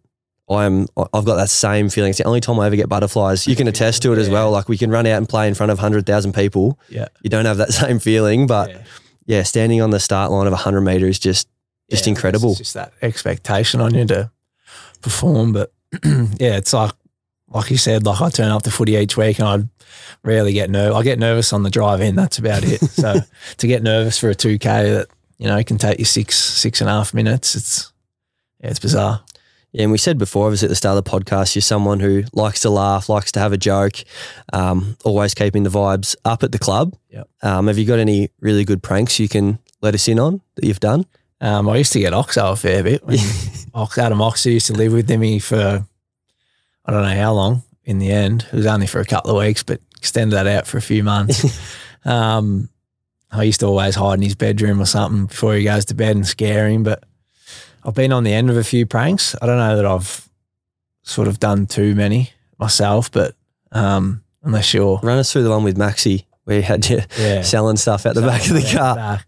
I'm, 0.49 0.87
I've 1.13 1.25
got 1.25 1.35
that 1.35 1.49
same 1.49 1.89
feeling. 1.89 2.09
It's 2.09 2.17
the 2.19 2.23
only 2.25 2.41
time 2.41 2.59
I 2.59 2.65
ever 2.67 2.75
get 2.75 2.89
butterflies. 2.89 3.47
You 3.47 3.55
can 3.55 3.67
attest 3.73 4.01
to 4.03 4.13
it 4.13 4.17
as 4.17 4.27
Yeah. 4.27 4.33
well. 4.33 4.51
Like 4.51 4.69
we 4.69 4.77
can 4.77 4.89
run 4.91 5.05
out 5.07 5.17
and 5.17 5.27
play 5.29 5.47
in 5.47 5.53
front 5.53 5.71
of 5.71 5.77
100,000 5.77 6.33
people. 6.33 6.79
Yeah. 6.89 7.07
You 7.21 7.29
don't 7.29 7.45
have 7.45 7.57
that 7.57 7.71
same 7.83 7.99
feeling. 7.99 8.47
But 8.47 8.69
yeah, 8.69 8.81
Yeah. 9.25 9.43
standing 9.43 9.81
on 9.81 9.89
the 9.91 9.99
start 9.99 10.31
line 10.31 10.47
of 10.47 10.53
100 10.53 10.81
meter 10.81 11.07
is 11.07 11.19
just, 11.19 11.47
just 11.91 12.07
Yeah, 12.07 12.11
incredible. 12.11 12.51
It's 12.51 12.59
just 12.59 12.73
that 12.73 12.93
expectation 13.01 13.81
on 13.81 13.93
you 13.93 14.05
to 14.05 14.31
perform. 15.01 15.53
But 15.53 15.71
yeah, 16.03 16.57
it's 16.57 16.73
like 16.73 16.91
like 17.49 17.69
you 17.69 17.77
said, 17.77 18.05
like 18.05 18.21
I 18.21 18.29
turn 18.29 18.51
up 18.51 18.63
to 18.63 18.71
footy 18.71 18.95
each 18.95 19.17
week 19.17 19.39
and 19.39 19.47
I 19.47 19.87
rarely 20.23 20.53
get 20.53 20.69
nervous. 20.69 20.95
I 20.95 21.03
get 21.03 21.19
nervous 21.19 21.53
on 21.53 21.63
the 21.63 21.69
drive 21.69 22.01
in. 22.01 22.15
That's 22.15 22.37
about 22.37 22.63
it. 22.63 22.79
so 22.79 23.19
to 23.57 23.67
get 23.67 23.83
nervous 23.83 24.17
for 24.17 24.29
a 24.29 24.35
two 24.35 24.57
k 24.57 24.89
that 24.91 25.07
you 25.37 25.47
know 25.47 25.61
can 25.63 25.77
take 25.77 25.99
you 25.99 26.05
six 26.05 26.35
six 26.35 26.81
and 26.81 26.89
a 26.89 26.93
half 26.93 27.13
minutes, 27.13 27.55
it's 27.55 27.93
yeah, 28.61 28.69
it's 28.69 28.79
bizarre. 28.79 29.23
Yeah, 29.71 29.83
and 29.83 29.91
we 29.91 29.97
said 29.97 30.17
before, 30.17 30.47
obviously 30.47 30.65
at 30.65 30.69
the 30.69 30.75
start 30.75 30.97
of 30.97 31.03
the 31.03 31.09
podcast, 31.09 31.55
you're 31.55 31.61
someone 31.61 32.01
who 32.01 32.23
likes 32.33 32.59
to 32.61 32.69
laugh, 32.69 33.07
likes 33.07 33.31
to 33.33 33.39
have 33.39 33.53
a 33.53 33.57
joke, 33.57 34.03
um, 34.51 34.97
always 35.05 35.33
keeping 35.33 35.63
the 35.63 35.69
vibes 35.69 36.13
up 36.25 36.43
at 36.43 36.51
the 36.51 36.59
club. 36.59 36.93
Yep. 37.09 37.29
Um, 37.41 37.67
have 37.67 37.77
you 37.77 37.85
got 37.85 37.97
any 37.99 38.31
really 38.41 38.65
good 38.65 38.83
pranks 38.83 39.17
you 39.17 39.29
can 39.29 39.59
let 39.81 39.95
us 39.95 40.09
in 40.09 40.19
on 40.19 40.41
that 40.55 40.65
you've 40.65 40.81
done? 40.81 41.05
Um, 41.41 41.67
I 41.67 41.77
used 41.77 41.91
to 41.93 41.99
get 41.99 42.13
Oxo 42.13 42.51
a 42.51 42.55
fair 42.55 42.83
bit. 42.83 43.03
When 43.03 43.17
Ox, 43.73 43.97
Adam 43.97 44.21
Oxo 44.21 44.49
used 44.49 44.67
to 44.67 44.73
live 44.73 44.93
with 44.93 45.09
me 45.09 45.39
for 45.39 45.85
I 46.85 46.91
don't 46.91 47.03
know 47.03 47.15
how 47.15 47.33
long. 47.33 47.63
In 47.83 47.97
the 47.99 48.11
end, 48.11 48.45
it 48.51 48.55
was 48.55 48.67
only 48.67 48.85
for 48.85 49.01
a 49.01 49.05
couple 49.05 49.31
of 49.31 49.43
weeks, 49.43 49.63
but 49.63 49.81
extended 49.97 50.35
that 50.35 50.47
out 50.47 50.67
for 50.67 50.77
a 50.77 50.81
few 50.81 51.03
months. 51.03 51.45
um, 52.05 52.69
I 53.31 53.43
used 53.43 53.61
to 53.61 53.65
always 53.65 53.95
hide 53.95 54.15
in 54.15 54.21
his 54.21 54.35
bedroom 54.35 54.79
or 54.79 54.85
something 54.85 55.25
before 55.25 55.55
he 55.55 55.63
goes 55.63 55.85
to 55.85 55.95
bed 55.95 56.15
and 56.15 56.27
scare 56.27 56.67
him. 56.67 56.83
But 56.83 57.03
I've 57.83 57.95
been 57.95 58.11
on 58.11 58.23
the 58.23 58.33
end 58.33 58.49
of 58.49 58.57
a 58.57 58.63
few 58.63 58.85
pranks. 58.85 59.35
I 59.41 59.47
don't 59.47 59.57
know 59.57 59.75
that 59.75 59.85
I've 59.85 60.29
sort 61.01 61.27
of 61.27 61.39
done 61.39 61.65
too 61.65 61.95
many 61.95 62.31
myself, 62.59 63.11
but 63.11 63.35
um, 63.71 64.23
unless 64.43 64.73
you're 64.73 64.99
Run 65.01 65.17
us 65.17 65.31
through 65.31 65.43
the 65.43 65.49
one 65.49 65.63
with 65.63 65.77
Maxi 65.77 66.25
where 66.45 66.57
you 66.57 66.63
had 66.63 66.87
you 66.89 67.01
yeah, 67.17 67.41
selling 67.41 67.77
stuff 67.77 68.05
out 68.05 68.15
the 68.15 68.21
back 68.21 68.41
of 68.47 68.53
the 68.53 68.61
yeah, 68.61 68.77
car. 68.77 69.19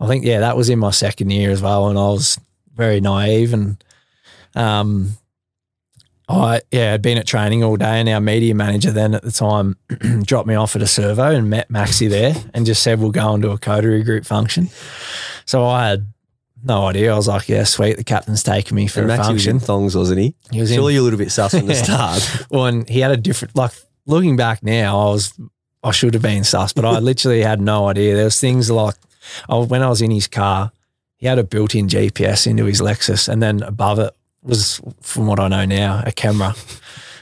I 0.00 0.06
think 0.06 0.24
yeah, 0.24 0.40
that 0.40 0.56
was 0.56 0.68
in 0.68 0.78
my 0.78 0.90
second 0.90 1.30
year 1.30 1.50
as 1.50 1.62
well, 1.62 1.88
and 1.88 1.98
I 1.98 2.06
was 2.08 2.38
very 2.74 3.00
naive 3.00 3.52
and 3.52 3.82
um, 4.54 5.16
I 6.28 6.60
yeah, 6.70 6.94
I'd 6.94 7.02
been 7.02 7.18
at 7.18 7.26
training 7.26 7.62
all 7.62 7.76
day, 7.76 8.00
and 8.00 8.08
our 8.08 8.20
media 8.20 8.54
manager 8.54 8.90
then 8.90 9.14
at 9.14 9.22
the 9.22 9.32
time 9.32 9.76
dropped 10.22 10.48
me 10.48 10.54
off 10.54 10.76
at 10.76 10.82
a 10.82 10.86
servo 10.86 11.24
and 11.24 11.50
met 11.50 11.68
Maxi 11.68 12.08
there, 12.08 12.34
and 12.54 12.64
just 12.64 12.82
said 12.82 13.00
we'll 13.00 13.10
go 13.10 13.26
on 13.28 13.42
to 13.42 13.50
a 13.50 13.58
coterie 13.58 14.02
group 14.02 14.24
function. 14.24 14.68
So 15.44 15.64
I 15.66 15.88
had 15.88 16.12
no 16.64 16.86
idea. 16.86 17.12
I 17.12 17.16
was 17.16 17.26
like, 17.28 17.48
yeah, 17.48 17.64
sweet. 17.64 17.96
The 17.96 18.04
captain's 18.04 18.42
taking 18.42 18.76
me 18.76 18.86
for 18.86 19.02
And 19.02 19.10
a 19.10 19.14
Maxi 19.14 19.18
was 19.18 19.26
function. 19.26 19.50
in 19.56 19.60
thongs, 19.60 19.96
wasn't 19.96 20.20
he? 20.20 20.34
He 20.52 20.60
was 20.60 20.70
in 20.70 20.76
Surely 20.76 20.94
you're 20.94 21.00
a 21.00 21.04
little 21.04 21.18
bit 21.18 21.32
sus 21.32 21.52
from 21.52 21.66
the 21.66 21.74
start. 21.84 22.46
well, 22.50 22.66
and 22.66 22.88
he 22.88 23.00
had 23.00 23.10
a 23.10 23.16
different 23.16 23.56
like 23.56 23.72
looking 24.06 24.36
back 24.36 24.62
now, 24.62 25.00
I 25.00 25.04
was 25.06 25.34
I 25.82 25.90
should 25.90 26.14
have 26.14 26.22
been 26.22 26.44
sus, 26.44 26.72
but 26.72 26.84
I 26.84 26.98
literally 27.00 27.42
had 27.42 27.60
no 27.60 27.88
idea. 27.88 28.14
There 28.14 28.24
was 28.24 28.40
things 28.40 28.70
like 28.70 28.94
oh, 29.48 29.66
when 29.66 29.82
I 29.82 29.88
was 29.88 30.02
in 30.02 30.10
his 30.10 30.26
car, 30.26 30.72
he 31.16 31.26
had 31.26 31.38
a 31.38 31.44
built-in 31.44 31.88
GPS 31.88 32.46
into 32.46 32.64
his 32.64 32.80
Lexus, 32.80 33.28
and 33.28 33.42
then 33.42 33.62
above 33.62 33.98
it 33.98 34.14
was, 34.42 34.80
from 35.00 35.26
what 35.26 35.38
I 35.38 35.48
know 35.48 35.64
now, 35.64 36.02
a 36.04 36.12
camera. 36.12 36.54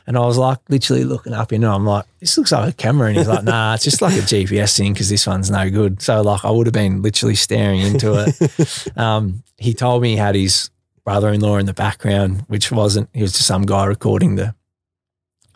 And 0.06 0.16
I 0.16 0.22
was 0.22 0.38
like, 0.38 0.58
literally 0.68 1.04
looking 1.04 1.34
up 1.34 1.52
in 1.52 1.62
it. 1.62 1.68
I'm 1.68 1.86
like, 1.86 2.04
this 2.18 2.36
looks 2.36 2.50
like 2.50 2.70
a 2.70 2.72
camera. 2.72 3.08
And 3.08 3.18
he's 3.18 3.28
like, 3.28 3.44
nah, 3.44 3.74
it's 3.74 3.84
just 3.84 4.02
like 4.02 4.14
a 4.14 4.22
GPS 4.22 4.76
thing 4.76 4.92
because 4.92 5.08
this 5.08 5.24
one's 5.24 5.52
no 5.52 5.70
good. 5.70 6.02
So, 6.02 6.20
like, 6.22 6.44
I 6.44 6.50
would 6.50 6.66
have 6.66 6.74
been 6.74 7.00
literally 7.00 7.36
staring 7.36 7.78
into 7.78 8.14
it. 8.26 8.88
um, 8.98 9.44
he 9.56 9.72
told 9.72 10.02
me 10.02 10.12
he 10.12 10.16
had 10.16 10.34
his 10.34 10.70
brother 11.04 11.28
in 11.28 11.40
law 11.40 11.58
in 11.58 11.66
the 11.66 11.74
background, 11.74 12.44
which 12.48 12.72
wasn't, 12.72 13.08
he 13.12 13.22
was 13.22 13.34
just 13.34 13.46
some 13.46 13.66
guy 13.66 13.84
recording 13.84 14.34
the, 14.34 14.52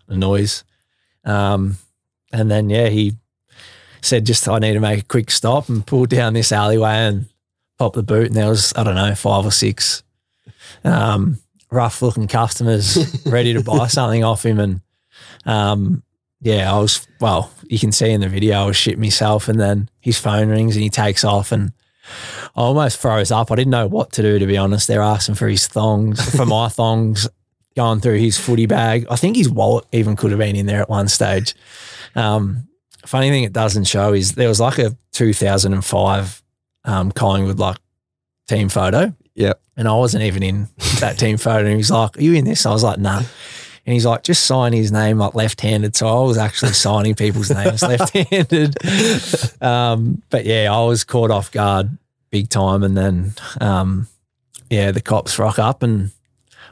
the 0.07 0.17
noise. 0.17 0.62
Um, 1.25 1.79
and 2.35 2.51
then, 2.51 2.68
yeah, 2.68 2.88
he 2.88 3.14
said, 4.03 4.27
just 4.27 4.49
I 4.49 4.59
need 4.59 4.75
to 4.75 4.81
make 4.81 5.01
a 5.01 5.05
quick 5.05 5.31
stop 5.31 5.68
and 5.68 5.87
pull 5.87 6.07
down 6.07 6.35
this 6.35 6.51
alleyway 6.51 6.94
and 6.94 7.27
pop 7.79 7.94
the 7.94 8.03
boot. 8.03 8.27
And 8.27 8.35
there 8.35 8.49
was, 8.49 8.73
I 8.77 8.83
don't 8.83 8.97
know, 8.97 9.14
five 9.14 9.47
or 9.47 9.53
six 9.53 10.03
um, 10.83 11.38
rough 11.70 12.03
looking 12.03 12.27
customers 12.27 13.23
ready 13.27 13.53
to 13.55 13.62
buy 13.62 13.87
something 13.87 14.25
off 14.25 14.44
him. 14.44 14.59
And 14.59 14.81
um, 15.47 16.03
yeah, 16.40 16.75
I 16.75 16.79
was, 16.81 17.07
well, 17.20 17.53
you 17.68 17.79
can 17.79 17.92
see 17.92 18.11
in 18.11 18.20
the 18.20 18.29
video, 18.29 18.62
I 18.62 18.66
was 18.66 18.77
shit 18.77 18.99
myself. 18.99 19.49
And 19.49 19.61
then 19.61 19.88
his 20.01 20.18
phone 20.18 20.49
rings 20.49 20.75
and 20.75 20.83
he 20.83 20.90
takes 20.90 21.25
off 21.25 21.53
and 21.53 21.73
I 22.57 22.61
almost 22.61 23.01
froze 23.01 23.31
up. 23.31 23.53
I 23.53 23.55
didn't 23.55 23.70
know 23.70 23.87
what 23.87 24.12
to 24.12 24.23
do, 24.23 24.40
to 24.40 24.47
be 24.47 24.57
honest. 24.57 24.88
They're 24.88 25.01
asking 25.03 25.37
for 25.37 25.49
his 25.49 25.68
thongs, 25.68 26.35
for 26.35 26.44
my 26.44 26.68
thongs, 26.68 27.29
going 27.77 28.01
through 28.01 28.18
his 28.18 28.38
footy 28.38 28.66
bag. 28.66 29.07
I 29.09 29.16
think 29.16 29.37
his 29.37 29.49
wallet 29.49 29.87
even 29.92 30.16
could 30.16 30.31
have 30.31 30.38
been 30.38 30.57
in 30.57 30.66
there 30.66 30.81
at 30.81 30.88
one 30.88 31.09
stage. 31.09 31.55
Um, 32.14 32.68
funny 33.07 33.31
thing 33.31 33.44
it 33.44 33.53
doesn't 33.53 33.85
show 33.85 34.12
is 34.12 34.35
there 34.35 34.48
was 34.48 34.61
like 34.61 34.79
a 34.79 34.96
2005 35.12 36.42
um, 36.85 37.12
Collingwood 37.12 37.59
like 37.59 37.79
team 38.48 38.68
photo. 38.68 39.14
Yep. 39.35 39.61
And 39.77 39.88
I 39.88 39.94
wasn't 39.94 40.24
even 40.24 40.42
in 40.42 40.68
that 41.00 41.18
team 41.18 41.37
photo. 41.37 41.61
And 41.61 41.70
he 41.70 41.77
was 41.77 41.90
like, 41.90 42.16
Are 42.16 42.22
you 42.22 42.35
in 42.35 42.44
this? 42.44 42.66
I 42.66 42.72
was 42.72 42.83
like, 42.83 42.98
Nah. 42.98 43.22
And 43.87 43.92
he's 43.92 44.07
like, 44.07 44.22
just 44.22 44.46
sign 44.46 44.72
his 44.72 44.90
name 44.90 45.18
like 45.18 45.35
left 45.35 45.61
handed. 45.61 45.94
So 45.94 46.07
I 46.07 46.27
was 46.27 46.38
actually 46.38 46.72
signing 46.72 47.14
people's 47.14 47.50
names 47.50 47.83
left 47.83 48.16
handed. 48.16 48.77
Um, 49.62 50.22
but 50.31 50.46
yeah, 50.46 50.72
I 50.72 50.85
was 50.85 51.05
caught 51.05 51.31
off 51.31 51.50
guard 51.53 51.98
big 52.31 52.48
time. 52.48 52.83
And 52.83 52.96
then, 52.96 53.35
um, 53.61 54.09
yeah, 54.70 54.90
the 54.90 55.03
cops 55.03 55.38
rock 55.38 55.59
up 55.59 55.83
and 55.83 56.12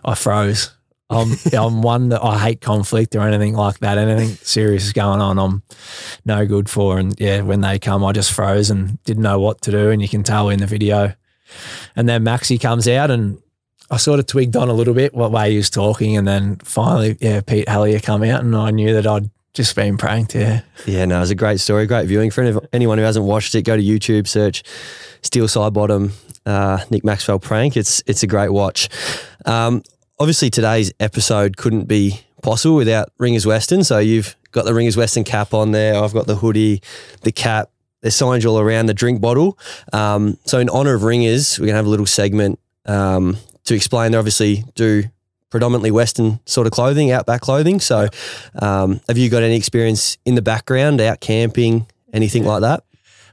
I 0.05 0.15
froze. 0.15 0.71
I'm, 1.13 1.37
I'm 1.53 1.83
one 1.83 2.09
that 2.09 2.23
I 2.23 2.39
hate 2.39 2.61
conflict 2.61 3.15
or 3.15 3.21
anything 3.21 3.55
like 3.55 3.79
that. 3.81 3.99
Anything 3.99 4.37
serious 4.43 4.85
is 4.85 4.93
going 4.93 5.21
on, 5.21 5.39
I'm 5.39 5.63
no 6.25 6.47
good 6.47 6.69
for. 6.69 6.99
And 6.99 7.15
yeah, 7.21 7.43
when 7.43 7.61
they 7.61 7.79
come, 7.79 8.05
I 8.05 8.13
just 8.13 8.33
froze 8.33 8.71
and 8.71 9.03
didn't 9.05 9.23
know 9.23 9.39
what 9.39 9.63
to 9.63 9.71
do. 9.71 9.91
And 9.91 10.01
you 10.01 10.09
can 10.09 10.23
tell 10.23 10.49
in 10.49 10.61
the 10.61 10.67
video. 10.67 11.15
And 11.95 12.09
then 12.09 12.25
Maxi 12.25 12.61
comes 12.61 12.89
out 12.89 13.11
and 13.11 13.41
I 13.91 13.99
sort 13.99 14.19
of 14.19 14.27
twigged 14.27 14.57
on 14.57 14.69
a 14.69 14.73
little 14.73 14.95
bit 14.95 15.15
what 15.15 15.31
way 15.31 15.51
he 15.51 15.57
was 15.59 15.69
talking. 15.69 16.17
And 16.17 16.27
then 16.27 16.57
finally, 16.57 17.17
yeah, 17.21 17.43
Pete 17.43 17.69
Helliar 17.69 18.01
come 18.01 18.23
out 18.23 18.41
and 18.41 18.57
I 18.57 18.71
knew 18.71 18.95
that 18.95 19.07
I'd 19.07 19.29
just 19.55 19.77
been 19.77 19.99
pranked. 19.99 20.35
Yeah. 20.35 20.63
Yeah, 20.87 21.05
no, 21.05 21.19
it 21.19 21.21
was 21.21 21.31
a 21.31 21.35
great 21.35 21.61
story, 21.61 21.87
great 21.87 22.07
viewing. 22.07 22.31
For 22.31 22.67
anyone 22.73 22.97
who 22.99 23.05
hasn't 23.05 23.27
watched 23.27 23.55
it, 23.55 23.63
go 23.63 23.77
to 23.77 23.83
YouTube, 23.83 24.27
search 24.27 24.63
Steele 25.21 25.47
Sidebottom, 25.47 26.13
uh, 26.47 26.85
Nick 26.91 27.05
Maxwell 27.05 27.39
prank. 27.39 27.77
It's 27.77 28.03
it's 28.07 28.23
a 28.23 28.27
great 28.27 28.51
watch. 28.51 28.89
Um, 29.45 29.83
obviously, 30.23 30.51
today's 30.51 30.93
episode 31.01 31.57
couldn't 31.57 31.87
be 31.87 32.21
possible 32.43 32.77
without 32.77 33.11
Ringers 33.19 33.45
Western. 33.45 33.83
So 33.83 33.99
you've 33.99 34.37
got 34.53 34.65
the 34.65 34.73
Ringers 34.73 34.97
Western 34.97 35.25
cap 35.25 35.53
on 35.53 35.73
there. 35.73 35.97
I've 35.97 36.13
got 36.13 36.29
the 36.29 36.37
hoodie, 36.37 36.81
the 37.23 37.33
cap. 37.33 37.71
There's 38.03 38.15
signs 38.15 38.47
all 38.47 38.61
around 38.61 38.87
the 38.87 38.95
drink 38.95 39.21
bottle. 39.21 39.59
Um, 39.93 40.39
so 40.45 40.61
in 40.61 40.71
honour 40.71 40.95
of 40.95 41.03
Ringers, 41.03 41.59
we're 41.59 41.67
gonna 41.67 41.77
have 41.77 41.87
a 41.87 41.91
little 41.91 42.07
segment 42.07 42.61
um, 42.87 43.37
to 43.65 43.75
explain. 43.75 44.13
They 44.13 44.19
obviously 44.19 44.65
do 44.77 45.03
predominantly 45.51 45.91
Western 45.91 46.39
sort 46.47 46.69
of 46.69 46.73
clothing, 46.73 47.11
outback 47.11 47.41
clothing. 47.41 47.81
So, 47.81 48.09
um, 48.61 49.01
have 49.09 49.19
you 49.19 49.29
got 49.29 49.43
any 49.43 49.57
experience 49.57 50.19
in 50.25 50.37
the 50.37 50.43
background, 50.43 51.01
out 51.01 51.21
camping, 51.21 51.87
anything 52.13 52.45
like 52.45 52.61
that? 52.61 52.85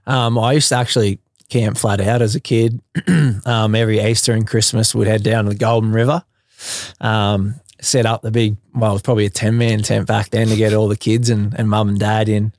Um, 0.08 0.40
I 0.40 0.54
used 0.54 0.70
to 0.70 0.76
actually 0.76 1.20
camp 1.50 1.78
flat 1.78 2.02
out 2.02 2.24
as 2.24 2.34
a 2.36 2.40
kid. 2.40 2.82
um, 3.46 3.76
every 3.76 4.00
Easter 4.00 4.34
and 4.34 4.48
Christmas, 4.48 4.96
we'd 4.96 5.08
head 5.08 5.24
down 5.24 5.46
to 5.46 5.52
the 5.52 5.56
Goulburn 5.56 5.92
River, 5.92 6.24
um, 7.02 7.56
set 7.82 8.06
up 8.06 8.22
the 8.22 8.32
big, 8.32 8.58
well, 8.74 8.92
it 8.92 8.94
was 8.94 9.02
probably 9.02 9.26
a 9.26 9.30
10 9.30 9.58
man 9.58 9.82
tent 9.82 10.08
back 10.08 10.30
then 10.30 10.48
to 10.48 10.56
get 10.56 10.74
all 10.74 10.88
the 10.88 10.98
kids 10.98 11.30
and, 11.30 11.54
and 11.58 11.70
mum 11.70 11.90
and 11.90 12.00
dad 12.00 12.30
in. 12.30 12.54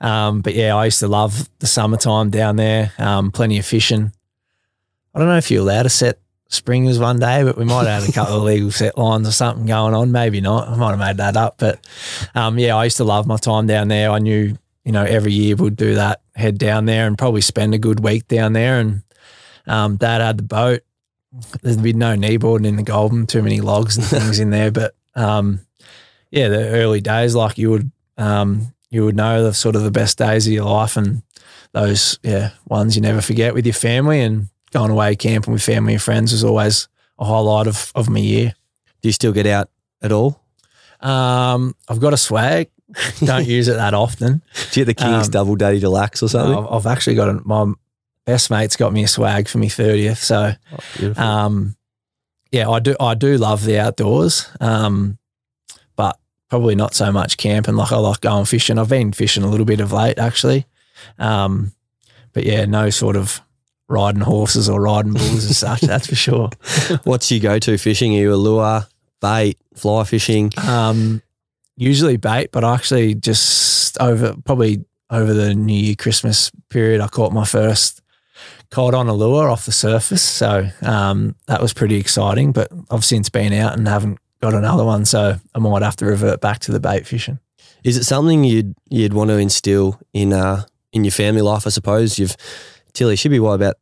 Um, 0.00 0.40
but 0.40 0.54
yeah, 0.54 0.74
I 0.74 0.86
used 0.86 1.00
to 1.00 1.08
love 1.08 1.48
the 1.60 1.66
summertime 1.66 2.30
down 2.30 2.56
there, 2.56 2.92
um, 2.98 3.30
plenty 3.30 3.58
of 3.58 3.66
fishing. 3.66 4.12
I 5.14 5.18
don't 5.18 5.28
know 5.28 5.36
if 5.36 5.50
you're 5.50 5.62
allowed 5.62 5.84
to 5.84 5.90
set 5.90 6.18
springers 6.48 6.98
one 6.98 7.18
day, 7.18 7.42
but 7.42 7.56
we 7.56 7.64
might 7.64 7.86
have 7.86 8.02
had 8.02 8.10
a 8.10 8.12
couple 8.12 8.36
of 8.36 8.42
legal 8.42 8.70
set 8.70 8.96
lines 8.96 9.28
or 9.28 9.32
something 9.32 9.66
going 9.66 9.94
on. 9.94 10.12
Maybe 10.12 10.40
not. 10.40 10.68
I 10.68 10.76
might 10.76 10.90
have 10.90 10.98
made 10.98 11.16
that 11.16 11.36
up. 11.36 11.56
But 11.58 11.80
um, 12.34 12.58
yeah, 12.58 12.76
I 12.76 12.84
used 12.84 12.98
to 12.98 13.04
love 13.04 13.26
my 13.26 13.36
time 13.36 13.66
down 13.66 13.88
there. 13.88 14.10
I 14.10 14.18
knew, 14.18 14.56
you 14.84 14.92
know, 14.92 15.04
every 15.04 15.32
year 15.32 15.56
we'd 15.56 15.76
do 15.76 15.94
that, 15.94 16.20
head 16.34 16.58
down 16.58 16.86
there 16.86 17.06
and 17.06 17.16
probably 17.16 17.40
spend 17.40 17.74
a 17.74 17.78
good 17.78 18.00
week 18.00 18.28
down 18.28 18.52
there. 18.52 18.80
And 18.80 19.02
um, 19.66 19.96
dad 19.96 20.20
had 20.20 20.38
the 20.38 20.42
boat. 20.42 20.82
There'd 21.62 21.82
be 21.82 21.92
no 21.92 22.14
kneeboarding 22.16 22.66
in 22.66 22.76
the 22.76 22.82
Goulburn, 22.82 23.26
too 23.26 23.42
many 23.42 23.60
logs 23.60 23.96
and 23.96 24.06
things 24.06 24.38
in 24.38 24.50
there. 24.50 24.70
But 24.70 24.94
um, 25.14 25.60
yeah, 26.30 26.48
the 26.48 26.68
early 26.68 27.00
days, 27.00 27.34
like 27.34 27.56
you 27.58 27.70
would, 27.70 27.90
um, 28.18 28.74
you 28.90 29.04
would 29.04 29.16
know 29.16 29.42
the 29.42 29.54
sort 29.54 29.76
of 29.76 29.82
the 29.82 29.90
best 29.90 30.18
days 30.18 30.46
of 30.46 30.52
your 30.52 30.66
life 30.66 30.96
and 30.96 31.22
those, 31.72 32.18
yeah, 32.22 32.50
ones 32.68 32.96
you 32.96 33.02
never 33.02 33.22
forget 33.22 33.54
with 33.54 33.64
your 33.64 33.72
family 33.72 34.20
and 34.20 34.48
going 34.72 34.90
away 34.90 35.16
camping 35.16 35.52
with 35.54 35.62
family 35.62 35.94
and 35.94 36.02
friends 36.02 36.32
was 36.32 36.44
always 36.44 36.88
a 37.18 37.24
highlight 37.24 37.66
of, 37.66 37.92
of 37.94 38.10
my 38.10 38.18
year. 38.18 38.54
Do 39.00 39.08
you 39.08 39.12
still 39.12 39.32
get 39.32 39.46
out 39.46 39.70
at 40.02 40.12
all? 40.12 40.38
Um, 41.00 41.74
I've 41.88 42.00
got 42.00 42.12
a 42.12 42.16
swag. 42.18 42.68
Don't 43.24 43.46
use 43.46 43.68
it 43.68 43.74
that 43.74 43.94
often. 43.94 44.42
Do 44.72 44.80
you 44.80 44.84
get 44.86 44.96
the 44.98 45.02
King's 45.02 45.26
Um, 45.26 45.30
Double 45.30 45.56
Daddy 45.56 45.78
Deluxe 45.80 46.22
or 46.22 46.28
something? 46.28 46.56
I've, 46.58 46.70
I've 46.70 46.86
actually 46.86 47.16
got 47.16 47.30
a, 47.30 47.40
my 47.44 47.72
best 48.26 48.50
mate's 48.50 48.76
got 48.76 48.92
me 48.92 49.04
a 49.04 49.08
swag 49.08 49.48
for 49.48 49.58
my 49.58 49.68
thirtieth. 49.68 50.18
So, 50.18 50.52
Oh, 51.02 51.14
um, 51.16 51.76
yeah, 52.50 52.68
I 52.68 52.80
do. 52.80 52.94
I 53.00 53.14
do 53.14 53.36
love 53.38 53.64
the 53.64 53.78
outdoors. 53.78 54.48
Um, 54.60 55.18
but 55.96 56.18
probably 56.48 56.74
not 56.74 56.94
so 56.94 57.10
much 57.12 57.36
camping. 57.36 57.76
Like 57.76 57.92
I 57.92 57.96
like 57.96 58.20
going 58.20 58.44
fishing. 58.44 58.78
I've 58.78 58.88
been 58.88 59.12
fishing 59.12 59.42
a 59.42 59.48
little 59.48 59.66
bit 59.66 59.80
of 59.80 59.92
late 59.92 60.18
actually. 60.18 60.66
Um, 61.18 61.72
but 62.32 62.44
yeah, 62.44 62.64
no 62.66 62.90
sort 62.90 63.16
of 63.16 63.40
riding 63.88 64.20
horses 64.22 64.68
or 64.68 64.80
riding 64.80 65.12
bulls 65.14 65.44
as 65.50 65.58
such. 65.58 65.80
That's 65.82 66.06
for 66.06 66.14
sure. 66.14 66.50
What's 67.04 67.30
your 67.30 67.40
go-to 67.40 67.76
fishing? 67.76 68.14
Are 68.14 68.18
you 68.18 68.32
a 68.32 68.36
lure, 68.36 68.86
bait, 69.20 69.58
fly 69.74 70.04
fishing? 70.04 70.50
Um, 70.66 71.20
usually 71.76 72.16
bait, 72.16 72.50
but 72.52 72.64
I 72.64 72.74
actually 72.74 73.14
just 73.14 74.00
over 74.00 74.34
probably 74.44 74.84
over 75.10 75.34
the 75.34 75.54
New 75.54 75.74
Year 75.74 75.94
Christmas 75.94 76.50
period, 76.70 77.00
I 77.02 77.08
caught 77.08 77.32
my 77.32 77.44
first 77.44 78.00
cod 78.72 78.94
on 78.94 79.06
a 79.06 79.12
lure 79.12 79.48
off 79.50 79.66
the 79.66 79.72
surface. 79.72 80.22
So 80.22 80.68
um, 80.80 81.36
that 81.46 81.60
was 81.60 81.72
pretty 81.72 81.96
exciting. 81.96 82.52
But 82.52 82.72
I've 82.90 83.04
since 83.04 83.28
been 83.28 83.52
out 83.52 83.76
and 83.76 83.86
haven't 83.86 84.18
got 84.40 84.54
another 84.54 84.84
one, 84.84 85.04
so 85.04 85.36
I 85.54 85.58
might 85.58 85.82
have 85.82 85.96
to 85.96 86.06
revert 86.06 86.40
back 86.40 86.58
to 86.60 86.72
the 86.72 86.80
bait 86.80 87.06
fishing. 87.06 87.38
Is 87.84 87.96
it 87.96 88.04
something 88.04 88.42
you'd 88.44 88.74
you'd 88.88 89.14
want 89.14 89.30
to 89.30 89.36
instill 89.36 90.00
in 90.12 90.32
uh 90.32 90.64
in 90.92 91.04
your 91.04 91.12
family 91.12 91.42
life? 91.42 91.66
I 91.66 91.70
suppose 91.70 92.18
you've 92.18 92.36
Tilly. 92.92 93.14
She'd 93.16 93.28
be 93.28 93.40
what 93.40 93.52
about 93.52 93.76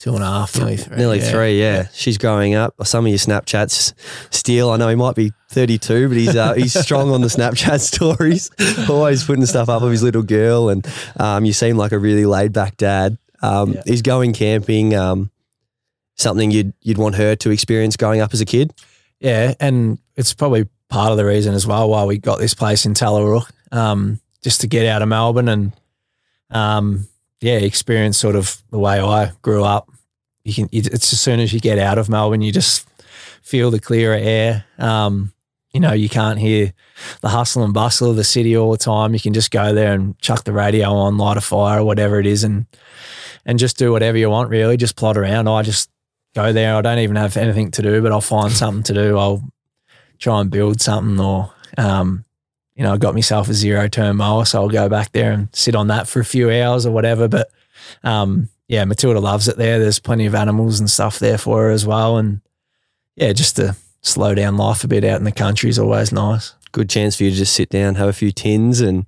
Two 0.00 0.14
and 0.14 0.22
a 0.22 0.26
half, 0.26 0.58
nearly 0.58 0.76
three. 0.76 0.96
nearly 0.96 1.18
yeah. 1.20 1.30
three? 1.30 1.60
Yeah. 1.60 1.88
she's 1.94 2.18
growing 2.18 2.54
up. 2.54 2.74
Some 2.84 3.06
of 3.06 3.08
your 3.08 3.18
Snapchats, 3.18 3.94
Steele. 4.30 4.68
I 4.68 4.76
know 4.76 4.88
he 4.88 4.96
might 4.96 5.14
be 5.14 5.32
thirty 5.48 5.78
two, 5.78 6.08
but 6.08 6.18
he's 6.18 6.36
uh, 6.36 6.52
he's 6.54 6.78
strong 6.78 7.10
on 7.10 7.22
the 7.22 7.28
Snapchat 7.28 7.80
stories. 7.94 8.50
Always 8.90 9.24
putting 9.24 9.46
stuff 9.46 9.70
up 9.70 9.82
of 9.82 9.90
his 9.90 10.02
little 10.02 10.22
girl, 10.22 10.68
and 10.68 10.86
um, 11.16 11.46
you 11.46 11.54
seem 11.54 11.78
like 11.78 11.92
a 11.92 11.98
really 11.98 12.26
laid 12.26 12.52
back 12.52 12.76
dad. 12.76 13.16
Um, 13.44 13.72
Yeah. 13.72 13.82
He's 13.86 14.02
going 14.02 14.32
camping. 14.32 14.94
Um, 14.94 15.30
something 16.16 16.50
you'd 16.50 16.72
you'd 16.80 16.98
want 16.98 17.16
her 17.16 17.34
to 17.36 17.50
experience 17.50 17.96
growing 17.96 18.20
up 18.20 18.32
as 18.32 18.40
a 18.40 18.44
kid. 18.44 18.72
Yeah, 19.20 19.54
and 19.60 19.98
it's 20.16 20.34
probably 20.34 20.68
part 20.88 21.10
of 21.10 21.16
the 21.16 21.24
reason 21.24 21.54
as 21.54 21.66
well 21.66 21.88
why 21.88 22.04
we 22.04 22.18
got 22.18 22.38
this 22.38 22.54
place 22.54 22.86
in 22.86 22.94
Tallarook, 22.94 23.50
um, 23.72 24.20
just 24.42 24.60
to 24.60 24.66
get 24.66 24.86
out 24.86 25.02
of 25.02 25.08
Melbourne 25.08 25.48
and, 25.48 25.72
um, 26.50 27.08
yeah, 27.40 27.56
experience 27.56 28.18
sort 28.18 28.36
of 28.36 28.62
the 28.70 28.78
way 28.78 29.00
I 29.00 29.32
grew 29.42 29.64
up. 29.64 29.90
You 30.44 30.54
can, 30.54 30.68
it's 30.72 31.12
as 31.12 31.20
soon 31.20 31.40
as 31.40 31.52
you 31.52 31.60
get 31.60 31.78
out 31.78 31.98
of 31.98 32.08
Melbourne, 32.08 32.42
you 32.42 32.52
just 32.52 32.86
feel 33.42 33.70
the 33.70 33.80
clearer 33.80 34.14
air. 34.14 34.64
Um, 34.78 35.32
you 35.72 35.80
know, 35.80 35.92
you 35.92 36.08
can't 36.08 36.38
hear 36.38 36.72
the 37.20 37.30
hustle 37.30 37.64
and 37.64 37.74
bustle 37.74 38.10
of 38.10 38.16
the 38.16 38.24
city 38.24 38.56
all 38.56 38.70
the 38.70 38.78
time. 38.78 39.14
You 39.14 39.20
can 39.20 39.32
just 39.32 39.50
go 39.50 39.74
there 39.74 39.92
and 39.92 40.16
chuck 40.20 40.44
the 40.44 40.52
radio 40.52 40.92
on, 40.92 41.18
light 41.18 41.36
a 41.36 41.40
fire 41.40 41.80
or 41.80 41.84
whatever 41.84 42.20
it 42.20 42.26
is, 42.26 42.44
and 42.44 42.66
and 43.46 43.58
just 43.58 43.78
do 43.78 43.92
whatever 43.92 44.18
you 44.18 44.30
want. 44.30 44.50
Really, 44.50 44.76
just 44.76 44.96
plod 44.96 45.16
around. 45.16 45.48
I 45.48 45.62
just 45.62 45.90
go 46.34 46.52
there. 46.52 46.74
I 46.74 46.82
don't 46.82 46.98
even 46.98 47.16
have 47.16 47.36
anything 47.36 47.70
to 47.72 47.82
do, 47.82 48.02
but 48.02 48.12
I'll 48.12 48.20
find 48.20 48.52
something 48.52 48.82
to 48.84 48.94
do. 48.94 49.18
I'll 49.18 49.42
try 50.18 50.40
and 50.40 50.50
build 50.50 50.80
something 50.80 51.18
or, 51.20 51.52
um, 51.76 52.24
you 52.74 52.82
know, 52.82 52.94
I 52.94 52.96
got 52.96 53.14
myself 53.14 53.48
a 53.48 53.54
zero 53.54 53.88
turn 53.88 54.16
mower, 54.16 54.44
so 54.44 54.60
I'll 54.60 54.68
go 54.68 54.88
back 54.88 55.12
there 55.12 55.32
and 55.32 55.48
sit 55.54 55.74
on 55.74 55.88
that 55.88 56.08
for 56.08 56.20
a 56.20 56.24
few 56.24 56.50
hours 56.50 56.86
or 56.86 56.90
whatever. 56.90 57.28
But, 57.28 57.50
um, 58.02 58.48
yeah, 58.66 58.84
Matilda 58.84 59.20
loves 59.20 59.46
it 59.48 59.56
there. 59.56 59.78
There's 59.78 59.98
plenty 59.98 60.26
of 60.26 60.34
animals 60.34 60.80
and 60.80 60.90
stuff 60.90 61.18
there 61.18 61.38
for 61.38 61.62
her 61.62 61.70
as 61.70 61.86
well. 61.86 62.16
And 62.16 62.40
yeah, 63.16 63.32
just 63.32 63.56
to 63.56 63.76
slow 64.00 64.34
down 64.34 64.56
life 64.56 64.84
a 64.84 64.88
bit 64.88 65.04
out 65.04 65.18
in 65.18 65.24
the 65.24 65.32
country 65.32 65.70
is 65.70 65.78
always 65.78 66.12
nice. 66.12 66.54
Good 66.72 66.90
chance 66.90 67.16
for 67.16 67.24
you 67.24 67.30
to 67.30 67.36
just 67.36 67.52
sit 67.52 67.68
down, 67.68 67.94
have 67.94 68.08
a 68.08 68.12
few 68.12 68.32
tins, 68.32 68.80
and 68.80 69.06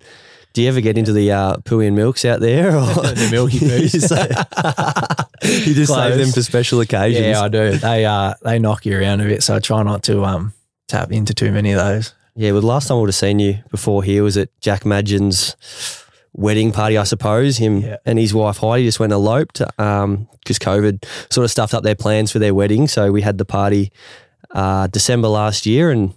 do 0.57 0.63
you 0.63 0.69
ever 0.69 0.81
get 0.81 0.97
into 0.97 1.13
the 1.13 1.31
uh, 1.31 1.57
pooey 1.59 1.87
and 1.87 1.95
milks 1.95 2.25
out 2.25 2.41
there? 2.41 2.69
Or 2.75 2.81
the 3.15 3.29
milky 3.31 3.59
poos. 3.61 3.93
you, 3.93 4.01
say- 4.01 5.67
you 5.69 5.75
just 5.75 5.93
save 5.93 6.17
them 6.17 6.31
for 6.33 6.41
special 6.41 6.81
occasions. 6.81 7.27
Yeah, 7.27 7.43
I 7.43 7.49
do. 7.49 7.73
They 7.77 8.07
uh 8.07 8.33
they 8.43 8.59
knock 8.59 8.87
you 8.87 8.99
around 8.99 9.21
a 9.21 9.25
bit, 9.25 9.43
so 9.43 9.57
I 9.57 9.59
try 9.59 9.83
not 9.83 10.03
to 10.05 10.25
um 10.25 10.55
tap 10.89 11.13
into 11.13 11.35
too 11.35 11.53
many 11.53 11.73
of 11.73 11.79
those. 11.79 12.15
Yeah, 12.37 12.53
well, 12.53 12.63
the 12.63 12.67
last 12.69 12.89
time 12.89 12.97
I 12.97 13.01
would 13.01 13.09
have 13.11 13.15
seen 13.15 13.39
you 13.39 13.59
before 13.71 14.03
here 14.03 14.23
was 14.23 14.39
at 14.39 14.49
Jack 14.63 14.85
Madgen's 14.85 15.57
wedding 16.33 16.73
party, 16.73 16.97
I 16.97 17.05
suppose. 17.05 17.59
Him 17.59 17.81
Yeah. 17.83 17.97
and 18.07 18.19
his 18.19 18.33
wife 18.33 18.57
Heidi 18.57 18.85
just 18.87 18.99
went 18.99 19.13
eloped 19.13 19.59
because 19.59 20.59
COVID 20.59 21.05
sort 21.31 21.45
of 21.45 21.51
stuffed 21.51 21.75
up 21.75 21.83
their 21.83 21.95
plans 21.95 22.33
for 22.33 22.39
their 22.39 22.55
wedding. 22.55 22.89
So 22.89 23.13
we 23.13 23.21
had 23.21 23.37
the 23.37 23.45
party 23.45 23.93
uh, 24.53 24.87
December 24.87 25.29
last 25.29 25.67
year 25.67 25.91
and 25.91 26.15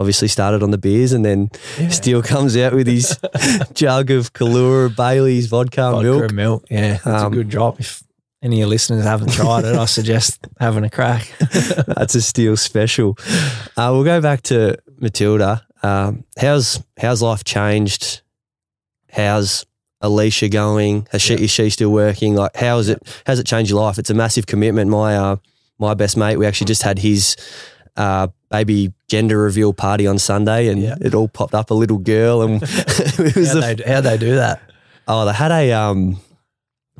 obviously 0.00 0.26
started 0.28 0.62
on 0.64 0.70
the 0.72 0.78
beers. 0.78 1.12
And 1.12 1.24
then 1.24 1.50
Steele 1.90 2.22
comes 2.22 2.56
out 2.56 2.72
with 2.72 2.86
his 2.88 3.16
jug 3.74 4.10
of 4.10 4.32
Kahlua, 4.32 4.96
Bailey's 4.96 5.46
vodka, 5.46 5.90
Vodka 5.92 6.02
milk. 6.02 6.32
milk. 6.32 6.64
Yeah, 6.70 6.94
that's 7.04 7.06
Um, 7.06 7.32
a 7.32 7.36
good 7.36 7.48
drop. 7.50 7.78
If 7.78 8.02
any 8.42 8.56
of 8.56 8.60
your 8.60 8.68
listeners 8.68 9.04
haven't 9.04 9.32
tried 9.32 9.64
it, 9.66 9.76
I 9.76 9.84
suggest 9.98 10.46
having 10.58 10.82
a 10.84 10.90
crack. 10.90 11.30
That's 11.86 12.14
a 12.14 12.22
Steele 12.22 12.56
special. 12.56 13.18
Uh, 13.76 13.90
we'll 13.92 14.02
go 14.04 14.20
back 14.22 14.40
to 14.44 14.78
Matilda. 14.98 15.62
Um, 15.82 16.24
how's 16.38 16.82
how's 16.98 17.20
life 17.20 17.44
changed? 17.44 18.22
How's 19.12 19.66
Alicia 20.00 20.48
going? 20.48 21.06
Has 21.10 21.20
she, 21.20 21.34
Yeah. 21.34 21.40
is 21.40 21.50
she 21.50 21.68
still 21.70 21.90
working? 21.92 22.34
Like, 22.34 22.56
how's 22.56 22.88
it? 22.88 23.02
How's 23.26 23.38
it 23.38 23.46
changed 23.46 23.70
your 23.70 23.80
life? 23.82 23.98
It's 23.98 24.08
a 24.10 24.14
massive 24.14 24.46
commitment. 24.46 24.90
My 24.90 25.16
uh, 25.16 25.36
my 25.78 25.92
best 25.94 26.16
mate, 26.16 26.36
we 26.38 26.46
actually 26.46 26.66
just 26.68 26.82
had 26.82 26.98
his 26.98 27.36
uh, 27.96 28.28
baby 28.50 28.92
gender 29.08 29.38
reveal 29.38 29.72
party 29.72 30.06
on 30.06 30.18
Sunday, 30.18 30.68
and 30.68 30.82
Yeah. 30.82 30.96
it 31.00 31.14
all 31.14 31.28
popped 31.28 31.54
up 31.54 31.70
a 31.70 31.74
little 31.74 31.98
girl, 31.98 32.42
and 32.42 32.62
it 32.62 33.36
was 33.36 33.48
How 33.48 33.54
the, 33.60 33.74
they, 33.84 33.90
how'd 33.92 34.04
they 34.04 34.16
do 34.18 34.34
that? 34.36 34.60
oh, 35.08 35.24
they 35.24 35.32
had 35.32 35.50
a 35.52 35.72
um, 35.72 36.20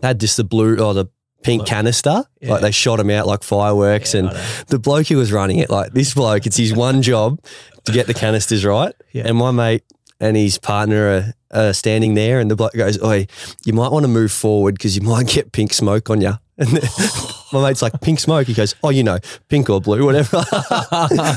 they 0.00 0.08
had 0.08 0.20
just 0.20 0.36
the 0.36 0.44
blue 0.44 0.78
or 0.78 0.94
the 0.94 1.06
pink 1.42 1.66
canister, 1.66 2.24
Yeah. 2.40 2.52
like 2.52 2.60
they 2.62 2.70
shot 2.70 2.96
them 2.96 3.10
out 3.10 3.26
like 3.26 3.42
fireworks, 3.42 4.14
Yeah, 4.14 4.20
and 4.20 4.30
the 4.68 4.78
bloke 4.78 5.08
who 5.08 5.16
was 5.16 5.32
running 5.32 5.58
it, 5.58 5.70
like 5.70 5.92
this 5.92 6.14
bloke, 6.14 6.46
it's 6.46 6.56
his 6.56 6.72
one 6.74 7.02
job 7.02 7.38
to 7.84 7.92
get 7.92 8.06
the 8.06 8.14
canisters 8.14 8.64
right. 8.64 8.94
Yeah. 9.12 9.24
And 9.26 9.36
my 9.38 9.50
mate 9.50 9.82
and 10.20 10.36
his 10.36 10.58
partner 10.58 11.34
are, 11.50 11.68
are 11.68 11.72
standing 11.72 12.14
there, 12.14 12.40
and 12.40 12.50
the 12.50 12.56
bloke 12.56 12.74
goes, 12.74 13.02
"Oi, 13.02 13.26
you 13.64 13.72
might 13.72 13.90
want 13.90 14.04
to 14.04 14.08
move 14.08 14.30
forward 14.32 14.74
because 14.74 14.94
you 14.96 15.02
might 15.02 15.26
get 15.28 15.52
pink 15.52 15.72
smoke 15.72 16.10
on 16.10 16.20
you." 16.20 16.34
And 16.60 16.68
then, 16.68 16.82
my 17.52 17.62
mate's 17.68 17.82
like, 17.82 18.00
"Pink 18.00 18.20
smoke?" 18.20 18.46
He 18.46 18.54
goes, 18.54 18.74
"Oh, 18.84 18.90
you 18.90 19.02
know, 19.02 19.18
pink 19.48 19.68
or 19.70 19.80
blue, 19.80 20.04
whatever." 20.04 20.36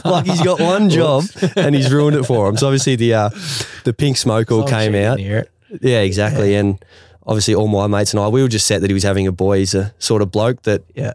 like 0.05 0.26
he's 0.26 0.41
got 0.41 0.59
one 0.59 0.89
job 0.89 1.24
and 1.55 1.74
he's 1.74 1.91
ruined 1.91 2.15
it 2.17 2.24
for 2.24 2.47
him. 2.47 2.57
So 2.57 2.67
obviously 2.67 2.95
the 2.95 3.13
uh, 3.13 3.30
the 3.86 3.93
pink 3.93 4.17
smoke 4.17 4.51
all 4.51 4.63
As 4.65 4.71
long 4.71 4.80
as 4.82 4.86
came 4.88 4.95
out. 4.95 5.17
can 5.17 5.26
hear 5.26 5.38
it. 5.39 5.51
Yeah, 5.82 6.01
exactly. 6.01 6.55
And 6.55 6.84
obviously, 7.26 7.55
all 7.55 7.67
my 7.67 7.88
mates 7.88 8.13
and 8.13 8.19
I, 8.21 8.28
we 8.28 8.41
were 8.43 8.47
just 8.47 8.67
set 8.67 8.82
that 8.82 8.89
he 8.89 8.93
was 8.93 9.03
having 9.03 9.26
a 9.26 9.32
boy. 9.32 9.59
He's 9.59 9.74
a 9.74 9.93
sort 9.97 10.21
of 10.21 10.30
bloke 10.32 10.61
that 10.63 10.84
Yeah. 10.93 11.13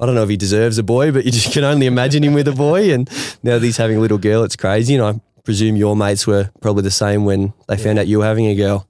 I 0.00 0.06
don't 0.06 0.14
know 0.14 0.22
if 0.22 0.30
he 0.30 0.38
deserves 0.38 0.78
a 0.78 0.82
boy, 0.82 1.12
but 1.12 1.26
you 1.26 1.30
just 1.30 1.52
can 1.52 1.62
only 1.62 1.84
imagine 1.84 2.24
him 2.24 2.32
with 2.32 2.48
a 2.48 2.52
boy. 2.52 2.90
And 2.94 3.06
now 3.42 3.58
that 3.58 3.62
he's 3.62 3.76
having 3.76 3.98
a 3.98 4.00
little 4.00 4.16
girl, 4.16 4.42
it's 4.44 4.56
crazy. 4.56 4.94
And 4.94 5.04
I 5.04 5.20
presume 5.44 5.76
your 5.76 5.94
mates 5.94 6.26
were 6.26 6.50
probably 6.62 6.84
the 6.84 6.90
same 6.90 7.26
when 7.26 7.52
they 7.68 7.76
found 7.76 7.98
out 7.98 8.06
you 8.06 8.20
were 8.20 8.24
having 8.24 8.46
a 8.46 8.54
girl. 8.54 8.88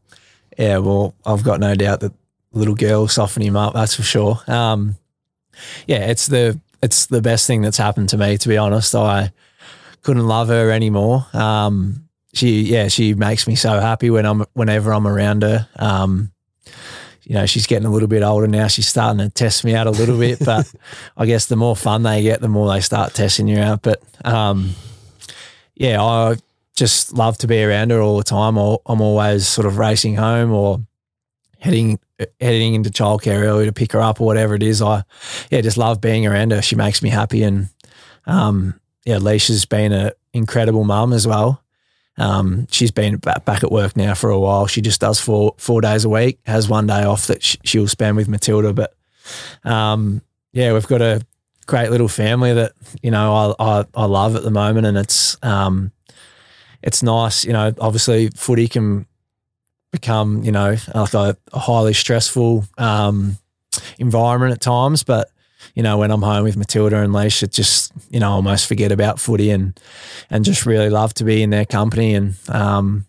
Yeah, 0.56 0.78
well, 0.78 1.16
I've 1.26 1.42
got 1.42 1.58
no 1.58 1.74
doubt 1.74 1.98
that 2.00 2.12
little 2.52 2.74
girl 2.74 3.08
soften 3.08 3.42
him 3.42 3.56
up. 3.56 3.74
That's 3.74 3.94
for 3.94 4.02
sure. 4.02 4.40
Um, 4.46 4.96
yeah, 5.86 6.06
it's 6.06 6.26
the 6.26 6.60
it's 6.82 7.06
the 7.06 7.22
best 7.22 7.46
thing 7.46 7.62
that's 7.62 7.76
happened 7.76 8.08
to 8.10 8.16
me. 8.16 8.38
To 8.38 8.48
be 8.48 8.56
honest, 8.56 8.94
I 8.94 9.32
couldn't 10.02 10.26
love 10.26 10.48
her 10.48 10.70
anymore. 10.70 11.26
Um, 11.32 12.08
she, 12.32 12.62
yeah, 12.62 12.88
she 12.88 13.14
makes 13.14 13.46
me 13.46 13.56
so 13.56 13.80
happy 13.80 14.10
when 14.10 14.24
I'm 14.24 14.44
whenever 14.54 14.92
I'm 14.92 15.06
around 15.06 15.42
her. 15.42 15.68
Um, 15.76 16.32
you 17.22 17.34
know, 17.34 17.46
she's 17.46 17.66
getting 17.66 17.86
a 17.86 17.90
little 17.90 18.08
bit 18.08 18.22
older 18.22 18.46
now. 18.46 18.66
She's 18.66 18.88
starting 18.88 19.18
to 19.18 19.28
test 19.28 19.64
me 19.64 19.74
out 19.74 19.86
a 19.86 19.90
little 19.90 20.18
bit, 20.18 20.38
but 20.44 20.72
I 21.16 21.26
guess 21.26 21.46
the 21.46 21.56
more 21.56 21.76
fun 21.76 22.02
they 22.02 22.22
get, 22.22 22.40
the 22.40 22.48
more 22.48 22.68
they 22.68 22.80
start 22.80 23.14
testing 23.14 23.46
you 23.46 23.58
out. 23.58 23.82
But 23.82 24.02
um, 24.24 24.70
yeah, 25.74 26.02
I 26.02 26.36
just 26.76 27.12
love 27.12 27.38
to 27.38 27.46
be 27.46 27.62
around 27.62 27.90
her 27.90 28.00
all 28.00 28.16
the 28.16 28.24
time. 28.24 28.56
I'm 28.56 29.00
always 29.00 29.46
sort 29.46 29.66
of 29.66 29.78
racing 29.78 30.16
home 30.16 30.52
or 30.52 30.80
heading 31.60 31.98
heading 32.40 32.74
into 32.74 32.90
childcare 32.90 33.42
early 33.42 33.66
to 33.66 33.72
pick 33.72 33.92
her 33.92 34.00
up 34.00 34.20
or 34.20 34.26
whatever 34.26 34.54
it 34.54 34.62
is. 34.62 34.82
I 34.82 35.04
yeah, 35.50 35.60
just 35.60 35.76
love 35.76 36.00
being 36.00 36.26
around 36.26 36.52
her. 36.52 36.62
She 36.62 36.76
makes 36.76 37.02
me 37.02 37.08
happy, 37.08 37.42
and 37.42 37.68
um, 38.26 38.78
yeah, 39.04 39.16
Leisha's 39.16 39.64
been 39.64 39.92
an 39.92 40.12
incredible 40.32 40.84
mum 40.84 41.12
as 41.12 41.26
well. 41.26 41.62
Um, 42.16 42.66
she's 42.70 42.90
been 42.90 43.16
back, 43.16 43.48
at 43.48 43.72
work 43.72 43.96
now 43.96 44.14
for 44.14 44.30
a 44.30 44.38
while. 44.38 44.66
She 44.66 44.82
just 44.82 45.00
does 45.00 45.18
four 45.18 45.54
four 45.58 45.80
days 45.80 46.04
a 46.04 46.08
week. 46.08 46.38
Has 46.46 46.68
one 46.68 46.86
day 46.86 47.02
off 47.02 47.26
that 47.28 47.42
sh- 47.42 47.56
she'll 47.64 47.88
spend 47.88 48.16
with 48.16 48.28
Matilda. 48.28 48.72
But 48.72 48.94
um, 49.64 50.20
yeah, 50.52 50.72
we've 50.72 50.86
got 50.86 51.00
a 51.00 51.24
great 51.66 51.90
little 51.90 52.08
family 52.08 52.52
that 52.52 52.72
you 53.02 53.10
know 53.10 53.54
I 53.58 53.80
I, 53.80 53.84
I 53.94 54.04
love 54.04 54.36
at 54.36 54.42
the 54.42 54.50
moment, 54.50 54.86
and 54.86 54.98
it's 54.98 55.36
um, 55.42 55.92
it's 56.82 57.02
nice. 57.02 57.44
You 57.44 57.54
know, 57.54 57.72
obviously 57.80 58.28
footy 58.30 58.68
can 58.68 59.06
become 59.90 60.42
you 60.44 60.52
know 60.52 60.76
like 60.94 61.14
a, 61.14 61.36
highly 61.52 61.92
stressful 61.92 62.64
um, 62.78 63.38
environment 63.98 64.52
at 64.52 64.60
times, 64.60 65.02
but 65.02 65.30
you 65.74 65.82
know 65.82 65.98
when 65.98 66.10
I'm 66.10 66.22
home 66.22 66.44
with 66.44 66.56
Matilda 66.56 67.00
and 67.00 67.12
Leash, 67.12 67.42
it 67.42 67.52
just 67.52 67.92
you 68.10 68.20
know 68.20 68.30
almost 68.30 68.66
forget 68.66 68.92
about 68.92 69.20
footy 69.20 69.50
and 69.50 69.78
and 70.30 70.44
just 70.44 70.66
really 70.66 70.90
love 70.90 71.14
to 71.14 71.24
be 71.24 71.42
in 71.42 71.50
their 71.50 71.66
company 71.66 72.14
and. 72.14 72.34
Um, 72.48 73.06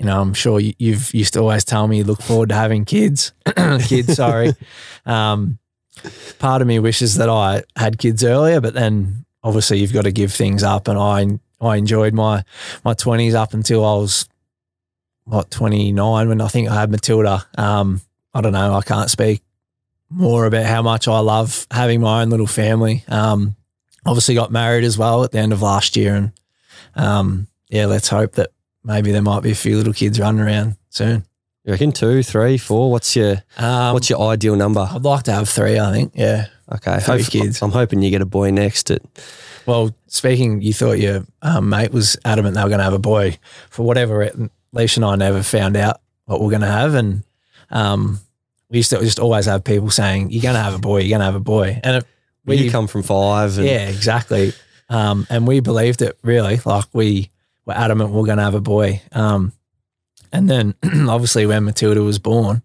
you 0.00 0.06
know, 0.06 0.20
I'm 0.20 0.34
sure 0.34 0.58
you, 0.58 0.74
you've 0.76 1.14
used 1.14 1.34
to 1.34 1.40
always 1.40 1.64
tell 1.64 1.86
me 1.86 1.98
you 1.98 2.04
look 2.04 2.20
forward 2.20 2.48
to 2.48 2.56
having 2.56 2.84
kids. 2.84 3.32
kids, 3.86 4.14
sorry. 4.14 4.52
Um, 5.06 5.58
part 6.40 6.62
of 6.62 6.68
me 6.68 6.78
wishes 6.80 7.14
that 7.14 7.28
I 7.28 7.62
had 7.76 7.98
kids 7.98 8.24
earlier, 8.24 8.60
but 8.60 8.74
then 8.74 9.24
obviously 9.42 9.78
you've 9.78 9.92
got 9.92 10.02
to 10.02 10.12
give 10.12 10.32
things 10.32 10.62
up. 10.62 10.88
And 10.88 10.98
I 10.98 11.38
I 11.64 11.76
enjoyed 11.76 12.12
my 12.12 12.44
my 12.84 12.94
twenties 12.94 13.34
up 13.34 13.54
until 13.54 13.84
I 13.84 13.94
was 13.94 14.28
what 15.24 15.50
twenty 15.50 15.92
nine 15.92 16.28
when 16.28 16.40
I 16.40 16.48
think 16.48 16.68
I 16.68 16.74
had 16.80 16.90
Matilda. 16.90 17.46
Um, 17.56 18.00
I 18.32 18.40
don't 18.40 18.52
know. 18.52 18.74
I 18.74 18.82
can't 18.82 19.10
speak 19.10 19.42
more 20.10 20.46
about 20.46 20.66
how 20.66 20.82
much 20.82 21.08
I 21.08 21.18
love 21.20 21.66
having 21.70 22.00
my 22.00 22.22
own 22.22 22.30
little 22.30 22.46
family. 22.46 23.04
Um, 23.08 23.56
obviously 24.06 24.34
got 24.34 24.52
married 24.52 24.84
as 24.84 24.98
well 24.98 25.24
at 25.24 25.32
the 25.32 25.38
end 25.38 25.52
of 25.52 25.62
last 25.62 25.96
year, 25.96 26.14
and 26.14 26.32
um, 26.94 27.46
yeah, 27.68 27.86
let's 27.86 28.08
hope 28.08 28.32
that 28.32 28.50
maybe 28.84 29.12
there 29.12 29.22
might 29.22 29.42
be 29.42 29.50
a 29.50 29.54
few 29.56 29.76
little 29.76 29.92
kids 29.94 30.20
running 30.20 30.40
around 30.40 30.76
soon. 30.90 31.24
You 31.64 31.72
reckon 31.72 31.92
two, 31.92 32.22
three, 32.22 32.58
four? 32.58 32.90
What's 32.90 33.16
your 33.16 33.42
Um, 33.56 33.94
What's 33.94 34.10
your 34.10 34.20
ideal 34.20 34.54
number? 34.56 34.86
I'd 34.90 35.02
like 35.02 35.22
to 35.24 35.32
have 35.32 35.48
three. 35.48 35.78
I 35.78 35.90
think. 35.92 36.12
Yeah. 36.14 36.48
Okay, 36.70 36.98
three 37.00 37.22
hope- 37.22 37.30
kids. 37.30 37.62
I'm 37.62 37.70
hoping 37.72 38.02
you 38.02 38.10
get 38.10 38.20
a 38.20 38.26
boy 38.26 38.50
next. 38.50 38.90
At 38.90 39.00
Well, 39.64 39.94
speaking, 40.06 40.60
you 40.60 40.74
thought 40.74 40.98
your 40.98 41.24
um, 41.40 41.70
mate 41.70 41.92
was 41.92 42.18
adamant 42.24 42.54
they 42.54 42.62
were 42.62 42.68
going 42.68 42.78
to 42.80 42.84
have 42.84 42.92
a 42.92 42.98
boy. 42.98 43.38
For 43.70 43.82
whatever 43.84 44.22
Leisha 44.74 44.96
and 44.96 45.04
I 45.04 45.16
never 45.16 45.42
found 45.42 45.76
out 45.76 46.00
what 46.26 46.40
we're 46.40 46.50
going 46.50 46.62
to 46.62 46.66
have, 46.66 46.94
and 46.94 47.24
um, 47.70 48.18
we 48.70 48.78
used 48.78 48.90
to 48.90 48.98
just 49.00 49.18
always 49.18 49.46
have 49.46 49.64
people 49.64 49.90
saying, 49.90 50.30
"You're 50.30 50.42
going 50.42 50.54
to 50.54 50.62
have 50.62 50.74
a 50.74 50.78
boy. 50.78 50.98
You're 50.98 51.10
going 51.10 51.20
to 51.20 51.26
have 51.26 51.34
a 51.34 51.40
boy," 51.40 51.80
and 51.82 51.96
it, 51.96 52.06
we 52.44 52.56
we 52.56 52.70
come 52.70 52.86
from 52.86 53.02
five. 53.02 53.56
And 53.58 53.66
yeah, 53.66 53.88
exactly. 53.88 54.52
Um, 54.88 55.26
and 55.30 55.46
we 55.46 55.60
believed 55.60 56.02
it 56.02 56.18
really. 56.22 56.60
Like 56.64 56.86
we 56.92 57.30
were 57.64 57.74
adamant 57.74 58.10
we 58.10 58.20
are 58.20 58.26
going 58.26 58.38
to 58.38 58.44
have 58.44 58.54
a 58.54 58.60
boy. 58.60 59.00
Um, 59.12 59.52
and 60.32 60.48
then 60.48 60.74
obviously 61.08 61.46
when 61.46 61.64
Matilda 61.64 62.02
was 62.02 62.18
born, 62.18 62.62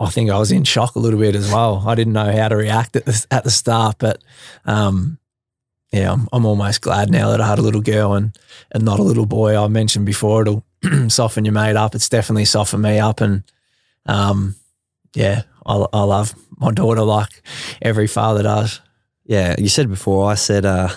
I 0.00 0.08
think 0.10 0.30
I 0.30 0.38
was 0.38 0.52
in 0.52 0.64
shock 0.64 0.94
a 0.94 1.00
little 1.00 1.20
bit 1.20 1.34
as 1.34 1.50
well. 1.50 1.84
I 1.86 1.94
didn't 1.94 2.12
know 2.12 2.30
how 2.32 2.48
to 2.48 2.56
react 2.56 2.96
at 2.96 3.04
the, 3.04 3.26
at 3.30 3.44
the 3.44 3.50
start, 3.50 3.96
but 3.98 4.22
um, 4.64 5.18
yeah, 5.92 6.12
I'm, 6.12 6.28
I'm 6.32 6.46
almost 6.46 6.80
glad 6.80 7.10
now 7.10 7.30
that 7.30 7.40
I 7.40 7.46
had 7.46 7.58
a 7.58 7.62
little 7.62 7.82
girl 7.82 8.14
and 8.14 8.36
and 8.70 8.84
not 8.84 8.98
a 8.98 9.04
little 9.04 9.26
boy. 9.26 9.62
I 9.62 9.68
mentioned 9.68 10.06
before 10.06 10.42
it'll 10.42 10.64
soften 11.08 11.44
your 11.44 11.54
mate 11.54 11.76
up. 11.76 11.94
It's 11.94 12.08
definitely 12.08 12.44
softened 12.44 12.82
me 12.82 12.98
up, 12.98 13.20
and 13.20 13.42
um, 14.06 14.54
yeah, 15.14 15.42
I, 15.66 15.86
I 15.92 16.02
love 16.04 16.34
my 16.58 16.70
daughter 16.72 17.02
like 17.02 17.42
every 17.80 18.06
father 18.06 18.42
does. 18.42 18.80
Yeah, 19.24 19.54
you 19.58 19.68
said 19.68 19.88
before. 19.88 20.30
I 20.30 20.34
said, 20.34 20.64
uh, 20.66 20.88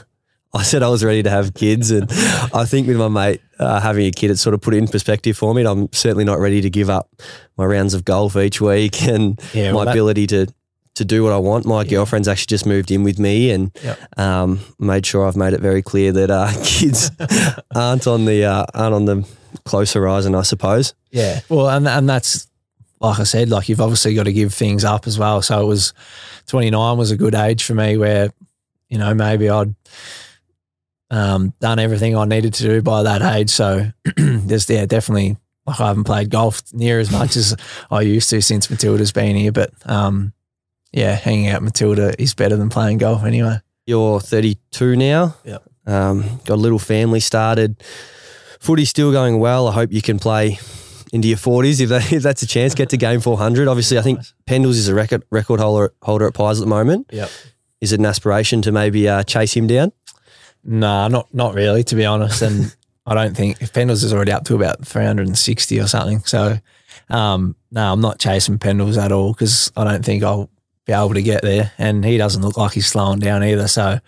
I 0.53 0.63
said 0.63 0.81
I 0.83 0.89
was 0.89 1.03
ready 1.03 1.21
to 1.23 1.29
have 1.29 1.53
kids, 1.53 1.91
and 1.91 2.09
I 2.53 2.65
think 2.65 2.87
with 2.87 2.97
my 2.97 3.07
mate 3.07 3.41
uh, 3.59 3.79
having 3.79 4.05
a 4.07 4.11
kid, 4.11 4.31
it 4.31 4.37
sort 4.37 4.53
of 4.53 4.61
put 4.61 4.73
it 4.73 4.77
in 4.77 4.87
perspective 4.87 5.37
for 5.37 5.53
me. 5.53 5.61
And 5.61 5.67
I'm 5.69 5.93
certainly 5.93 6.23
not 6.25 6.39
ready 6.39 6.61
to 6.61 6.69
give 6.69 6.89
up 6.89 7.09
my 7.57 7.65
rounds 7.65 7.93
of 7.93 8.03
golf 8.05 8.35
each 8.35 8.59
week 8.61 9.01
and 9.07 9.39
Yeah, 9.53 9.71
my 9.71 9.85
that- 9.85 9.91
ability 9.91 10.27
to 10.27 10.47
to 10.95 11.03
do 11.03 11.25
what 11.25 11.33
I 11.33 11.37
want. 11.37 11.65
My 11.65 11.83
girlfriend's 11.83 12.29
actually 12.29 12.45
just 12.45 12.65
moved 12.65 12.89
in 12.89 13.03
with 13.03 13.19
me, 13.19 13.51
and 13.51 13.69
Yep. 13.83 14.17
um, 14.17 14.59
made 14.79 15.05
sure 15.05 15.27
I've 15.27 15.35
made 15.35 15.53
it 15.53 15.59
very 15.59 15.81
clear 15.81 16.13
that 16.13 16.31
uh, 16.31 16.49
kids 16.63 17.11
aren't 17.75 18.07
on 18.07 18.23
the 18.25 18.45
uh, 18.45 18.65
aren't 18.73 18.95
on 18.95 19.05
the 19.05 19.27
close 19.63 19.93
horizon. 19.93 20.35
I 20.35 20.43
suppose. 20.43 20.93
Yeah. 21.11 21.39
Well, 21.49 21.69
and 21.69 21.87
and 21.87 22.09
that's 22.09 22.47
like 22.99 23.19
I 23.19 23.23
said, 23.23 23.49
like 23.49 23.69
you've 23.69 23.81
obviously 23.81 24.15
got 24.15 24.23
to 24.23 24.33
give 24.33 24.53
things 24.53 24.83
up 24.83 25.07
as 25.07 25.19
well. 25.19 25.41
So 25.41 25.61
it 25.61 25.65
was 25.65 25.93
29 26.47 26.97
was 26.97 27.11
a 27.11 27.17
good 27.17 27.35
age 27.35 27.63
for 27.63 27.73
me 27.73 27.97
where, 27.97 28.29
you 28.89 28.97
know, 28.97 29.13
maybe 29.13 29.49
I'd 29.49 29.75
um, 31.11 31.53
done 31.59 31.79
everything 31.79 32.15
I 32.15 32.25
needed 32.25 32.53
to 32.55 32.63
do 32.63 32.81
by 32.81 33.03
that 33.03 33.21
age. 33.21 33.49
So 33.49 33.91
there's, 34.17 34.69
yeah, 34.69 34.85
definitely 34.85 35.37
like 35.65 35.79
I 35.79 35.87
haven't 35.87 36.05
played 36.05 36.29
golf 36.29 36.61
near 36.73 36.99
as 36.99 37.11
much 37.11 37.35
as 37.35 37.55
I 37.91 38.01
used 38.01 38.29
to 38.29 38.41
since 38.41 38.69
Matilda's 38.69 39.11
been 39.11 39.35
here. 39.35 39.51
But 39.51 39.71
um, 39.85 40.33
yeah, 40.91 41.15
hanging 41.15 41.47
out 41.47 41.63
Matilda 41.63 42.19
is 42.21 42.33
better 42.33 42.55
than 42.55 42.69
playing 42.69 42.99
golf 42.99 43.23
anyway. 43.23 43.57
You're 43.85 44.19
32 44.19 44.95
now. 44.95 45.35
Yep. 45.43 45.63
Um, 45.85 46.21
got 46.45 46.55
a 46.55 46.55
little 46.55 46.79
family 46.79 47.19
started. 47.19 47.83
Footy's 48.65 48.89
still 48.89 49.11
going 49.11 49.37
well. 49.37 49.67
I 49.67 49.73
hope 49.73 49.91
you 49.91 50.01
can 50.01 50.17
play 50.17 50.57
into 51.13 51.27
your 51.27 51.37
40s 51.37 51.79
if, 51.79 51.89
that, 51.89 52.11
if 52.11 52.23
that's 52.23 52.41
a 52.41 52.47
chance. 52.47 52.73
Get 52.73 52.89
to 52.89 52.97
game 52.97 53.21
400. 53.21 53.67
Obviously, 53.67 53.99
I 53.99 54.01
think 54.01 54.19
Pendles 54.47 54.71
is 54.71 54.87
a 54.87 54.95
record 54.95 55.23
record 55.29 55.59
holder 55.59 55.93
holder 56.01 56.25
at 56.25 56.33
Pies 56.33 56.59
at 56.59 56.63
the 56.63 56.69
moment. 56.69 57.07
Yep. 57.11 57.29
Is 57.79 57.93
it 57.93 57.99
an 57.99 58.07
aspiration 58.07 58.63
to 58.63 58.71
maybe 58.71 59.07
uh, 59.07 59.21
chase 59.21 59.53
him 59.53 59.67
down? 59.67 59.91
Nah, 60.63 61.07
not 61.09 61.31
not 61.31 61.53
really, 61.53 61.83
to 61.83 61.95
be 61.95 62.05
honest. 62.05 62.41
And 62.41 62.75
I 63.05 63.13
don't 63.13 63.37
think 63.37 63.61
if 63.61 63.71
Pendles 63.71 64.03
is 64.03 64.11
already 64.11 64.31
up 64.31 64.45
to 64.45 64.55
about 64.55 64.83
360 64.83 65.79
or 65.79 65.85
something. 65.85 66.21
So, 66.21 66.57
um, 67.09 67.55
no, 67.69 67.93
I'm 67.93 68.01
not 68.01 68.17
chasing 68.17 68.57
Pendles 68.57 68.97
at 68.97 69.11
all 69.11 69.33
because 69.33 69.71
I 69.77 69.83
don't 69.83 70.03
think 70.03 70.23
I'll 70.23 70.49
be 70.85 70.93
able 70.93 71.13
to 71.13 71.21
get 71.21 71.43
there. 71.43 71.71
And 71.77 72.03
he 72.03 72.17
doesn't 72.17 72.41
look 72.41 72.57
like 72.57 72.73
he's 72.73 72.87
slowing 72.87 73.19
down 73.19 73.43
either. 73.43 73.67
So, 73.67 73.99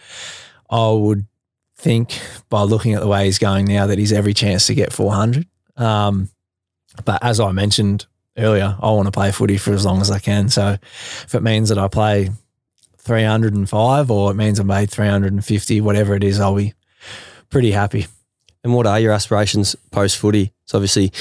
I 0.72 0.92
would 0.92 1.28
think 1.78 2.20
by 2.50 2.64
looking 2.64 2.94
at 2.94 3.02
the 3.02 3.08
way 3.08 3.26
he's 3.26 3.40
going 3.40 3.66
now 3.66 3.88
that 3.88 3.98
he's 4.00 4.12
every 4.14 4.34
chance 4.34 4.68
to 4.68 4.74
get 4.76 4.92
400. 4.92 5.46
Um, 5.76 6.30
but 7.06 7.24
as 7.24 7.40
I 7.40 7.52
mentioned 7.52 8.08
earlier, 8.38 8.76
I 8.82 8.92
want 8.92 9.06
to 9.08 9.12
play 9.12 9.32
footy 9.32 9.58
for 9.58 9.74
as 9.74 9.86
long 9.86 10.02
as 10.02 10.10
I 10.10 10.20
can. 10.20 10.50
So, 10.50 10.78
if 11.24 11.36
it 11.36 11.44
means 11.44 11.70
that 11.70 11.78
I 11.78 11.88
play 11.88 12.32
305 12.98 14.12
or 14.12 14.32
it 14.32 14.36
means 14.36 14.60
I 14.60 14.64
made 14.64 14.90
350, 14.90 15.82
whatever 15.82 16.16
it 16.16 16.24
is, 16.24 16.40
I'll 16.40 16.56
be 16.56 16.74
pretty 17.50 17.72
happy. 17.72 18.08
And 18.64 18.74
what 18.74 18.86
are 18.88 19.00
your 19.00 19.14
aspirations 19.14 19.76
post 19.92 20.18
footy? 20.18 20.52
So 20.66 20.78
obviously, 20.78 21.12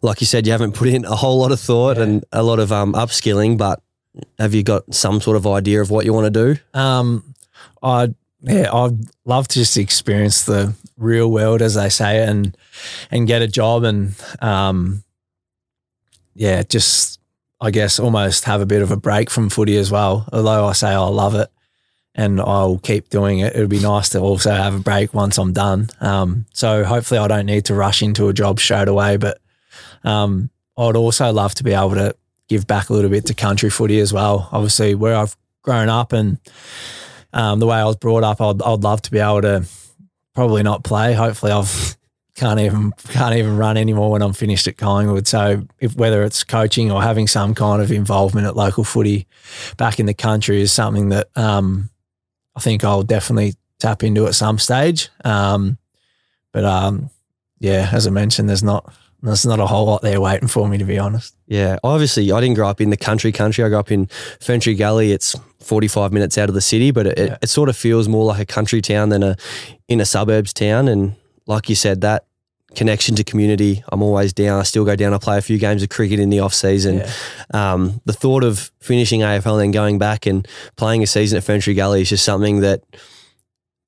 like 0.00 0.20
you 0.20 0.26
said, 0.26 0.46
you 0.46 0.52
haven't 0.52 0.72
put 0.72 0.88
in 0.88 1.04
a 1.04 1.14
whole 1.14 1.38
lot 1.38 1.52
of 1.52 1.60
thought 1.60 1.96
Yeah. 1.96 2.02
and 2.04 2.24
a 2.32 2.42
lot 2.42 2.58
of 2.58 2.72
um, 2.72 2.94
upskilling, 2.94 3.56
but 3.56 3.80
have 4.38 4.52
you 4.54 4.62
got 4.62 4.92
some 4.92 5.20
sort 5.20 5.36
of 5.36 5.46
idea 5.46 5.80
of 5.80 5.90
what 5.90 6.04
you 6.04 6.12
want 6.12 6.32
to 6.32 6.54
do? 6.54 6.78
Um, 6.78 7.34
I'd 7.82 8.14
yeah, 8.42 8.72
I'd 8.72 8.98
love 9.24 9.48
to 9.48 9.58
just 9.58 9.76
experience 9.76 10.44
the 10.44 10.74
real 10.96 11.30
world, 11.30 11.62
as 11.62 11.74
they 11.74 11.88
say, 11.88 12.22
and 12.22 12.56
and 13.10 13.26
get 13.26 13.42
a 13.42 13.48
job 13.48 13.84
and 13.84 14.14
um, 14.40 15.04
yeah, 16.34 16.62
just 16.62 17.20
I 17.60 17.70
guess 17.70 17.98
almost 17.98 18.44
have 18.44 18.60
a 18.60 18.66
bit 18.66 18.82
of 18.82 18.90
a 18.90 18.96
break 18.96 19.30
from 19.30 19.48
footy 19.48 19.76
as 19.76 19.90
well. 19.90 20.28
Although 20.32 20.66
I 20.66 20.72
say 20.72 20.88
I 20.88 20.98
love 20.98 21.34
it 21.34 21.48
and 22.14 22.40
I'll 22.40 22.78
keep 22.78 23.08
doing 23.08 23.38
it, 23.38 23.54
it 23.54 23.60
would 23.60 23.70
be 23.70 23.80
nice 23.80 24.08
to 24.10 24.18
also 24.18 24.50
have 24.50 24.74
a 24.74 24.80
break 24.80 25.14
once 25.14 25.38
I'm 25.38 25.52
done. 25.52 25.88
Um, 26.00 26.46
so 26.52 26.84
hopefully 26.84 27.18
I 27.18 27.28
don't 27.28 27.46
need 27.46 27.66
to 27.66 27.74
rush 27.74 28.02
into 28.02 28.28
a 28.28 28.32
job 28.32 28.58
straight 28.58 28.88
away, 28.88 29.16
but 29.16 29.40
um, 30.04 30.50
I'd 30.76 30.96
also 30.96 31.32
love 31.32 31.54
to 31.56 31.64
be 31.64 31.72
able 31.72 31.94
to 31.94 32.16
give 32.48 32.66
back 32.66 32.90
a 32.90 32.92
little 32.92 33.10
bit 33.10 33.26
to 33.26 33.34
country 33.34 33.70
footy 33.70 34.00
as 34.00 34.12
well. 34.12 34.48
Obviously, 34.52 34.94
where 34.94 35.16
I've 35.16 35.36
grown 35.62 35.88
up 35.88 36.12
and 36.12 36.38
um, 37.32 37.58
the 37.60 37.66
way 37.66 37.76
I 37.76 37.84
was 37.84 37.96
brought 37.96 38.24
up, 38.24 38.40
I'd, 38.40 38.62
I'd 38.62 38.82
love 38.82 39.02
to 39.02 39.10
be 39.10 39.18
able 39.18 39.42
to 39.42 39.64
probably 40.34 40.62
not 40.62 40.84
play. 40.84 41.14
Hopefully, 41.14 41.52
I've 41.52 41.96
can't 42.34 42.60
even 42.60 42.92
can't 43.08 43.36
even 43.36 43.56
run 43.56 43.76
anymore 43.76 44.10
when 44.10 44.22
I'm 44.22 44.32
finished 44.32 44.66
at 44.66 44.76
Collingwood. 44.76 45.26
So, 45.26 45.66
if 45.80 45.94
whether 45.96 46.22
it's 46.22 46.44
coaching 46.44 46.90
or 46.90 47.02
having 47.02 47.26
some 47.26 47.54
kind 47.54 47.82
of 47.82 47.90
involvement 47.92 48.46
at 48.46 48.56
local 48.56 48.84
footy 48.84 49.26
back 49.76 50.00
in 50.00 50.06
the 50.06 50.14
country 50.14 50.60
is 50.60 50.72
something 50.72 51.10
that 51.10 51.28
um, 51.36 51.90
I 52.56 52.60
think 52.60 52.84
I'll 52.84 53.02
definitely 53.02 53.54
tap 53.78 54.02
into 54.02 54.26
at 54.26 54.34
some 54.34 54.58
stage. 54.58 55.08
Um, 55.24 55.78
but 56.52 56.64
um, 56.64 57.10
yeah, 57.58 57.88
as 57.92 58.06
I 58.06 58.10
mentioned, 58.10 58.48
there's 58.48 58.62
not 58.62 58.92
there's 59.22 59.46
not 59.46 59.60
a 59.60 59.66
whole 59.66 59.86
lot 59.86 60.02
there 60.02 60.20
waiting 60.20 60.48
for 60.48 60.68
me 60.68 60.78
to 60.78 60.84
be 60.84 60.98
honest. 60.98 61.34
Yeah, 61.46 61.78
obviously, 61.84 62.30
I 62.32 62.40
didn't 62.40 62.54
grow 62.56 62.68
up 62.68 62.80
in 62.80 62.90
the 62.90 62.96
country 62.96 63.32
country. 63.32 63.62
I 63.64 63.68
grew 63.68 63.78
up 63.78 63.90
in 63.92 64.06
Ferntree 64.40 64.76
Gully. 64.78 65.12
It's 65.12 65.36
45 65.60 66.12
minutes 66.12 66.36
out 66.38 66.48
of 66.48 66.54
the 66.54 66.60
city, 66.60 66.90
but 66.90 67.06
it, 67.06 67.18
Yeah. 67.18 67.24
it, 67.24 67.38
it 67.42 67.46
sort 67.48 67.68
of 67.68 67.76
feels 67.76 68.08
more 68.08 68.24
like 68.24 68.40
a 68.40 68.46
country 68.46 68.80
town 68.82 69.10
than 69.10 69.22
a 69.22 69.36
in 69.88 70.00
a 70.00 70.04
suburbs 70.04 70.52
town. 70.52 70.88
And 70.88 71.14
like 71.46 71.68
you 71.68 71.74
said, 71.76 72.00
that 72.00 72.24
connection 72.74 73.14
to 73.16 73.22
community, 73.22 73.84
I'm 73.92 74.02
always 74.02 74.32
down. 74.32 74.58
I 74.58 74.62
still 74.62 74.84
go 74.84 74.96
down. 74.96 75.12
I 75.12 75.18
play 75.18 75.36
a 75.38 75.42
few 75.42 75.58
games 75.58 75.82
of 75.82 75.90
cricket 75.90 76.18
in 76.18 76.30
the 76.30 76.40
off 76.40 76.54
season. 76.54 76.98
Yeah. 76.98 77.12
Um, 77.52 78.00
the 78.06 78.14
thought 78.14 78.42
of 78.44 78.72
finishing 78.80 79.20
AFL 79.20 79.52
and 79.52 79.60
then 79.60 79.70
going 79.72 79.98
back 79.98 80.24
and 80.26 80.48
playing 80.76 81.02
a 81.02 81.06
season 81.06 81.36
at 81.36 81.44
Ferntree 81.44 81.76
Gully 81.76 82.00
is 82.00 82.08
just 82.08 82.24
something 82.24 82.60
that 82.60 82.82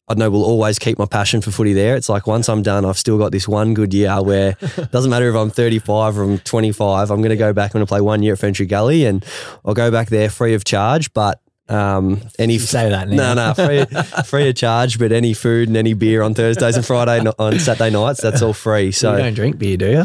I 0.06 0.14
know 0.14 0.28
will 0.28 0.44
always 0.44 0.78
keep 0.78 0.98
my 0.98 1.06
passion 1.06 1.40
for 1.40 1.50
footy 1.50 1.72
there. 1.72 1.96
It's 1.96 2.10
like 2.10 2.26
once 2.26 2.48
I'm 2.48 2.62
done, 2.62 2.84
I've 2.84 2.98
still 2.98 3.16
got 3.16 3.32
this 3.32 3.48
one 3.48 3.72
good 3.72 3.94
year 3.94 4.22
where 4.22 4.54
it 4.60 4.90
doesn't 4.92 5.10
matter 5.10 5.30
if 5.30 5.34
I'm 5.34 5.48
35 5.50 6.18
or 6.18 6.22
I'm 6.24 6.38
25, 6.40 7.10
I'm 7.10 7.18
going 7.18 7.30
to 7.30 7.36
go 7.36 7.54
back. 7.54 7.70
I'm 7.70 7.78
going 7.78 7.86
to 7.86 7.88
play 7.88 8.02
one 8.02 8.22
year 8.22 8.34
at 8.34 8.38
Ferntree 8.38 8.68
Gully 8.68 9.06
and 9.06 9.24
I'll 9.64 9.72
go 9.72 9.90
back 9.90 10.08
there 10.08 10.28
free 10.28 10.52
of 10.52 10.64
charge. 10.64 11.12
But 11.14 11.40
um, 11.70 12.20
any 12.38 12.54
You 12.54 12.58
say 12.58 12.90
that 12.90 13.08
now. 13.08 13.34
no, 13.34 13.52
no, 13.52 13.54
free, 13.54 14.22
free 14.24 14.48
of 14.50 14.56
charge, 14.56 14.98
but 14.98 15.10
any 15.10 15.32
food 15.32 15.68
and 15.68 15.76
any 15.78 15.94
beer 15.94 16.20
on 16.20 16.34
Thursdays 16.34 16.76
and 16.76 16.84
Friday 16.84 17.26
on 17.38 17.58
Saturday 17.58 17.88
nights, 17.90 18.20
that's 18.20 18.42
all 18.42 18.52
free. 18.52 18.92
So 18.92 19.12
you 19.12 19.22
don't 19.22 19.34
drink 19.34 19.56
beer, 19.58 19.78
do 19.78 19.90
you? 19.90 20.04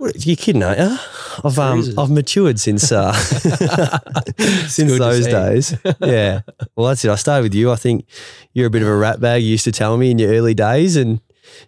What, 0.00 0.26
you 0.26 0.34
kidding, 0.34 0.62
aren't 0.62 0.80
you? 0.80 0.96
I've 1.44 1.58
um, 1.58 1.84
I've 1.98 2.10
matured 2.10 2.58
since 2.58 2.90
uh, 2.90 3.12
since 4.66 4.98
those 4.98 5.26
days. 5.26 5.76
Yeah. 6.00 6.40
Well, 6.74 6.88
that's 6.88 7.04
it. 7.04 7.10
I 7.10 7.16
started 7.16 7.42
with 7.42 7.54
you. 7.54 7.70
I 7.70 7.76
think 7.76 8.06
you're 8.52 8.66
a 8.66 8.70
bit 8.70 8.82
of 8.82 8.88
a 8.88 8.96
rat 8.96 9.20
bag. 9.20 9.42
You 9.42 9.50
used 9.50 9.64
to 9.64 9.72
tell 9.72 9.96
me 9.96 10.10
in 10.10 10.18
your 10.18 10.32
early 10.32 10.54
days, 10.54 10.96
and 10.96 11.20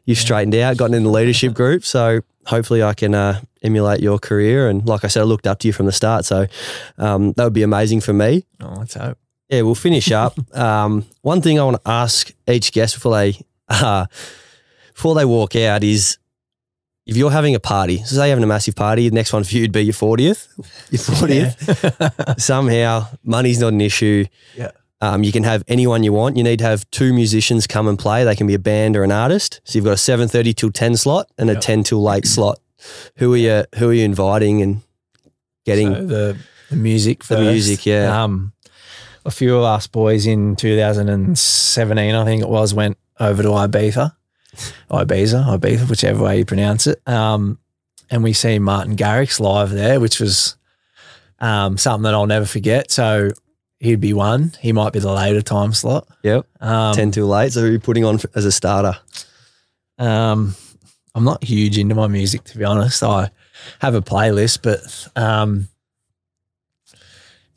you've 0.06 0.18
straightened 0.18 0.54
out, 0.54 0.78
gotten 0.78 0.94
in 0.94 1.04
the 1.04 1.10
leadership 1.10 1.52
group. 1.52 1.84
So 1.84 2.22
hopefully, 2.46 2.82
I 2.82 2.94
can 2.94 3.14
uh, 3.14 3.40
emulate 3.62 4.00
your 4.00 4.18
career. 4.18 4.68
And 4.68 4.86
like 4.86 5.04
I 5.04 5.08
said, 5.08 5.20
I 5.20 5.24
looked 5.24 5.46
up 5.46 5.58
to 5.60 5.68
you 5.68 5.72
from 5.72 5.86
the 5.86 5.92
start. 5.92 6.24
So 6.24 6.46
um, 6.98 7.32
that 7.32 7.44
would 7.44 7.52
be 7.52 7.62
amazing 7.62 8.00
for 8.00 8.12
me. 8.12 8.46
Oh, 8.60 8.74
let's 8.78 8.94
hope. 8.94 9.18
Yeah, 9.48 9.62
we'll 9.62 9.74
finish 9.74 10.10
up. 10.10 10.38
Um, 10.54 11.04
one 11.22 11.40
thing 11.40 11.58
I 11.58 11.64
want 11.64 11.82
to 11.82 11.90
ask 11.90 12.30
each 12.46 12.72
guest 12.72 12.94
before 12.94 13.12
they 13.12 13.38
uh, 13.68 14.06
before 14.94 15.14
they 15.14 15.24
walk 15.24 15.56
out 15.56 15.82
is 15.82 16.18
if 17.06 17.16
you're 17.16 17.30
having 17.30 17.54
a 17.54 17.60
party, 17.60 17.98
so 17.98 18.14
say 18.16 18.26
you're 18.26 18.28
having 18.28 18.44
a 18.44 18.46
massive 18.46 18.76
party, 18.76 19.08
the 19.08 19.14
next 19.14 19.32
one 19.32 19.42
for 19.44 19.54
you 19.54 19.62
would 19.62 19.72
be 19.72 19.82
your 19.82 19.92
40th. 19.94 20.46
Your 20.90 21.00
40th. 21.00 22.40
Somehow, 22.40 23.06
money's 23.24 23.60
not 23.60 23.72
an 23.72 23.80
issue. 23.80 24.24
Yeah. 24.56 24.70
Um, 25.00 25.24
you 25.24 25.32
can 25.32 25.42
have 25.42 25.64
anyone 25.66 26.04
you 26.04 26.12
want. 26.12 26.36
You 26.36 26.44
need 26.44 26.60
to 26.60 26.64
have 26.64 26.88
two 26.92 27.12
musicians 27.12 27.66
come 27.66 27.88
and 27.88 27.98
play. 27.98 28.22
They 28.22 28.36
can 28.36 28.46
be 28.46 28.54
a 28.54 28.58
band 28.60 28.96
or 28.96 29.02
an 29.02 29.10
artist. 29.10 29.60
So 29.64 29.76
you've 29.76 29.84
got 29.84 29.92
a 29.92 29.94
7.30 29.94 30.54
till 30.54 30.70
10 30.70 30.96
slot 30.96 31.28
and 31.36 31.50
a 31.50 31.54
Yep. 31.54 31.62
10 31.62 31.82
till 31.82 32.02
late 32.02 32.24
slot. 32.26 32.60
Who 33.16 33.34
are 33.34 33.36
you, 33.36 33.64
who 33.76 33.90
are 33.90 33.92
you 33.92 34.04
inviting 34.04 34.62
and 34.62 34.82
getting 35.64 35.92
So 35.92 36.06
the 36.06 36.36
the 36.70 36.76
music 36.76 37.24
the 37.24 37.40
music? 37.40 37.84
Yeah. 37.84 38.22
Um, 38.22 38.52
a 39.26 39.30
few 39.30 39.56
of 39.56 39.64
us 39.64 39.86
boys 39.88 40.26
in 40.26 40.54
2017, 40.56 42.14
I 42.14 42.24
think 42.24 42.42
it 42.42 42.48
was, 42.48 42.72
went 42.74 42.96
over 43.20 43.42
to 43.42 43.48
Ibiza, 43.50 44.14
Ibiza, 44.90 45.58
Ibiza, 45.58 45.88
whichever 45.88 46.24
way 46.24 46.38
you 46.38 46.44
pronounce 46.44 46.86
it. 46.86 47.06
Um, 47.08 47.58
and 48.10 48.22
we 48.22 48.32
see 48.32 48.58
Martin 48.58 48.96
Garrix 48.96 49.40
live 49.40 49.70
there, 49.70 49.98
which 49.98 50.20
was 50.20 50.56
um, 51.38 51.78
something 51.78 52.02
that 52.04 52.14
I'll 52.14 52.26
never 52.26 52.46
forget. 52.46 52.90
So 52.90 53.30
he'd 53.80 54.00
be 54.00 54.12
one. 54.12 54.52
He 54.60 54.72
might 54.72 54.92
be 54.92 54.98
the 54.98 55.12
later 55.12 55.42
time 55.42 55.72
slot. 55.72 56.06
Yep. 56.22 56.46
Um, 56.60 56.94
10 56.94 57.10
till 57.12 57.26
late. 57.26 57.52
So 57.52 57.60
who 57.60 57.66
are 57.68 57.70
you 57.70 57.80
putting 57.80 58.04
on 58.04 58.18
as 58.34 58.44
a 58.44 58.52
starter? 58.52 58.98
Um, 59.98 60.54
I'm 61.14 61.24
not 61.24 61.44
huge 61.44 61.78
into 61.78 61.94
my 61.94 62.06
music 62.06 62.44
to 62.44 62.58
be 62.58 62.64
honest. 62.64 63.02
I 63.02 63.30
have 63.80 63.94
a 63.94 64.02
playlist, 64.02 64.60
but 64.62 65.08
um, 65.20 65.68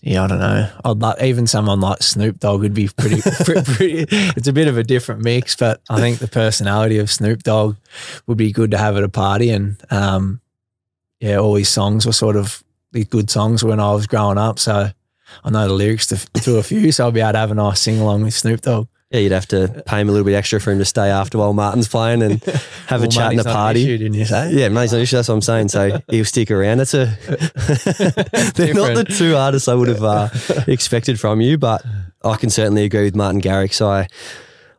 yeah, 0.06 0.24
I 0.24 0.28
don't 0.28 0.38
know. 0.38 0.70
I'd 0.86 1.00
like 1.00 1.20
even 1.24 1.48
someone 1.48 1.82
like 1.82 2.04
Snoop 2.04 2.40
Dogg 2.40 2.62
would 2.62 2.76
be 2.76 2.90
pretty, 2.90 3.22
pretty, 3.44 3.64
pretty. 3.64 4.06
It's 4.38 4.48
a 4.48 4.54
bit 4.54 4.68
of 4.68 4.78
a 4.78 4.84
different 4.84 5.24
mix, 5.24 5.56
but 5.56 5.82
I 5.90 6.00
think 6.00 6.20
the 6.20 6.28
personality 6.28 7.00
of 7.00 7.10
Snoop 7.10 7.42
Dogg 7.42 7.76
would 8.28 8.38
be 8.38 8.52
good 8.52 8.70
to 8.70 8.78
have 8.78 8.98
at 8.98 9.04
a 9.04 9.10
party. 9.10 9.50
And 9.50 9.82
um, 9.90 10.42
yeah, 11.20 11.38
all 11.38 11.56
his 11.56 11.70
songs 11.70 12.06
were 12.06 12.14
sort 12.14 12.36
of 12.36 12.64
good 13.10 13.32
songs 13.32 13.64
when 13.64 13.80
I 13.80 13.94
was 13.94 14.06
growing 14.06 14.38
up. 14.38 14.60
So 14.60 14.92
I 15.44 15.50
know 15.50 15.68
the 15.68 15.74
lyrics 15.74 16.06
to, 16.08 16.18
to 16.42 16.58
a 16.58 16.64
few, 16.64 16.92
so 16.92 17.06
I'll 17.06 17.12
be 17.12 17.22
able 17.22 17.32
to 17.32 17.40
have 17.40 17.52
a 17.52 17.56
nice 17.56 17.82
sing 17.82 18.00
along 18.00 18.22
with 18.22 18.36
Snoop 18.36 18.62
Dogg. 18.62 18.88
Yeah, 19.12 19.20
you'd 19.20 19.32
have 19.34 19.48
to 19.50 19.84
pay 19.86 20.02
him 20.02 20.10
a 20.10 20.12
little 20.12 20.26
bit 20.26 20.34
extra 20.34 20.60
for 20.60 20.72
him 20.72 20.80
to 20.80 20.86
stay 20.86 21.10
after 21.10 21.38
while 21.38 21.54
Martin's 21.54 21.88
playing 21.88 22.24
and 22.24 22.44
have 22.88 23.04
a 23.04 23.08
chat 23.08 23.32
and 23.32 23.40
a 23.40 23.44
party. 23.44 23.84
issue, 23.84 23.98
didn't 24.00 24.16
you 24.16 24.26
say? 24.26 24.52
Yeah, 24.52 24.70
money's 24.70 24.94
not 24.94 25.02
issue. 25.02 25.16
That's 25.18 25.28
what 25.28 25.36
I'm 25.36 25.42
saying. 25.42 25.70
So 25.70 26.02
he'll 26.10 26.26
stick 26.26 26.50
around. 26.50 26.80
That's 26.80 26.96
a. 26.96 27.06
they're 28.56 28.74
not 28.74 28.96
the 28.96 29.06
two 29.08 29.36
artists 29.36 29.68
I 29.68 29.76
would 29.76 29.90
have 29.90 30.04
uh, 30.04 30.30
expected 30.68 31.20
from 31.20 31.40
you, 31.40 31.58
but 31.60 31.86
I 32.24 32.36
can 32.36 32.50
certainly 32.50 32.84
agree 32.84 33.04
with 33.04 33.16
Martin 33.16 33.42
Garrix. 33.42 33.74
So 33.74 33.88
I 33.90 34.08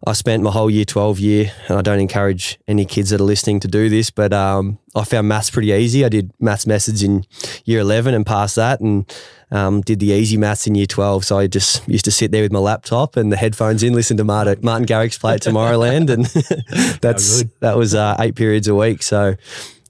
I 0.05 0.13
spent 0.13 0.43
my 0.43 0.51
whole 0.51 0.71
year 0.71 0.85
12 0.85 1.19
year, 1.19 1.53
and 1.69 1.79
I 1.79 1.83
don't 1.83 2.01
encourage 2.01 2.59
any 2.69 2.85
kids 2.85 3.11
that 3.11 3.21
are 3.21 3.25
listening 3.25 3.61
to 3.61 3.69
do 3.69 3.89
this, 3.89 4.11
but 4.11 4.33
um, 4.33 4.79
I 4.95 5.05
found 5.05 5.29
maths 5.29 5.51
pretty 5.51 5.73
easy. 5.73 6.05
I 6.05 6.09
did 6.09 6.33
maths 6.39 6.67
methods 6.67 7.03
in 7.03 7.25
year 7.65 7.81
11 7.81 8.15
and 8.15 8.27
passed 8.27 8.57
that, 8.57 8.81
and 8.81 9.11
um, 9.51 9.81
did 9.81 10.01
the 10.01 10.13
easy 10.13 10.37
maths 10.37 10.67
in 10.67 10.75
year 10.75 10.87
12. 10.87 11.25
So 11.25 11.39
I 11.39 11.47
just 11.47 11.87
used 11.89 12.05
to 12.05 12.11
sit 12.11 12.31
there 12.31 12.43
with 12.43 12.53
my 12.53 12.59
laptop 12.59 13.17
and 13.17 13.33
the 13.33 13.37
headphones 13.37 13.83
in, 13.83 13.95
listen 13.95 14.17
to 14.19 14.25
Martin, 14.25 14.59
Martin 14.63 14.87
Garrix 14.87 15.19
play 15.19 15.35
at 15.35 15.43
Tomorrowland, 15.43 16.11
and 16.11 16.27
that's 17.01 17.45
that 17.61 17.77
was 17.77 17.95
uh, 17.95 18.17
eight 18.21 18.35
periods 18.35 18.69
a 18.69 18.75
week. 18.75 19.03
So 19.03 19.37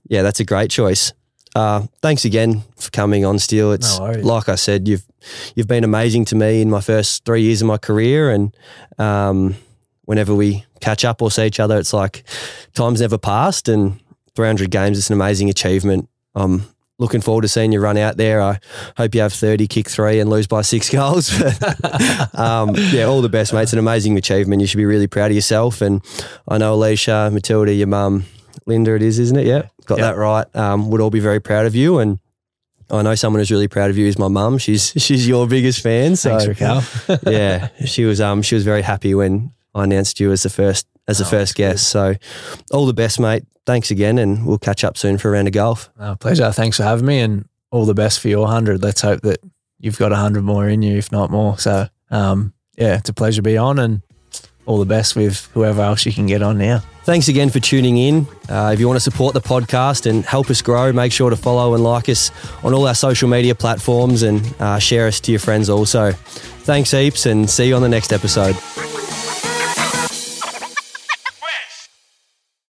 yeah, 0.09 0.23
that's 0.23 0.41
a 0.41 0.45
great 0.45 0.71
choice. 0.71 1.13
Uh, 1.55 1.87
thanks 2.03 2.27
again 2.27 2.63
for 2.77 2.91
coming 2.91 3.25
on, 3.25 3.39
Steele. 3.39 3.73
It's 3.73 3.99
No 3.99 4.13
like 4.13 4.49
I 4.49 4.57
said, 4.57 4.87
you've 4.87 5.07
you've 5.55 5.67
been 5.67 5.85
amazing 5.85 6.27
to 6.27 6.37
me 6.37 6.61
in 6.61 6.69
my 6.69 6.83
first 6.83 7.25
three 7.25 7.43
years 7.43 7.63
of 7.63 7.69
my 7.69 7.79
career, 7.79 8.31
and 8.31 8.55
um, 8.99 9.57
whenever 10.07 10.35
we 10.35 10.65
catch 10.81 11.05
up 11.05 11.21
or 11.23 11.31
see 11.31 11.47
each 11.47 11.61
other, 11.61 11.79
it's 11.79 11.93
like 11.93 12.25
time's 12.75 13.01
never 13.01 13.19
passed. 13.19 13.69
And 13.69 14.01
300 14.35 14.71
games, 14.71 14.99
it's 14.99 15.09
an 15.11 15.15
amazing 15.15 15.51
achievement. 15.51 16.09
I'm 16.35 16.65
looking 16.99 17.21
forward 17.21 17.43
to 17.43 17.49
seeing 17.49 17.73
you 17.73 17.81
run 17.81 17.97
out 17.99 18.17
there. 18.17 18.41
I 18.41 18.59
hope 18.97 19.15
you 19.15 19.21
have 19.21 19.33
30, 19.33 19.67
kick 19.67 19.89
three, 19.89 20.19
and 20.21 20.29
lose 20.31 20.47
by 20.47 20.63
six 20.63 20.89
goals. 20.99 21.31
Um, 22.35 22.75
yeah, 22.75 23.05
all 23.05 23.23
the 23.23 23.29
best, 23.31 23.53
mate. 23.53 23.63
It's 23.63 23.73
an 23.73 23.79
amazing 23.79 24.17
achievement. 24.17 24.61
You 24.61 24.67
should 24.67 24.77
be 24.79 24.85
really 24.85 25.07
proud 25.07 25.31
of 25.31 25.35
yourself. 25.35 25.81
And 25.81 26.03
I 26.49 26.59
know 26.59 26.75
Alicia, 26.75 27.31
Matilda, 27.33 27.73
your 27.73 27.87
mum, 27.87 28.25
Linda, 28.67 28.95
it 28.95 29.03
is, 29.03 29.19
isn't 29.19 29.37
it? 29.39 29.47
Yeah, 29.47 29.63
got 29.87 29.99
Yeah. 29.99 30.07
that 30.13 30.17
right. 30.17 30.57
Um, 30.57 30.91
would 30.91 31.01
all 31.01 31.11
be 31.11 31.21
very 31.21 31.41
proud 31.41 31.67
of 31.67 31.75
you. 31.75 31.99
And 31.99 32.19
I 32.91 33.03
know 33.03 33.15
someone 33.15 33.41
who's 33.41 33.51
really 33.51 33.69
proud 33.69 33.91
of 33.91 33.99
you 33.99 34.07
is 34.07 34.19
my 34.19 34.29
mum. 34.29 34.59
She's 34.59 34.93
she's 34.97 35.27
your 35.27 35.47
biggest 35.47 35.83
fan. 35.83 36.17
So 36.17 36.31
Thanks, 36.39 36.47
Raquel. 36.47 36.83
yeah, 37.27 37.69
she 37.85 38.05
was 38.05 38.21
um 38.21 38.43
she 38.43 38.55
was 38.55 38.65
very 38.65 38.83
happy 38.83 39.15
when 39.15 39.53
I 39.77 39.85
announced 39.85 40.19
you 40.19 40.33
as 40.33 40.43
the 40.43 40.51
first 40.51 40.87
as 41.07 41.19
the 41.19 41.25
Oh, 41.25 41.29
first 41.29 41.55
guest. 41.55 41.89
So 41.89 42.15
all 42.73 42.87
the 42.87 42.93
best, 42.95 43.21
mate. 43.21 43.45
Thanks 43.65 43.91
again, 43.93 44.19
and 44.19 44.45
we'll 44.47 44.59
catch 44.59 44.83
up 44.85 44.97
soon 44.97 45.19
for 45.19 45.29
a 45.29 45.33
round 45.33 45.47
of 45.49 45.55
golf. 45.55 45.89
No, 45.99 46.15
pleasure. 46.17 46.51
Thanks 46.53 46.77
for 46.77 46.83
having 46.85 47.07
me 47.07 47.21
and 47.21 47.49
all 47.71 47.85
the 47.85 47.95
best 47.95 48.21
for 48.21 48.29
your 48.29 48.43
100. 48.43 48.83
Let's 48.83 49.01
hope 49.03 49.21
that 49.23 49.39
you've 49.79 49.99
got 49.99 50.11
100 50.13 50.43
more 50.43 50.69
in 50.69 50.83
you, 50.83 50.97
if 50.97 51.11
not 51.13 51.31
more. 51.31 51.59
So, 51.59 51.89
um, 52.11 52.53
yeah, 52.79 52.97
it's 52.97 53.09
a 53.11 53.13
pleasure 53.13 53.37
to 53.39 53.43
be 53.43 53.57
on 53.57 53.79
and 53.79 54.03
all 54.67 54.79
the 54.79 54.85
best 54.87 55.15
with 55.17 55.49
whoever 55.53 55.83
else 55.83 56.07
you 56.07 56.13
can 56.13 56.27
get 56.27 56.43
on 56.43 56.59
now. 56.59 56.83
Thanks 57.05 57.29
again 57.29 57.51
for 57.51 57.61
tuning 57.61 57.97
in. 57.99 58.27
Uh, 58.49 58.71
if 58.75 58.81
you 58.81 58.87
want 58.89 58.97
to 58.97 59.01
support 59.01 59.33
the 59.35 59.41
podcast 59.41 60.09
and 60.11 60.25
help 60.25 60.49
us 60.51 60.61
grow, 60.63 60.93
make 60.93 61.13
sure 61.13 61.31
to 61.31 61.37
follow 61.37 61.75
and 61.75 61.85
like 61.85 62.09
us 62.09 62.31
on 62.65 62.73
all 62.75 62.87
our 62.89 62.95
social 62.95 63.29
media 63.29 63.55
platforms 63.55 64.23
and 64.23 64.43
uh, 64.61 64.79
share 64.81 65.07
us 65.07 65.21
to 65.21 65.31
your 65.33 65.39
friends 65.41 65.69
also. 65.71 66.13
Thanks 66.13 66.91
heaps 66.91 67.27
and 67.27 67.49
see 67.49 67.69
you 67.69 67.77
on 67.77 67.83
the 67.83 67.89
next 67.89 68.13
episode. 68.13 68.57